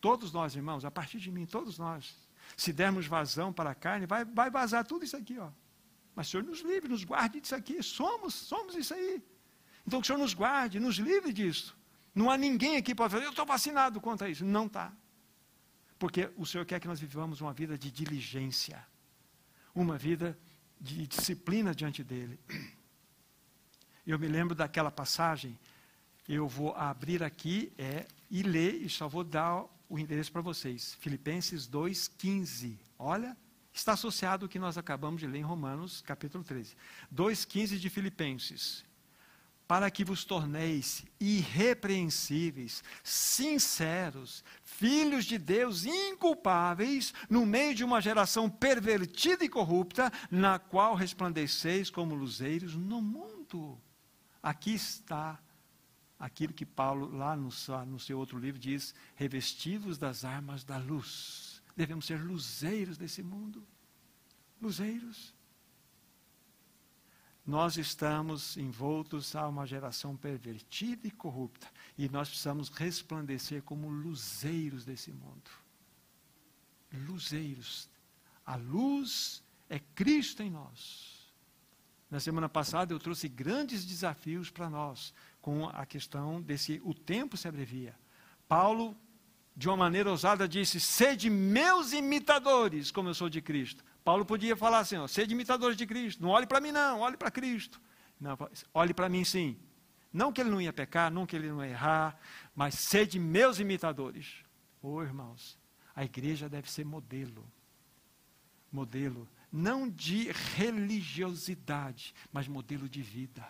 Todos 0.00 0.32
nós, 0.32 0.54
irmãos, 0.54 0.84
a 0.84 0.90
partir 0.90 1.18
de 1.18 1.30
mim, 1.30 1.44
todos 1.44 1.78
nós, 1.78 2.14
se 2.56 2.72
dermos 2.72 3.06
vazão 3.06 3.52
para 3.52 3.70
a 3.70 3.74
carne, 3.74 4.06
vai, 4.06 4.24
vai 4.24 4.50
vazar 4.50 4.84
tudo 4.86 5.04
isso 5.04 5.16
aqui, 5.16 5.38
ó. 5.38 5.50
Mas 6.14 6.28
o 6.28 6.30
Senhor 6.30 6.42
nos 6.44 6.60
livre, 6.60 6.88
nos 6.88 7.04
guarde 7.04 7.40
disso 7.40 7.54
aqui. 7.54 7.82
Somos, 7.82 8.34
somos 8.34 8.74
isso 8.74 8.94
aí. 8.94 9.22
Então 9.86 10.00
que 10.00 10.06
o 10.06 10.08
Senhor 10.08 10.18
nos 10.18 10.34
guarde, 10.34 10.80
nos 10.80 10.96
livre 10.96 11.32
disso. 11.32 11.76
Não 12.14 12.30
há 12.30 12.36
ninguém 12.36 12.76
aqui 12.76 12.94
para 12.94 13.08
fazer, 13.08 13.24
eu 13.24 13.30
estou 13.30 13.46
vacinado 13.46 14.00
contra 14.00 14.28
isso. 14.28 14.44
Não 14.44 14.66
está. 14.66 14.92
Porque 15.98 16.30
o 16.36 16.46
Senhor 16.46 16.64
quer 16.64 16.80
que 16.80 16.86
nós 16.86 17.00
vivamos 17.00 17.40
uma 17.40 17.52
vida 17.52 17.76
de 17.76 17.90
diligência, 17.90 18.86
uma 19.74 19.98
vida 19.98 20.38
de 20.80 21.06
disciplina 21.06 21.74
diante 21.74 22.04
dEle. 22.04 22.38
Eu 24.06 24.18
me 24.18 24.28
lembro 24.28 24.54
daquela 24.54 24.90
passagem, 24.90 25.58
eu 26.28 26.48
vou 26.48 26.74
abrir 26.74 27.22
aqui 27.22 27.72
é, 27.76 28.06
e 28.30 28.42
ler, 28.42 28.74
e 28.74 28.88
só 28.88 29.08
vou 29.08 29.24
dar 29.24 29.64
o 29.88 29.98
endereço 29.98 30.30
para 30.30 30.40
vocês. 30.40 30.94
Filipenses 31.00 31.68
2,15. 31.68 32.78
Olha, 32.98 33.36
está 33.72 33.92
associado 33.92 34.44
ao 34.44 34.48
que 34.48 34.58
nós 34.58 34.78
acabamos 34.78 35.20
de 35.20 35.26
ler 35.26 35.38
em 35.38 35.42
Romanos, 35.42 36.00
capítulo 36.00 36.44
13. 36.44 36.76
2,15 37.14 37.78
de 37.78 37.90
Filipenses. 37.90 38.84
Para 39.68 39.90
que 39.90 40.02
vos 40.02 40.24
torneis 40.24 41.04
irrepreensíveis, 41.20 42.82
sinceros, 43.04 44.42
filhos 44.64 45.26
de 45.26 45.36
Deus 45.36 45.84
inculpáveis, 45.84 47.12
no 47.28 47.44
meio 47.44 47.74
de 47.74 47.84
uma 47.84 48.00
geração 48.00 48.48
pervertida 48.48 49.44
e 49.44 49.48
corrupta, 49.48 50.10
na 50.30 50.58
qual 50.58 50.94
resplandeceis 50.94 51.90
como 51.90 52.14
luzeiros 52.14 52.74
no 52.74 53.02
mundo. 53.02 53.78
Aqui 54.42 54.74
está 54.74 55.38
aquilo 56.18 56.54
que 56.54 56.64
Paulo, 56.64 57.14
lá 57.14 57.36
no, 57.36 57.50
no 57.86 58.00
seu 58.00 58.18
outro 58.18 58.38
livro, 58.38 58.58
diz: 58.58 58.94
revestivos 59.14 59.98
das 59.98 60.24
armas 60.24 60.64
da 60.64 60.78
luz. 60.78 61.62
Devemos 61.76 62.06
ser 62.06 62.20
luzeiros 62.20 62.96
desse 62.96 63.22
mundo. 63.22 63.62
Luzeiros. 64.60 65.37
Nós 67.48 67.78
estamos 67.78 68.58
envoltos 68.58 69.34
a 69.34 69.48
uma 69.48 69.66
geração 69.66 70.14
pervertida 70.14 71.08
e 71.08 71.10
corrupta. 71.10 71.66
E 71.96 72.06
nós 72.06 72.28
precisamos 72.28 72.68
resplandecer 72.68 73.62
como 73.62 73.88
luzeiros 73.88 74.84
desse 74.84 75.10
mundo. 75.10 75.50
Luzeiros. 76.92 77.88
A 78.44 78.54
luz 78.56 79.42
é 79.66 79.78
Cristo 79.78 80.42
em 80.42 80.50
nós. 80.50 81.32
Na 82.10 82.20
semana 82.20 82.50
passada 82.50 82.92
eu 82.92 82.98
trouxe 82.98 83.30
grandes 83.30 83.82
desafios 83.82 84.50
para 84.50 84.68
nós 84.68 85.14
com 85.40 85.70
a 85.70 85.86
questão 85.86 86.42
desse 86.42 86.82
o 86.84 86.92
tempo 86.92 87.34
se 87.34 87.48
abrevia. 87.48 87.98
Paulo, 88.46 88.94
de 89.56 89.68
uma 89.70 89.76
maneira 89.78 90.10
ousada, 90.10 90.46
disse: 90.46 90.78
Sede 90.78 91.30
meus 91.30 91.94
imitadores, 91.94 92.90
como 92.90 93.08
eu 93.08 93.14
sou 93.14 93.30
de 93.30 93.40
Cristo. 93.40 93.82
Paulo 94.08 94.24
podia 94.24 94.56
falar 94.56 94.78
assim: 94.78 94.96
ó, 94.96 95.06
Sede 95.06 95.34
imitadores 95.34 95.76
de 95.76 95.86
Cristo. 95.86 96.22
Não 96.22 96.30
olhe 96.30 96.46
para 96.46 96.62
mim, 96.62 96.72
não, 96.72 97.00
olhe 97.00 97.18
para 97.18 97.30
Cristo. 97.30 97.78
Não, 98.18 98.38
olhe 98.72 98.94
para 98.94 99.06
mim, 99.06 99.22
sim. 99.22 99.54
Não 100.10 100.32
que 100.32 100.40
ele 100.40 100.48
não 100.48 100.62
ia 100.62 100.72
pecar, 100.72 101.10
não 101.10 101.26
que 101.26 101.36
ele 101.36 101.50
não 101.50 101.62
ia 101.62 101.72
errar, 101.72 102.18
mas 102.56 102.74
sede 102.74 103.18
meus 103.18 103.58
imitadores. 103.58 104.36
Ô 104.80 104.94
oh, 104.94 105.02
irmãos, 105.02 105.58
a 105.94 106.06
igreja 106.06 106.48
deve 106.48 106.72
ser 106.72 106.86
modelo. 106.86 107.44
Modelo, 108.72 109.28
não 109.52 109.86
de 109.86 110.32
religiosidade, 110.56 112.14
mas 112.32 112.48
modelo 112.48 112.88
de 112.88 113.02
vida 113.02 113.46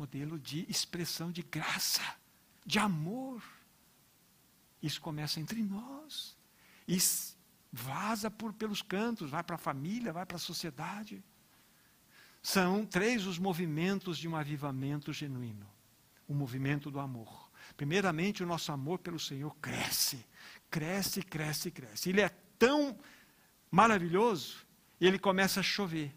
modelo 0.00 0.38
de 0.38 0.64
expressão 0.66 1.30
de 1.30 1.42
graça, 1.42 2.02
de 2.64 2.78
amor. 2.78 3.42
Isso 4.82 4.98
começa 4.98 5.38
entre 5.38 5.62
nós. 5.62 6.34
E 6.88 6.98
vaza 7.72 8.30
por, 8.30 8.52
pelos 8.52 8.82
cantos, 8.82 9.30
vai 9.30 9.42
para 9.42 9.56
a 9.56 9.58
família, 9.58 10.12
vai 10.12 10.26
para 10.26 10.36
a 10.36 10.40
sociedade. 10.40 11.22
São 12.42 12.86
três 12.86 13.26
os 13.26 13.38
movimentos 13.38 14.18
de 14.18 14.28
um 14.28 14.36
avivamento 14.36 15.12
genuíno. 15.12 15.66
O 16.26 16.34
movimento 16.34 16.90
do 16.90 17.00
amor. 17.00 17.50
Primeiramente, 17.76 18.42
o 18.42 18.46
nosso 18.46 18.72
amor 18.72 18.98
pelo 18.98 19.18
Senhor 19.18 19.54
cresce, 19.60 20.24
cresce, 20.70 21.22
cresce, 21.22 21.70
cresce. 21.70 22.10
Ele 22.10 22.20
é 22.20 22.28
tão 22.58 22.98
maravilhoso, 23.70 24.66
e 25.00 25.06
ele 25.06 25.18
começa 25.18 25.60
a 25.60 25.62
chover. 25.62 26.14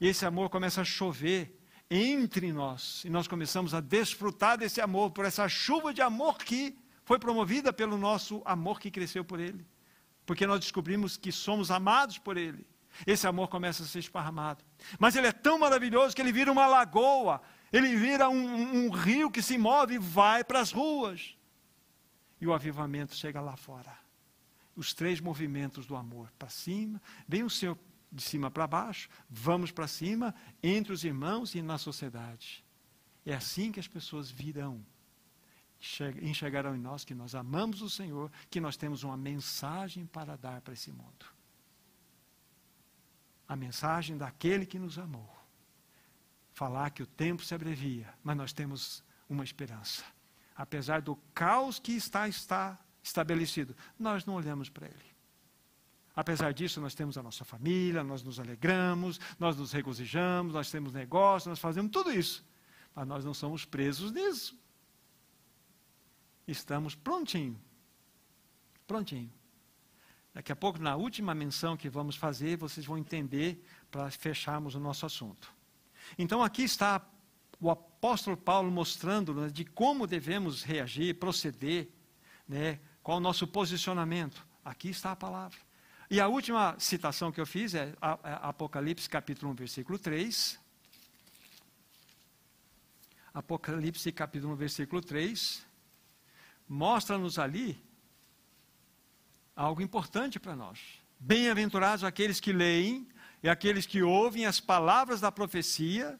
E 0.00 0.06
esse 0.06 0.24
amor 0.24 0.48
começa 0.48 0.80
a 0.80 0.84
chover 0.84 1.58
entre 1.90 2.52
nós. 2.52 3.02
E 3.04 3.10
nós 3.10 3.28
começamos 3.28 3.74
a 3.74 3.80
desfrutar 3.80 4.56
desse 4.56 4.80
amor, 4.80 5.10
por 5.10 5.24
essa 5.24 5.48
chuva 5.48 5.92
de 5.92 6.00
amor 6.00 6.38
que 6.38 6.78
foi 7.04 7.18
promovida 7.18 7.72
pelo 7.72 7.98
nosso 7.98 8.42
amor 8.44 8.80
que 8.80 8.90
cresceu 8.90 9.24
por 9.24 9.38
Ele. 9.38 9.66
Porque 10.24 10.46
nós 10.46 10.60
descobrimos 10.60 11.16
que 11.16 11.32
somos 11.32 11.70
amados 11.70 12.18
por 12.18 12.36
Ele. 12.36 12.66
Esse 13.06 13.26
amor 13.26 13.48
começa 13.48 13.82
a 13.82 13.86
ser 13.86 14.00
esparramado. 14.00 14.64
Mas 14.98 15.16
ele 15.16 15.26
é 15.26 15.32
tão 15.32 15.58
maravilhoso 15.58 16.14
que 16.14 16.20
ele 16.20 16.32
vira 16.32 16.52
uma 16.52 16.66
lagoa, 16.66 17.40
ele 17.72 17.96
vira 17.96 18.28
um, 18.28 18.86
um, 18.86 18.90
rio 18.90 19.30
que 19.30 19.42
se 19.42 19.56
move 19.56 19.94
e 19.94 19.98
vai 19.98 20.44
para 20.44 20.60
as 20.60 20.70
ruas. 20.70 21.36
E 22.40 22.46
o 22.46 22.52
avivamento 22.52 23.14
chega 23.14 23.40
lá 23.40 23.56
fora. 23.56 23.96
Os 24.76 24.92
três 24.92 25.20
movimentos 25.20 25.86
do 25.86 25.96
amor, 25.96 26.30
para 26.38 26.48
cima, 26.48 27.00
vem 27.26 27.42
o 27.42 27.50
Senhor 27.50 27.78
de 28.10 28.22
cima 28.22 28.50
para 28.50 28.66
baixo, 28.66 29.08
vamos 29.28 29.70
para 29.70 29.88
cima, 29.88 30.34
entre 30.62 30.92
os 30.92 31.02
irmãos 31.02 31.54
e 31.54 31.62
na 31.62 31.78
sociedade. 31.78 32.62
É 33.24 33.34
assim 33.34 33.72
que 33.72 33.80
as 33.80 33.88
pessoas 33.88 34.30
virão. 34.30 34.84
Enxergarão 36.20 36.76
em 36.76 36.78
nós 36.78 37.04
que 37.04 37.14
nós 37.14 37.34
amamos 37.34 37.82
o 37.82 37.90
Senhor, 37.90 38.30
que 38.48 38.60
nós 38.60 38.76
temos 38.76 39.02
uma 39.02 39.16
mensagem 39.16 40.06
para 40.06 40.36
dar 40.36 40.60
para 40.60 40.74
esse 40.74 40.92
mundo. 40.92 41.26
A 43.48 43.56
mensagem 43.56 44.16
daquele 44.16 44.64
que 44.64 44.78
nos 44.78 44.96
amou. 44.96 45.28
Falar 46.52 46.90
que 46.90 47.02
o 47.02 47.06
tempo 47.06 47.44
se 47.44 47.54
abrevia, 47.54 48.14
mas 48.22 48.36
nós 48.36 48.52
temos 48.52 49.02
uma 49.28 49.42
esperança. 49.42 50.04
Apesar 50.54 51.02
do 51.02 51.16
caos 51.34 51.80
que 51.80 51.92
está, 51.92 52.28
está 52.28 52.78
estabelecido, 53.02 53.74
nós 53.98 54.24
não 54.24 54.34
olhamos 54.34 54.68
para 54.68 54.86
ele. 54.86 55.12
Apesar 56.14 56.52
disso, 56.52 56.80
nós 56.80 56.94
temos 56.94 57.18
a 57.18 57.22
nossa 57.22 57.44
família, 57.44 58.04
nós 58.04 58.22
nos 58.22 58.38
alegramos, 58.38 59.18
nós 59.38 59.56
nos 59.56 59.72
regozijamos, 59.72 60.52
nós 60.52 60.70
temos 60.70 60.92
negócio, 60.92 61.48
nós 61.48 61.58
fazemos 61.58 61.90
tudo 61.90 62.12
isso. 62.12 62.44
Mas 62.94 63.08
nós 63.08 63.24
não 63.24 63.34
somos 63.34 63.64
presos 63.64 64.12
nisso. 64.12 64.61
Estamos 66.46 66.94
prontinho. 66.94 67.60
Prontinho. 68.86 69.32
Daqui 70.34 70.50
a 70.50 70.56
pouco, 70.56 70.78
na 70.78 70.96
última 70.96 71.34
menção 71.34 71.76
que 71.76 71.90
vamos 71.90 72.16
fazer, 72.16 72.56
vocês 72.56 72.86
vão 72.86 72.96
entender 72.96 73.62
para 73.90 74.10
fecharmos 74.10 74.74
o 74.74 74.80
nosso 74.80 75.04
assunto. 75.04 75.52
Então, 76.18 76.42
aqui 76.42 76.62
está 76.62 77.06
o 77.60 77.70
apóstolo 77.70 78.36
Paulo 78.36 78.70
mostrando 78.70 79.34
né, 79.34 79.48
de 79.48 79.64
como 79.64 80.06
devemos 80.06 80.62
reagir, 80.62 81.14
proceder, 81.14 81.88
né, 82.48 82.80
qual 83.02 83.18
o 83.18 83.20
nosso 83.20 83.46
posicionamento. 83.46 84.44
Aqui 84.64 84.88
está 84.88 85.12
a 85.12 85.16
palavra. 85.16 85.58
E 86.10 86.20
a 86.20 86.28
última 86.28 86.76
citação 86.78 87.30
que 87.30 87.40
eu 87.40 87.46
fiz 87.46 87.74
é, 87.74 87.94
é 88.24 88.38
Apocalipse 88.42 89.08
capítulo 89.08 89.52
1, 89.52 89.54
versículo 89.54 89.98
3. 89.98 90.58
Apocalipse 93.32 94.10
capítulo 94.12 94.52
1, 94.54 94.56
versículo 94.56 95.00
3. 95.00 95.71
Mostra-nos 96.72 97.38
ali 97.38 97.78
algo 99.54 99.82
importante 99.82 100.40
para 100.40 100.56
nós. 100.56 100.80
Bem-aventurados 101.20 102.02
aqueles 102.02 102.40
que 102.40 102.50
leem 102.50 103.06
e 103.42 103.48
aqueles 103.50 103.84
que 103.84 104.02
ouvem 104.02 104.46
as 104.46 104.58
palavras 104.58 105.20
da 105.20 105.30
profecia 105.30 106.18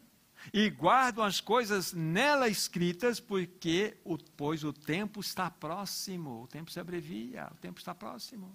e 0.52 0.68
guardam 0.68 1.24
as 1.24 1.40
coisas 1.40 1.94
nela 1.94 2.50
escritas, 2.50 3.18
porque 3.18 3.96
o, 4.04 4.18
pois 4.18 4.62
o 4.62 4.74
tempo 4.74 5.20
está 5.20 5.50
próximo, 5.50 6.42
o 6.42 6.46
tempo 6.46 6.70
se 6.70 6.78
abrevia, 6.78 7.48
o 7.50 7.56
tempo 7.56 7.78
está 7.78 7.94
próximo. 7.94 8.54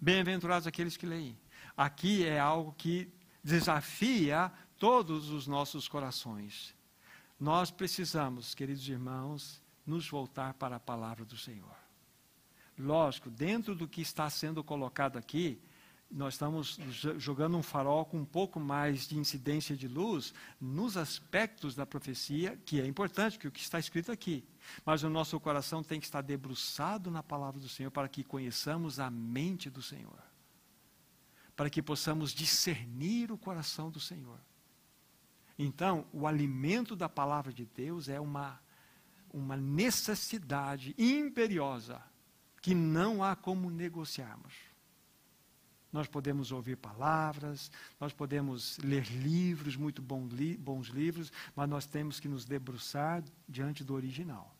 Bem-aventurados 0.00 0.66
aqueles 0.66 0.96
que 0.96 1.06
leem. 1.06 1.38
Aqui 1.76 2.26
é 2.26 2.40
algo 2.40 2.72
que 2.72 3.08
desafia 3.40 4.52
todos 4.80 5.30
os 5.30 5.46
nossos 5.46 5.86
corações. 5.86 6.74
Nós 7.38 7.70
precisamos, 7.70 8.52
queridos 8.52 8.88
irmãos, 8.88 9.62
nos 9.86 10.08
voltar 10.08 10.54
para 10.54 10.76
a 10.76 10.80
palavra 10.80 11.24
do 11.24 11.36
Senhor. 11.36 11.76
Lógico, 12.78 13.30
dentro 13.30 13.74
do 13.74 13.86
que 13.86 14.00
está 14.00 14.28
sendo 14.30 14.64
colocado 14.64 15.16
aqui, 15.16 15.60
nós 16.10 16.34
estamos 16.34 16.76
jogando 17.18 17.56
um 17.56 17.62
farol 17.62 18.04
com 18.04 18.18
um 18.18 18.24
pouco 18.24 18.58
mais 18.58 19.06
de 19.06 19.16
incidência 19.16 19.76
de 19.76 19.86
luz 19.86 20.34
nos 20.60 20.96
aspectos 20.96 21.76
da 21.76 21.86
profecia, 21.86 22.56
que 22.64 22.80
é 22.80 22.86
importante, 22.86 23.38
que 23.38 23.46
é 23.46 23.48
o 23.48 23.52
que 23.52 23.60
está 23.60 23.78
escrito 23.78 24.10
aqui. 24.10 24.44
Mas 24.84 25.04
o 25.04 25.08
nosso 25.08 25.38
coração 25.38 25.84
tem 25.84 26.00
que 26.00 26.06
estar 26.06 26.20
debruçado 26.20 27.10
na 27.12 27.22
palavra 27.22 27.60
do 27.60 27.68
Senhor 27.68 27.92
para 27.92 28.08
que 28.08 28.24
conheçamos 28.24 28.98
a 28.98 29.08
mente 29.08 29.70
do 29.70 29.80
Senhor. 29.80 30.18
Para 31.54 31.70
que 31.70 31.80
possamos 31.80 32.32
discernir 32.32 33.30
o 33.30 33.38
coração 33.38 33.88
do 33.88 34.00
Senhor. 34.00 34.40
Então, 35.56 36.06
o 36.12 36.26
alimento 36.26 36.96
da 36.96 37.08
palavra 37.08 37.52
de 37.52 37.66
Deus 37.66 38.08
é 38.08 38.18
uma, 38.18 38.58
uma 39.32 39.56
necessidade 39.56 40.94
imperiosa 40.98 42.02
que 42.60 42.74
não 42.74 43.22
há 43.22 43.34
como 43.34 43.70
negociarmos 43.70 44.70
nós 45.92 46.06
podemos 46.06 46.52
ouvir 46.52 46.76
palavras, 46.76 47.70
nós 47.98 48.12
podemos 48.12 48.78
ler 48.78 49.04
livros, 49.06 49.76
muito 49.76 50.00
bons 50.00 50.88
livros, 50.88 51.32
mas 51.54 51.68
nós 51.68 51.86
temos 51.86 52.20
que 52.20 52.28
nos 52.28 52.44
debruçar 52.44 53.24
diante 53.48 53.82
do 53.82 53.94
original. 53.94 54.56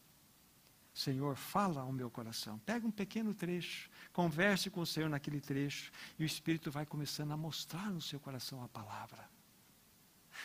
Senhor, 0.93 1.37
fala 1.37 1.83
ao 1.83 1.93
meu 1.93 2.11
coração. 2.11 2.59
Pega 2.59 2.85
um 2.87 2.91
pequeno 2.91 3.33
trecho, 3.33 3.89
converse 4.13 4.69
com 4.71 4.81
o 4.81 4.87
Senhor 4.87 5.09
naquele 5.09 5.41
trecho, 5.41 5.93
e 6.19 6.25
o 6.25 6.27
Espírito 6.27 6.71
vai 6.71 6.85
começando 6.85 7.31
a 7.31 7.37
mostrar 7.37 7.91
no 7.91 8.01
seu 8.01 8.19
coração 8.19 8.63
a 8.65 8.69
palavra. 8.69 9.31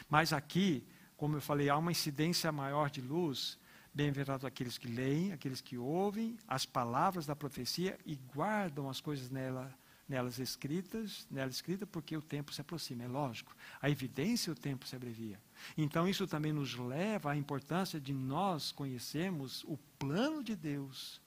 Mas 0.08 0.32
aqui, 0.32 0.88
como 1.18 1.36
eu 1.36 1.42
falei, 1.42 1.68
há 1.68 1.78
uma 1.78 1.92
incidência 1.92 2.52
maior 2.52 2.92
de 2.92 3.02
luz. 3.02 3.58
Bem-aventurados 3.96 4.44
aqueles 4.44 4.78
que 4.78 4.90
leem, 4.90 5.32
aqueles 5.32 5.62
que 5.62 5.78
ouvem 5.78 6.38
as 6.46 6.66
palavras 6.66 7.26
da 7.26 7.34
profecia 7.34 7.98
e 8.06 8.16
guardam 8.16 8.90
as 8.90 9.00
coisas 9.00 9.32
nela 9.32 9.74
nelas 10.08 10.38
escritas, 10.38 11.26
nela 11.32 11.50
escrita, 11.50 11.88
porque 11.88 12.16
o 12.16 12.22
tempo 12.22 12.54
se 12.54 12.62
aproxima, 12.62 13.04
é 13.04 13.08
lógico. 13.08 13.56
A 13.82 13.90
evidência, 13.90 14.54
o 14.54 14.56
tempo 14.56 14.86
se 14.86 14.96
abrevia. 14.96 15.42
Então, 15.76 16.08
isso 16.08 16.28
também 16.28 16.54
nos 16.54 16.76
leva 16.76 17.32
à 17.32 17.36
importância 17.36 18.00
de 18.00 18.14
nós 18.14 18.72
conhecermos 18.72 19.64
o 19.64 19.78
plano 19.98 20.44
de 20.44 20.56
Deus. 20.56 21.20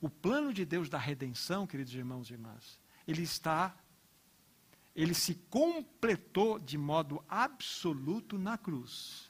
O 0.00 0.10
plano 0.10 0.52
de 0.52 0.64
Deus 0.64 0.90
da 0.90 0.98
redenção, 0.98 1.66
queridos 1.66 1.94
irmãos 1.94 2.28
e 2.28 2.34
irmãs, 2.34 2.78
ele 3.06 3.22
está, 3.22 3.74
ele 4.94 5.14
se 5.14 5.34
completou 5.48 6.58
de 6.58 6.76
modo 6.76 7.24
absoluto 7.28 8.36
na 8.36 8.58
cruz. 8.58 9.29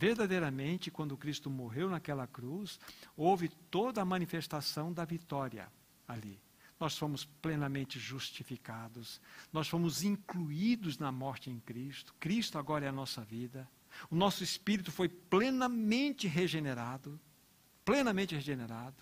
Verdadeiramente, 0.00 0.90
quando 0.90 1.14
Cristo 1.14 1.50
morreu 1.50 1.90
naquela 1.90 2.26
cruz, 2.26 2.80
houve 3.14 3.50
toda 3.70 4.00
a 4.00 4.04
manifestação 4.04 4.90
da 4.90 5.04
vitória 5.04 5.68
ali 6.08 6.40
nós 6.80 6.96
fomos 6.96 7.26
plenamente 7.26 7.98
justificados, 7.98 9.20
nós 9.52 9.68
fomos 9.68 10.02
incluídos 10.02 10.98
na 10.98 11.12
morte 11.12 11.50
em 11.50 11.60
Cristo, 11.60 12.14
Cristo 12.18 12.58
agora 12.58 12.86
é 12.86 12.88
a 12.88 12.92
nossa 12.92 13.22
vida, 13.22 13.68
o 14.10 14.16
nosso 14.16 14.42
espírito 14.42 14.90
foi 14.90 15.06
plenamente 15.06 16.26
regenerado, 16.26 17.20
plenamente 17.84 18.34
regenerado. 18.34 18.96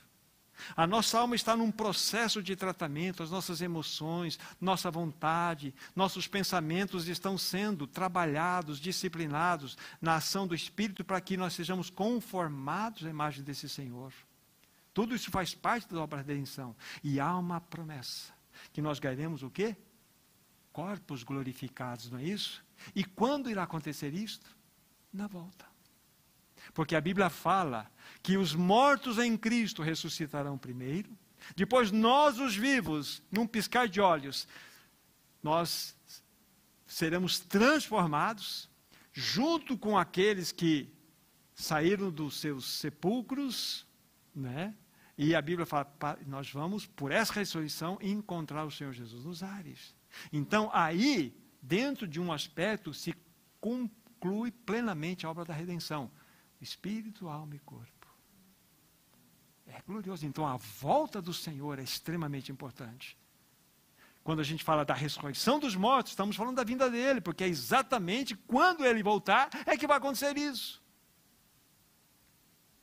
A 0.77 0.87
nossa 0.87 1.19
alma 1.19 1.35
está 1.35 1.57
num 1.57 1.71
processo 1.71 2.43
de 2.43 2.57
tratamento, 2.57 3.23
as 3.23 3.31
nossas 3.31 3.61
emoções, 3.61 4.39
nossa 4.61 4.91
vontade, 4.91 5.75
nossos 5.95 6.27
pensamentos 6.27 7.09
estão 7.09 7.39
sendo 7.39 7.87
trabalhados, 7.87 8.81
disciplinados 8.81 9.77
na 10.01 10.17
ação 10.17 10.47
do 10.47 10.55
Espírito 10.55 11.05
para 11.05 11.21
que 11.21 11.37
nós 11.37 11.53
sejamos 11.53 11.91
conformados 11.91 13.07
à 13.07 13.11
imagem 13.11 13.45
desse 13.45 13.69
Senhor. 13.69 14.13
Tudo 14.93 15.15
isso 15.15 15.31
faz 15.31 15.55
parte 15.55 15.93
da 15.93 16.01
obra 16.01 16.23
da 16.23 16.33
redenção. 16.33 16.75
E 17.05 17.21
há 17.21 17.37
uma 17.37 17.61
promessa, 17.61 18.33
que 18.73 18.83
nós 18.83 18.99
ganharemos 18.99 19.45
o 19.45 19.51
quê? 19.51 19.77
Corpos 20.73 21.23
glorificados, 21.23 22.11
não 22.11 22.19
é 22.19 22.25
isso? 22.25 22.65
E 22.95 23.05
quando 23.05 23.51
irá 23.51 23.63
acontecer 23.63 24.13
isto? 24.13 24.57
Na 25.13 25.29
volta. 25.29 25.68
Porque 26.75 26.95
a 26.95 27.01
Bíblia 27.01 27.31
fala 27.31 27.91
que 28.23 28.37
os 28.37 28.55
mortos 28.55 29.19
em 29.19 29.37
Cristo 29.37 29.83
ressuscitarão 29.83 30.59
primeiro, 30.59 31.17
depois 31.57 31.91
nós, 31.91 32.39
os 32.39 32.55
vivos, 32.57 33.23
num 33.31 33.47
piscar 33.47 33.89
de 33.89 34.01
olhos, 34.01 34.47
nós 35.43 35.97
seremos 36.87 37.39
transformados, 37.39 38.69
junto 39.13 39.77
com 39.77 39.97
aqueles 39.97 40.53
que 40.53 40.93
saíram 41.55 42.11
dos 42.11 42.39
seus 42.39 42.65
sepulcros, 42.65 43.87
né? 44.35 44.75
E 45.17 45.35
a 45.35 45.43
Bíblia 45.43 45.67
fala, 45.67 45.93
nós 46.27 46.51
vamos, 46.51 46.87
por 46.87 47.11
essa 47.11 47.33
ressurreição, 47.33 47.99
encontrar 48.01 48.65
o 48.65 48.71
Senhor 48.71 48.93
Jesus 48.93 49.25
nos 49.25 49.43
ares. 49.43 49.95
Então, 50.33 50.71
aí, 50.73 51.37
dentro 51.61 52.07
de 52.07 52.21
um 52.21 52.33
aspecto, 52.33 52.95
se 52.95 53.13
conclui 53.61 54.53
plenamente 54.53 55.27
a 55.27 55.31
obra 55.31 55.45
da 55.45 55.53
redenção: 55.53 56.09
espírito, 56.61 57.29
alma 57.29 57.55
e 57.55 57.59
corpo. 57.61 58.07
É 59.67 59.81
glorioso. 59.87 60.27
Então, 60.27 60.47
a 60.47 60.57
volta 60.57 61.21
do 61.21 61.33
Senhor 61.33 61.79
é 61.79 61.83
extremamente 61.83 62.51
importante. 62.51 63.17
Quando 64.25 64.41
a 64.41 64.45
gente 64.45 64.65
fala 64.65 64.85
da 64.85 64.95
ressurreição 64.95 65.59
dos 65.59 65.75
mortos, 65.75 66.13
estamos 66.13 66.37
falando 66.37 66.57
da 66.57 66.65
vinda 66.65 66.91
dele, 66.91 67.21
porque 67.21 67.45
é 67.45 67.49
exatamente 67.49 68.35
quando 68.35 68.85
ele 68.85 69.03
voltar 69.03 69.49
é 69.67 69.77
que 69.77 69.87
vai 69.87 69.97
acontecer 69.97 70.37
isso. 70.37 70.83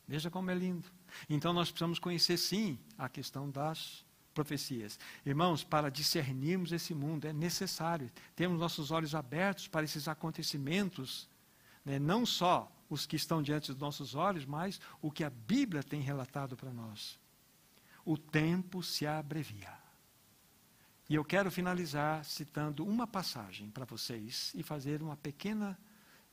Veja 0.08 0.30
como 0.30 0.50
é 0.50 0.56
lindo. 0.56 0.88
Então 1.30 1.54
nós 1.54 1.70
precisamos 1.70 2.00
conhecer 2.00 2.38
sim 2.38 2.80
a 2.98 3.08
questão 3.08 3.50
das 3.50 4.04
profecias. 4.34 5.00
Irmãos, 5.26 5.64
para 5.64 5.90
discernirmos 5.90 6.72
esse 6.72 6.94
mundo 6.94 7.26
é 7.26 7.34
necessário 7.34 8.12
termos 8.36 8.60
nossos 8.60 8.92
olhos 8.92 9.16
abertos 9.16 9.68
para 9.68 9.84
esses 9.84 10.08
acontecimentos, 10.08 11.30
né? 11.84 11.98
não 11.98 12.26
só 12.26 12.72
os 12.90 13.06
que 13.06 13.16
estão 13.16 13.42
diante 13.42 13.72
dos 13.72 13.82
nossos 13.82 14.16
olhos, 14.16 14.46
mas 14.46 14.80
o 15.02 15.12
que 15.12 15.24
a 15.24 15.30
Bíblia 15.30 15.84
tem 15.84 16.02
relatado 16.02 16.56
para 16.56 16.72
nós. 16.72 17.20
O 18.04 18.18
tempo 18.18 18.84
se 18.84 19.06
abrevia. 19.08 19.74
E 21.10 21.16
eu 21.16 21.24
quero 21.24 21.52
finalizar 21.52 22.24
citando 22.26 22.86
uma 22.86 23.06
passagem 23.06 23.70
para 23.70 23.86
vocês 23.86 24.52
e 24.56 24.64
fazer 24.64 25.02
uma 25.02 25.16
pequena 25.16 25.78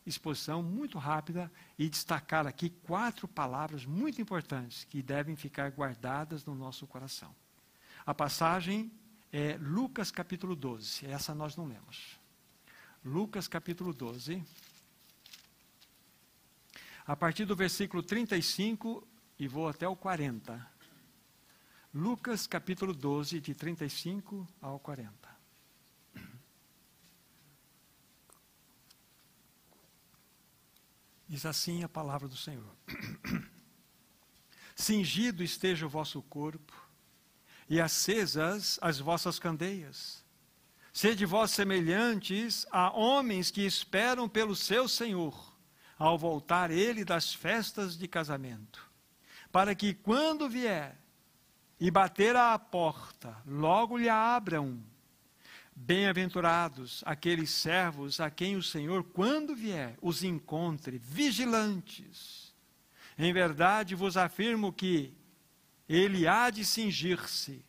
exposição 0.05 0.63
muito 0.63 0.99
rápida 0.99 1.53
e 1.79 1.89
destacar 1.89 2.47
aqui 2.47 2.71
quatro 2.71 3.29
palavras 3.29 3.85
muito 3.85 4.21
importantes 4.21 4.85
que 4.85 5.03
devem 5.03 5.37
ficar 5.37 5.71
guardadas 5.71 6.45
no 6.45 6.55
nosso 6.55 6.87
coração. 6.87 7.35
A 8.05 8.15
passagem 8.15 8.91
é 9.33 9.57
Lucas 9.61 10.11
capítulo 10.11 10.57
12, 10.57 11.07
essa 11.07 11.35
nós 11.35 11.57
não 11.57 11.67
lemos. 11.67 12.19
Lucas 13.05 13.49
capítulo 13.49 13.93
12. 13.93 14.45
A 17.07 17.17
partir 17.17 17.45
do 17.45 17.57
versículo 17.57 18.03
35 18.03 19.07
e 19.39 19.49
vou 19.49 19.69
até 19.69 19.89
o 19.89 19.97
40. 19.97 20.71
Lucas 21.95 22.47
capítulo 22.47 22.95
12, 22.95 23.41
de 23.41 23.55
35 23.55 24.49
ao 24.61 24.79
40. 24.79 25.13
Diz 31.29 31.47
assim 31.47 31.83
a 31.83 31.89
palavra 31.89 32.29
do 32.29 32.37
Senhor: 32.37 32.77
Cingido 34.77 35.43
esteja 35.43 35.87
o 35.87 35.89
vosso 35.89 36.23
corpo, 36.23 36.75
e 37.69 37.81
acesas 37.81 38.79
as 38.83 38.99
vossas 38.99 39.39
candeias. 39.39 40.23
Sede 40.93 41.25
vós 41.25 41.51
semelhantes 41.51 42.67
a 42.71 42.91
homens 42.91 43.51
que 43.51 43.63
esperam 43.63 44.29
pelo 44.29 44.55
seu 44.55 44.87
Senhor, 44.87 45.52
ao 46.03 46.19
voltar 46.19 46.73
ele 46.73 47.05
das 47.05 47.33
festas 47.33 47.97
de 47.97 48.09
casamento, 48.09 48.91
para 49.53 49.73
que 49.73 49.95
quando 49.95 50.49
vier 50.49 50.99
e 51.79 51.93
bater 51.93 52.35
à 52.35 52.59
porta, 52.59 53.37
logo 53.47 53.97
lhe 53.97 54.09
abram. 54.09 54.83
Bem-aventurados 55.77 57.05
aqueles 57.07 57.51
servos 57.51 58.19
a 58.19 58.31
quem 58.31 58.57
o 58.57 58.63
Senhor, 58.63 59.05
quando 59.05 59.55
vier, 59.55 59.97
os 60.03 60.25
encontre 60.25 60.99
vigilantes. 60.99 62.53
Em 63.17 63.33
verdade 63.33 63.95
vos 63.95 64.17
afirmo 64.17 64.73
que 64.73 65.15
ele 65.89 66.27
há 66.27 66.51
de 66.51 66.65
cingir-se, 66.65 67.65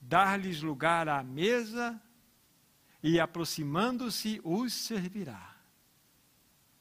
dar-lhes 0.00 0.62
lugar 0.62 1.08
à 1.08 1.24
mesa 1.24 2.00
e, 3.02 3.18
aproximando-se, 3.18 4.40
os 4.44 4.72
servirá. 4.72 5.57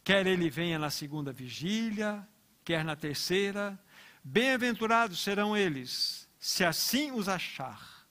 Quer 0.08 0.26
ele 0.26 0.50
venha 0.50 0.80
na 0.80 0.90
segunda 0.90 1.34
vigília, 1.34 2.26
quer 2.64 2.82
na 2.86 2.96
terceira, 2.96 3.78
bem-aventurados 4.24 5.22
serão 5.22 5.58
eles 5.58 6.30
se 6.40 6.64
assim 6.64 7.12
os 7.12 7.28
achar. 7.28 8.08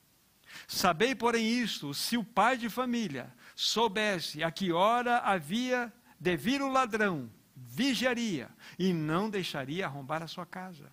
Sabei, 0.68 1.14
porém, 1.14 1.48
isto: 1.48 1.94
se 1.94 2.18
o 2.18 2.22
pai 2.22 2.58
de 2.58 2.68
família 2.68 3.34
soubesse 3.54 4.44
a 4.44 4.50
que 4.50 4.70
hora 4.72 5.20
havia 5.20 5.90
de 6.20 6.36
vir 6.36 6.60
o 6.60 6.68
ladrão, 6.68 7.30
vigiaria 7.56 8.50
e 8.78 8.92
não 8.92 9.30
deixaria 9.30 9.86
arrombar 9.86 10.22
a 10.22 10.28
sua 10.28 10.44
casa. 10.44 10.92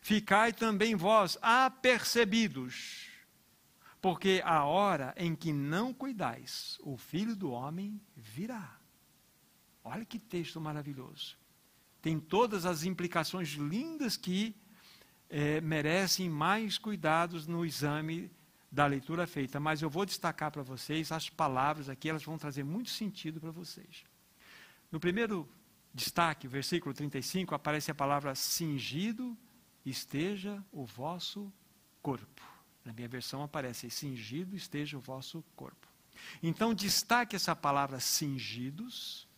Ficai 0.00 0.54
também 0.54 0.96
vós 0.96 1.36
apercebidos, 1.42 3.08
porque 4.00 4.40
a 4.42 4.64
hora 4.64 5.12
em 5.18 5.36
que 5.36 5.52
não 5.52 5.92
cuidais, 5.92 6.78
o 6.82 6.96
filho 6.96 7.36
do 7.36 7.50
homem 7.50 8.00
virá. 8.16 8.79
Olha 9.84 10.04
que 10.04 10.18
texto 10.18 10.60
maravilhoso. 10.60 11.36
Tem 12.02 12.18
todas 12.18 12.64
as 12.64 12.84
implicações 12.84 13.50
lindas 13.50 14.16
que 14.16 14.54
é, 15.28 15.60
merecem 15.60 16.28
mais 16.28 16.78
cuidados 16.78 17.46
no 17.46 17.64
exame 17.64 18.30
da 18.70 18.86
leitura 18.86 19.26
feita, 19.26 19.58
mas 19.58 19.82
eu 19.82 19.90
vou 19.90 20.06
destacar 20.06 20.50
para 20.50 20.62
vocês 20.62 21.10
as 21.10 21.28
palavras 21.28 21.88
aqui, 21.88 22.08
elas 22.08 22.22
vão 22.22 22.38
trazer 22.38 22.64
muito 22.64 22.90
sentido 22.90 23.40
para 23.40 23.50
vocês. 23.50 24.04
No 24.92 25.00
primeiro 25.00 25.48
destaque, 25.92 26.46
versículo 26.46 26.94
35, 26.94 27.54
aparece 27.54 27.90
a 27.90 27.94
palavra 27.94 28.34
cingido 28.34 29.36
esteja 29.84 30.62
o 30.70 30.84
vosso 30.84 31.52
corpo. 32.02 32.42
Na 32.84 32.92
minha 32.92 33.08
versão 33.08 33.42
aparece 33.42 33.90
cingido 33.90 34.56
esteja 34.56 34.96
o 34.96 35.00
vosso 35.00 35.44
corpo. 35.56 35.88
Então 36.42 36.74
destaque 36.74 37.34
essa 37.34 37.56
palavra 37.56 37.98
cingidos 37.98 39.28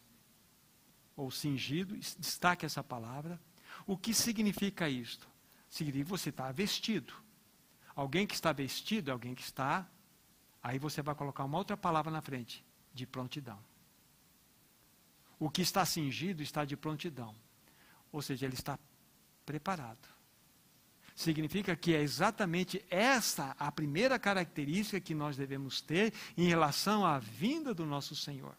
ou 1.16 1.30
cingido, 1.30 1.96
destaque 1.96 2.66
essa 2.66 2.82
palavra. 2.82 3.40
O 3.86 3.96
que 3.96 4.14
significa 4.14 4.88
isto? 4.88 5.32
significa 5.72 6.10
você 6.10 6.28
está 6.28 6.52
vestido. 6.52 7.14
Alguém 7.96 8.26
que 8.26 8.34
está 8.34 8.52
vestido 8.52 9.08
é 9.08 9.12
alguém 9.12 9.34
que 9.34 9.42
está. 9.42 9.88
Aí 10.62 10.78
você 10.78 11.00
vai 11.02 11.14
colocar 11.14 11.44
uma 11.44 11.58
outra 11.58 11.76
palavra 11.76 12.12
na 12.12 12.20
frente: 12.20 12.64
de 12.92 13.06
prontidão. 13.06 13.58
O 15.38 15.50
que 15.50 15.62
está 15.62 15.84
cingido 15.84 16.42
está 16.42 16.64
de 16.64 16.76
prontidão. 16.76 17.34
Ou 18.12 18.20
seja, 18.20 18.44
ele 18.46 18.54
está 18.54 18.78
preparado. 19.46 20.06
Significa 21.16 21.74
que 21.74 21.94
é 21.94 22.00
exatamente 22.00 22.84
essa 22.88 23.56
a 23.58 23.72
primeira 23.72 24.18
característica 24.18 25.00
que 25.00 25.14
nós 25.14 25.36
devemos 25.36 25.80
ter 25.80 26.12
em 26.36 26.46
relação 26.46 27.04
à 27.04 27.18
vinda 27.18 27.74
do 27.74 27.84
nosso 27.86 28.14
Senhor. 28.14 28.56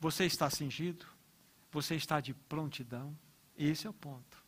Você 0.00 0.24
está 0.24 0.48
cingido? 0.48 1.06
Você 1.70 1.94
está 1.94 2.20
de 2.20 2.32
prontidão? 2.32 3.16
Esse 3.56 3.86
é 3.86 3.90
o 3.90 3.92
ponto. 3.92 4.42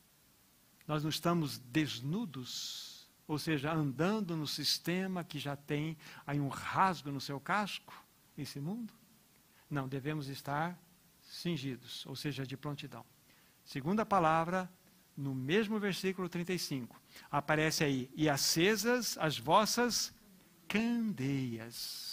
Nós 0.88 1.03
não 1.03 1.11
estamos 1.11 1.59
desnudos, 1.59 3.07
ou 3.28 3.38
seja, 3.38 3.72
andando 3.72 4.34
no 4.34 4.46
sistema 4.46 5.22
que 5.22 5.38
já 5.38 5.55
tem 5.55 5.96
aí 6.26 6.40
um 6.40 6.48
rasgo 6.48 7.12
no 7.12 7.20
seu 7.20 7.38
casco, 7.38 7.94
esse 8.36 8.59
mundo. 8.61 8.92
Não, 9.70 9.86
devemos 9.86 10.28
estar 10.28 10.78
cingidos, 11.20 12.05
ou 12.07 12.16
seja, 12.16 12.46
de 12.46 12.57
prontidão. 12.57 13.05
Segunda 13.64 14.05
palavra, 14.05 14.70
no 15.16 15.34
mesmo 15.34 15.78
versículo 15.78 16.28
35, 16.28 17.00
aparece 17.30 17.84
aí: 17.84 18.11
e 18.14 18.28
acesas 18.28 19.16
as 19.18 19.38
vossas 19.38 20.14
candeias. 20.66 22.11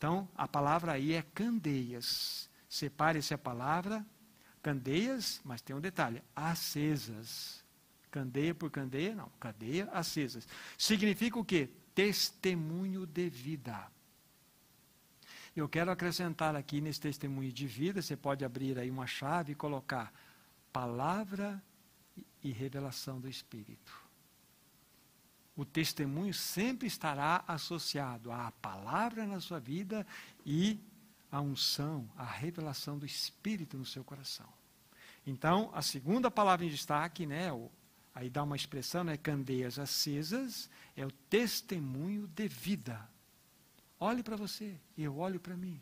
Então, 0.00 0.26
a 0.34 0.48
palavra 0.48 0.92
aí 0.92 1.12
é 1.12 1.20
candeias. 1.20 2.48
Separe 2.70 3.18
essa 3.18 3.36
palavra, 3.36 4.02
candeias, 4.62 5.42
mas 5.44 5.60
tem 5.60 5.76
um 5.76 5.80
detalhe: 5.80 6.22
acesas. 6.34 7.62
Candeia 8.10 8.54
por 8.54 8.70
candeia, 8.70 9.14
não. 9.14 9.28
Cadeia 9.38 9.90
acesas. 9.92 10.48
Significa 10.78 11.38
o 11.38 11.44
quê? 11.44 11.68
Testemunho 11.94 13.06
de 13.06 13.28
vida. 13.28 13.92
Eu 15.54 15.68
quero 15.68 15.90
acrescentar 15.90 16.56
aqui 16.56 16.80
nesse 16.80 16.98
testemunho 16.98 17.52
de 17.52 17.66
vida, 17.66 18.00
você 18.00 18.16
pode 18.16 18.42
abrir 18.42 18.78
aí 18.78 18.90
uma 18.90 19.06
chave 19.06 19.52
e 19.52 19.54
colocar 19.54 20.10
palavra 20.72 21.62
e 22.42 22.50
revelação 22.50 23.20
do 23.20 23.28
Espírito. 23.28 23.99
O 25.60 25.64
testemunho 25.66 26.32
sempre 26.32 26.88
estará 26.88 27.44
associado 27.46 28.32
à 28.32 28.50
palavra 28.50 29.26
na 29.26 29.40
sua 29.40 29.60
vida 29.60 30.06
e 30.42 30.80
à 31.30 31.38
unção, 31.42 32.08
à 32.16 32.24
revelação 32.24 32.98
do 32.98 33.04
Espírito 33.04 33.76
no 33.76 33.84
seu 33.84 34.02
coração. 34.02 34.48
Então, 35.26 35.70
a 35.74 35.82
segunda 35.82 36.30
palavra 36.30 36.64
em 36.64 36.70
destaque, 36.70 37.26
né, 37.26 37.48
aí 38.14 38.30
dá 38.30 38.42
uma 38.42 38.56
expressão, 38.56 39.04
né? 39.04 39.18
Candeias 39.18 39.78
acesas 39.78 40.70
é 40.96 41.04
o 41.04 41.10
testemunho 41.28 42.26
de 42.26 42.48
vida. 42.48 43.06
Olhe 43.98 44.22
para 44.22 44.36
você, 44.36 44.80
eu 44.96 45.18
olho 45.18 45.38
para 45.38 45.58
mim. 45.58 45.78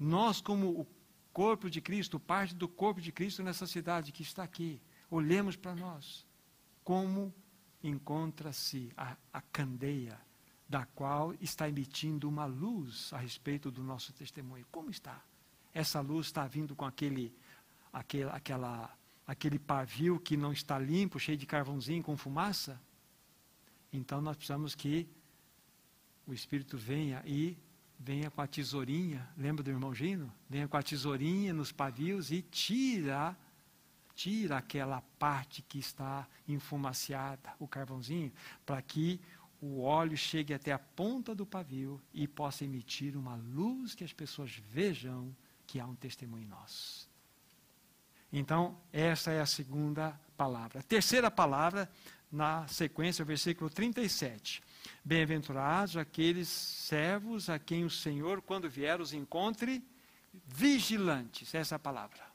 Nós, 0.00 0.40
como 0.40 0.70
o 0.70 0.86
corpo 1.34 1.68
de 1.68 1.82
Cristo, 1.82 2.18
parte 2.18 2.54
do 2.54 2.66
corpo 2.66 2.98
de 2.98 3.12
Cristo 3.12 3.42
nessa 3.42 3.66
cidade 3.66 4.10
que 4.10 4.22
está 4.22 4.42
aqui, 4.42 4.80
olhemos 5.10 5.54
para 5.54 5.74
nós. 5.74 6.26
Como 6.82 7.30
encontra-se 7.82 8.92
a, 8.96 9.16
a 9.32 9.40
candeia 9.40 10.18
da 10.68 10.86
qual 10.86 11.34
está 11.40 11.68
emitindo 11.68 12.28
uma 12.28 12.46
luz 12.46 13.12
a 13.12 13.18
respeito 13.18 13.70
do 13.70 13.82
nosso 13.82 14.12
testemunho? 14.12 14.66
Como 14.70 14.90
está? 14.90 15.22
Essa 15.74 16.00
luz 16.00 16.26
está 16.26 16.46
vindo 16.46 16.74
com 16.74 16.84
aquele, 16.84 17.34
aquele 17.92 18.30
aquela 18.30 18.96
aquele 19.26 19.58
pavio 19.58 20.18
que 20.18 20.36
não 20.36 20.52
está 20.52 20.78
limpo, 20.78 21.18
cheio 21.18 21.38
de 21.38 21.46
carvãozinho 21.46 22.02
com 22.02 22.16
fumaça, 22.16 22.80
então 23.92 24.20
nós 24.20 24.36
precisamos 24.36 24.74
que 24.74 25.08
o 26.26 26.32
Espírito 26.32 26.76
venha 26.76 27.22
e 27.24 27.56
venha 27.98 28.30
com 28.30 28.40
a 28.40 28.46
tesourinha, 28.46 29.28
lembra 29.36 29.62
do 29.62 29.70
irmão 29.70 29.94
Gino? 29.94 30.32
Venha 30.48 30.66
com 30.66 30.76
a 30.76 30.82
tesourinha 30.82 31.52
nos 31.52 31.70
pavios 31.70 32.32
e 32.32 32.42
tira, 32.42 33.36
tira 34.22 34.58
aquela 34.58 35.00
parte 35.18 35.62
que 35.62 35.80
está 35.80 36.28
enfumaciada, 36.46 37.52
o 37.58 37.66
carvãozinho, 37.66 38.32
para 38.64 38.80
que 38.80 39.20
o 39.60 39.80
óleo 39.82 40.16
chegue 40.16 40.54
até 40.54 40.70
a 40.70 40.78
ponta 40.78 41.34
do 41.34 41.44
pavio 41.44 42.00
e 42.14 42.28
possa 42.28 42.64
emitir 42.64 43.16
uma 43.16 43.34
luz 43.34 43.96
que 43.96 44.04
as 44.04 44.12
pessoas 44.12 44.52
vejam 44.70 45.34
que 45.66 45.80
há 45.80 45.86
um 45.86 45.96
testemunho 45.96 46.44
em 46.44 46.46
nós. 46.46 47.08
Então, 48.32 48.78
essa 48.92 49.32
é 49.32 49.40
a 49.40 49.46
segunda 49.46 50.12
palavra. 50.36 50.78
A 50.78 50.84
terceira 50.84 51.28
palavra, 51.28 51.90
na 52.30 52.64
sequência, 52.68 53.24
versículo 53.24 53.68
37. 53.68 54.62
Bem-aventurados 55.04 55.96
aqueles 55.96 56.46
servos 56.48 57.50
a 57.50 57.58
quem 57.58 57.84
o 57.84 57.90
Senhor, 57.90 58.40
quando 58.40 58.70
vier, 58.70 59.00
os 59.00 59.12
encontre 59.12 59.84
vigilantes. 60.46 61.52
Essa 61.56 61.74
é 61.74 61.76
a 61.76 61.80
palavra. 61.80 62.31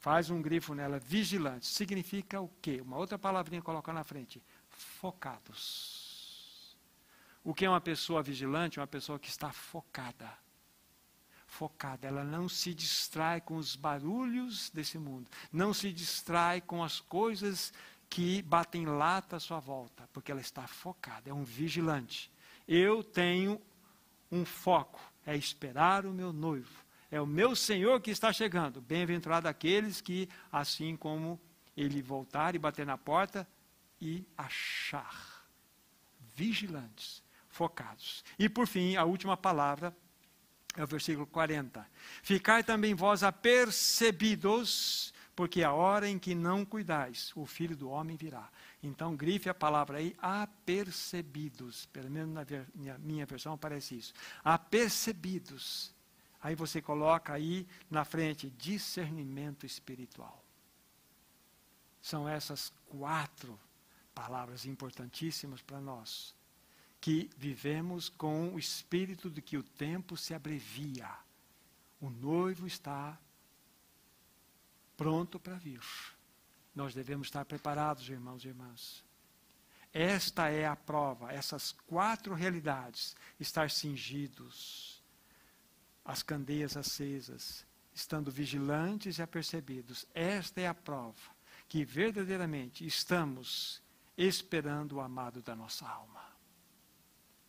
Faz 0.00 0.30
um 0.30 0.42
grifo 0.42 0.74
nela, 0.74 0.98
vigilantes. 0.98 1.68
Significa 1.68 2.40
o 2.40 2.50
quê? 2.60 2.80
Uma 2.80 2.96
outra 2.96 3.18
palavrinha 3.18 3.62
colocar 3.62 3.92
na 3.92 4.02
frente. 4.02 4.42
Focados. 4.68 6.76
O 7.44 7.54
que 7.54 7.64
é 7.64 7.70
uma 7.70 7.80
pessoa 7.80 8.22
vigilante? 8.22 8.80
Uma 8.80 8.86
pessoa 8.86 9.18
que 9.18 9.28
está 9.28 9.52
focada 9.52 10.30
focada, 11.50 12.06
ela 12.06 12.22
não 12.22 12.48
se 12.48 12.72
distrai 12.72 13.40
com 13.40 13.56
os 13.56 13.74
barulhos 13.74 14.70
desse 14.70 14.98
mundo, 14.98 15.28
não 15.52 15.74
se 15.74 15.92
distrai 15.92 16.60
com 16.60 16.82
as 16.82 17.00
coisas 17.00 17.72
que 18.08 18.40
batem 18.42 18.86
lata 18.86 19.36
à 19.36 19.40
sua 19.40 19.58
volta, 19.58 20.08
porque 20.12 20.30
ela 20.30 20.40
está 20.40 20.66
focada, 20.66 21.28
é 21.28 21.34
um 21.34 21.44
vigilante. 21.44 22.30
Eu 22.66 23.02
tenho 23.02 23.60
um 24.30 24.44
foco, 24.44 25.00
é 25.26 25.36
esperar 25.36 26.06
o 26.06 26.12
meu 26.12 26.32
noivo, 26.32 26.84
é 27.10 27.20
o 27.20 27.26
meu 27.26 27.56
Senhor 27.56 28.00
que 28.00 28.10
está 28.10 28.32
chegando. 28.32 28.80
Bem-aventurado 28.80 29.48
aqueles 29.48 30.00
que, 30.00 30.28
assim 30.50 30.96
como 30.96 31.40
ele 31.76 32.00
voltar 32.02 32.54
e 32.54 32.58
bater 32.58 32.86
na 32.86 32.96
porta 32.96 33.46
e 34.00 34.24
achar, 34.36 35.44
vigilantes, 36.34 37.22
focados. 37.48 38.24
E 38.38 38.48
por 38.48 38.66
fim, 38.66 38.96
a 38.96 39.04
última 39.04 39.36
palavra 39.36 39.94
é 40.76 40.84
o 40.84 40.86
versículo 40.86 41.26
40. 41.26 41.86
Ficai 42.22 42.62
também 42.62 42.94
vós 42.94 43.22
apercebidos, 43.22 45.12
porque 45.34 45.62
a 45.62 45.72
hora 45.72 46.08
em 46.08 46.18
que 46.18 46.34
não 46.34 46.64
cuidais, 46.64 47.32
o 47.34 47.44
filho 47.44 47.76
do 47.76 47.90
homem 47.90 48.16
virá. 48.16 48.48
Então, 48.82 49.16
grife 49.16 49.48
a 49.48 49.54
palavra 49.54 49.98
aí, 49.98 50.16
apercebidos. 50.18 51.86
Pelo 51.86 52.10
menos 52.10 52.32
na 52.32 52.44
minha, 52.98 53.26
versão 53.26 53.52
aparece 53.52 53.98
isso. 53.98 54.14
Apercebidos. 54.42 55.94
Aí 56.42 56.54
você 56.54 56.80
coloca 56.80 57.32
aí 57.32 57.66
na 57.90 58.04
frente 58.04 58.50
discernimento 58.50 59.66
espiritual. 59.66 60.42
São 62.00 62.28
essas 62.28 62.72
quatro 62.86 63.58
palavras 64.14 64.64
importantíssimas 64.64 65.60
para 65.60 65.80
nós 65.80 66.34
que 67.00 67.30
vivemos 67.36 68.08
com 68.10 68.54
o 68.54 68.58
espírito 68.58 69.30
de 69.30 69.40
que 69.40 69.56
o 69.56 69.62
tempo 69.62 70.16
se 70.16 70.34
abrevia. 70.34 71.08
O 72.00 72.10
noivo 72.10 72.66
está 72.66 73.18
pronto 74.96 75.40
para 75.40 75.56
vir. 75.56 75.80
Nós 76.74 76.94
devemos 76.94 77.28
estar 77.28 77.44
preparados, 77.44 78.08
irmãos 78.08 78.44
e 78.44 78.48
irmãs. 78.48 79.02
Esta 79.92 80.48
é 80.48 80.66
a 80.66 80.76
prova, 80.76 81.32
essas 81.32 81.72
quatro 81.72 82.34
realidades: 82.34 83.16
estar 83.40 83.70
cingidos, 83.70 84.99
as 86.10 86.24
candeias 86.24 86.76
acesas, 86.76 87.64
estando 87.94 88.32
vigilantes 88.32 89.18
e 89.18 89.22
apercebidos. 89.22 90.06
Esta 90.12 90.60
é 90.60 90.66
a 90.66 90.74
prova 90.74 91.38
que 91.68 91.84
verdadeiramente 91.84 92.84
estamos 92.84 93.80
esperando 94.18 94.96
o 94.96 95.00
amado 95.00 95.40
da 95.40 95.54
nossa 95.54 95.88
alma. 95.88 96.24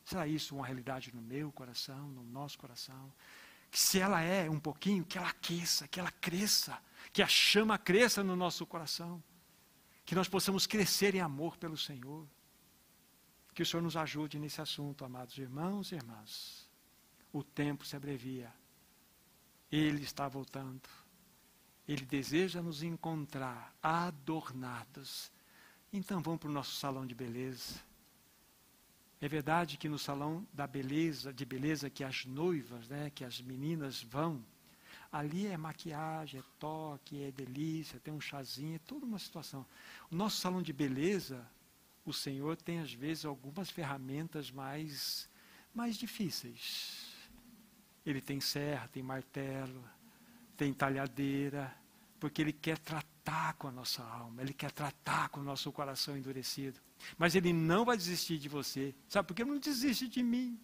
Será 0.05 0.27
isso 0.27 0.55
uma 0.55 0.65
realidade 0.65 1.11
no 1.13 1.21
meu 1.21 1.51
coração, 1.51 2.07
no 2.09 2.23
nosso 2.23 2.59
coração? 2.59 3.11
Que 3.71 3.79
se 3.79 3.99
ela 3.99 4.21
é 4.21 4.47
um 4.47 4.59
pouquinho, 4.59 5.05
que 5.05 5.17
ela 5.17 5.29
aqueça, 5.29 5.87
que 5.87 5.99
ela 5.99 6.11
cresça, 6.11 6.79
que 7.11 7.23
a 7.23 7.27
chama 7.27 7.79
cresça 7.79 8.23
no 8.23 8.35
nosso 8.35 8.65
coração. 8.67 9.23
Que 10.05 10.13
nós 10.13 10.27
possamos 10.29 10.67
crescer 10.67 11.15
em 11.15 11.21
amor 11.21 11.57
pelo 11.57 11.77
Senhor. 11.77 12.27
Que 13.55 13.63
o 13.63 13.65
Senhor 13.65 13.81
nos 13.81 13.97
ajude 13.97 14.37
nesse 14.37 14.61
assunto, 14.61 15.03
amados 15.03 15.37
irmãos 15.37 15.91
e 15.91 15.95
irmãs. 15.95 16.60
O 17.31 17.43
tempo 17.43 17.85
se 17.85 17.95
abrevia. 17.95 18.51
Ele 19.71 20.03
está 20.03 20.27
voltando. 20.27 20.87
Ele 21.87 22.05
deseja 22.05 22.61
nos 22.61 22.83
encontrar 22.83 23.73
adornados. 23.81 25.31
Então 25.91 26.21
vamos 26.21 26.39
para 26.39 26.49
o 26.49 26.53
nosso 26.53 26.75
salão 26.75 27.05
de 27.05 27.15
beleza 27.15 27.81
é 29.21 29.27
verdade 29.27 29.77
que 29.77 29.87
no 29.87 29.99
salão 29.99 30.45
da 30.51 30.65
beleza, 30.65 31.31
de 31.31 31.45
beleza 31.45 31.91
que 31.91 32.03
as 32.03 32.25
noivas, 32.25 32.89
né, 32.89 33.11
que 33.11 33.23
as 33.23 33.39
meninas 33.39 34.01
vão, 34.01 34.43
ali 35.11 35.45
é 35.45 35.55
maquiagem, 35.55 36.39
é 36.39 36.43
toque, 36.57 37.21
é 37.21 37.31
delícia, 37.31 37.99
tem 37.99 38.11
um 38.11 38.19
chazinho, 38.19 38.77
é 38.77 38.79
toda 38.79 39.05
uma 39.05 39.19
situação. 39.19 39.63
O 40.09 40.15
nosso 40.15 40.37
salão 40.37 40.59
de 40.59 40.73
beleza, 40.73 41.47
o 42.03 42.11
Senhor 42.11 42.57
tem 42.57 42.79
às 42.79 42.91
vezes 42.91 43.23
algumas 43.23 43.69
ferramentas 43.69 44.49
mais 44.49 45.29
mais 45.73 45.97
difíceis. 45.97 47.00
Ele 48.05 48.21
tem 48.21 48.39
serra, 48.39 48.87
tem 48.87 49.03
martelo, 49.03 49.83
tem 50.57 50.73
talhadeira, 50.73 51.75
porque 52.19 52.41
ele 52.41 52.53
quer 52.53 52.77
tratar 52.77 53.53
com 53.55 53.67
a 53.67 53.71
nossa 53.71 54.03
alma, 54.03 54.41
ele 54.41 54.53
quer 54.53 54.71
tratar 54.71 55.29
com 55.29 55.39
o 55.39 55.43
nosso 55.43 55.71
coração 55.71 56.17
endurecido. 56.17 56.79
Mas 57.17 57.35
ele 57.35 57.51
não 57.51 57.83
vai 57.83 57.97
desistir 57.97 58.37
de 58.37 58.47
você. 58.47 58.93
Sabe 59.07 59.27
por 59.27 59.33
que 59.33 59.41
ele 59.41 59.51
não 59.51 59.59
desiste 59.59 60.07
de 60.07 60.21
mim? 60.21 60.59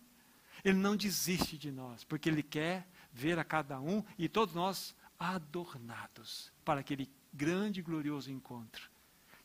Ele 0.64 0.78
não 0.78 0.96
desiste 0.96 1.58
de 1.58 1.72
nós, 1.72 2.04
porque 2.04 2.30
ele 2.30 2.44
quer 2.44 2.88
ver 3.12 3.40
a 3.40 3.44
cada 3.44 3.80
um 3.80 4.04
e 4.18 4.28
todos 4.28 4.54
nós 4.54 4.96
adornados 5.20 6.52
para 6.64 6.82
aquele 6.82 7.10
grande 7.34 7.80
e 7.80 7.84
glorioso 7.84 8.32
encontro. 8.32 8.90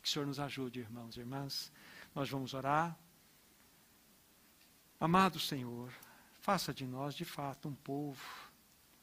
Que 0.03 0.09
o 0.09 0.11
Senhor 0.11 0.26
nos 0.26 0.40
ajude, 0.40 0.80
irmãos 0.80 1.16
e 1.16 1.20
irmãs. 1.20 1.72
Nós 2.14 2.28
vamos 2.28 2.55
orar. 2.55 2.99
Amado 5.01 5.38
Senhor, 5.38 5.93
faça 6.43 6.74
de 6.74 6.84
nós 6.84 7.14
de 7.14 7.24
fato 7.24 7.68
um 7.68 7.74
povo 7.74 8.20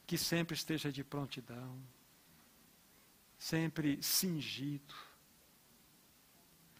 que 0.06 0.18
sempre 0.18 0.54
esteja 0.54 0.92
de 0.92 1.02
prontidão, 1.02 1.76
sempre 3.38 4.00
cingido 4.02 4.94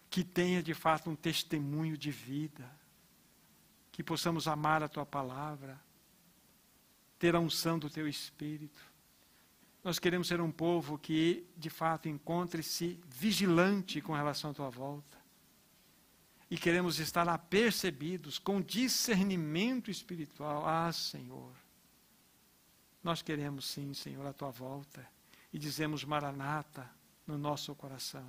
que 0.09 0.23
tenha 0.23 0.61
de 0.61 0.73
fato 0.73 1.09
um 1.09 1.15
testemunho 1.15 1.97
de 1.97 2.11
vida, 2.11 2.69
que 3.93 4.03
possamos 4.03 4.47
amar 4.47 4.83
a 4.83 4.89
tua 4.89 5.05
palavra, 5.05 5.79
ter 7.17 7.33
a 7.33 7.39
unção 7.39 7.79
do 7.79 7.89
teu 7.89 8.07
espírito. 8.07 8.81
Nós 9.81 9.99
queremos 9.99 10.27
ser 10.27 10.41
um 10.41 10.51
povo 10.51 10.97
que 10.97 11.47
de 11.55 11.69
fato 11.69 12.09
encontre-se 12.09 12.99
vigilante 13.07 14.01
com 14.01 14.13
relação 14.13 14.51
à 14.51 14.53
tua 14.53 14.69
volta. 14.69 15.20
E 16.51 16.57
queremos 16.57 16.99
estar 16.99 17.29
apercebidos 17.29 18.37
com 18.37 18.61
discernimento 18.61 19.89
espiritual. 19.89 20.67
Ah, 20.67 20.91
Senhor. 20.91 21.53
Nós 23.01 23.21
queremos 23.21 23.65
sim, 23.65 23.93
Senhor, 23.93 24.25
a 24.25 24.33
tua 24.33 24.51
volta. 24.51 25.07
E 25.53 25.57
dizemos 25.57 26.03
Maranata 26.03 26.89
no 27.25 27.37
nosso 27.37 27.73
coração. 27.73 28.27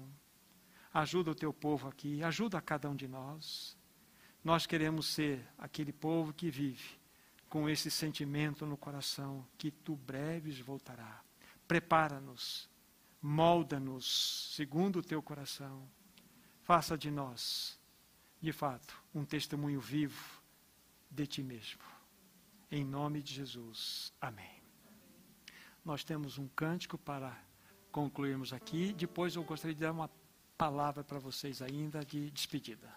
Ajuda 0.95 1.33
o 1.33 1.35
teu 1.35 1.53
povo 1.53 1.89
aqui, 1.89 2.23
ajuda 2.23 2.59
a 2.59 2.63
cada 2.63 2.89
um 2.89 2.95
de 2.95 3.09
nós. 3.09 3.77
Nós 4.45 4.67
queremos 4.67 5.07
ser 5.07 5.45
aquele 5.59 5.93
povo 5.93 6.33
que 6.33 6.49
vive 6.49 7.01
com 7.49 7.69
esse 7.69 7.91
sentimento 7.91 8.65
no 8.65 8.77
coração 8.77 9.45
que 9.59 9.73
tu 9.73 9.97
breves 9.97 10.61
voltará. 10.61 11.25
Prepara-nos, 11.67 12.69
molda-nos 13.21 14.53
segundo 14.55 15.01
o 15.01 15.03
teu 15.03 15.21
coração. 15.21 15.89
Faça 16.63 16.97
de 16.97 17.11
nós, 17.11 17.82
de 18.43 18.53
fato, 18.53 19.01
um 19.15 19.25
testemunho 19.25 19.81
vivo 19.81 20.43
de 21.09 21.27
ti 21.29 21.43
mesmo. 21.45 21.81
Em 22.69 22.85
nome 22.85 23.23
de 23.23 23.33
Jesus. 23.33 24.13
Amém. 24.21 24.61
Nós 25.85 26.03
temos 26.03 26.39
um 26.39 26.49
cântico 26.49 26.99
para 26.99 27.41
concluirmos 27.93 28.53
aqui. 28.53 28.93
Depois 28.95 29.37
eu 29.37 29.45
gostaria 29.45 29.75
de 29.75 29.81
dar 29.81 29.93
uma 29.93 30.11
palavra 30.59 31.05
para 31.05 31.21
vocês 31.21 31.63
ainda 31.63 32.05
de 32.05 32.31
despedida. 32.33 32.93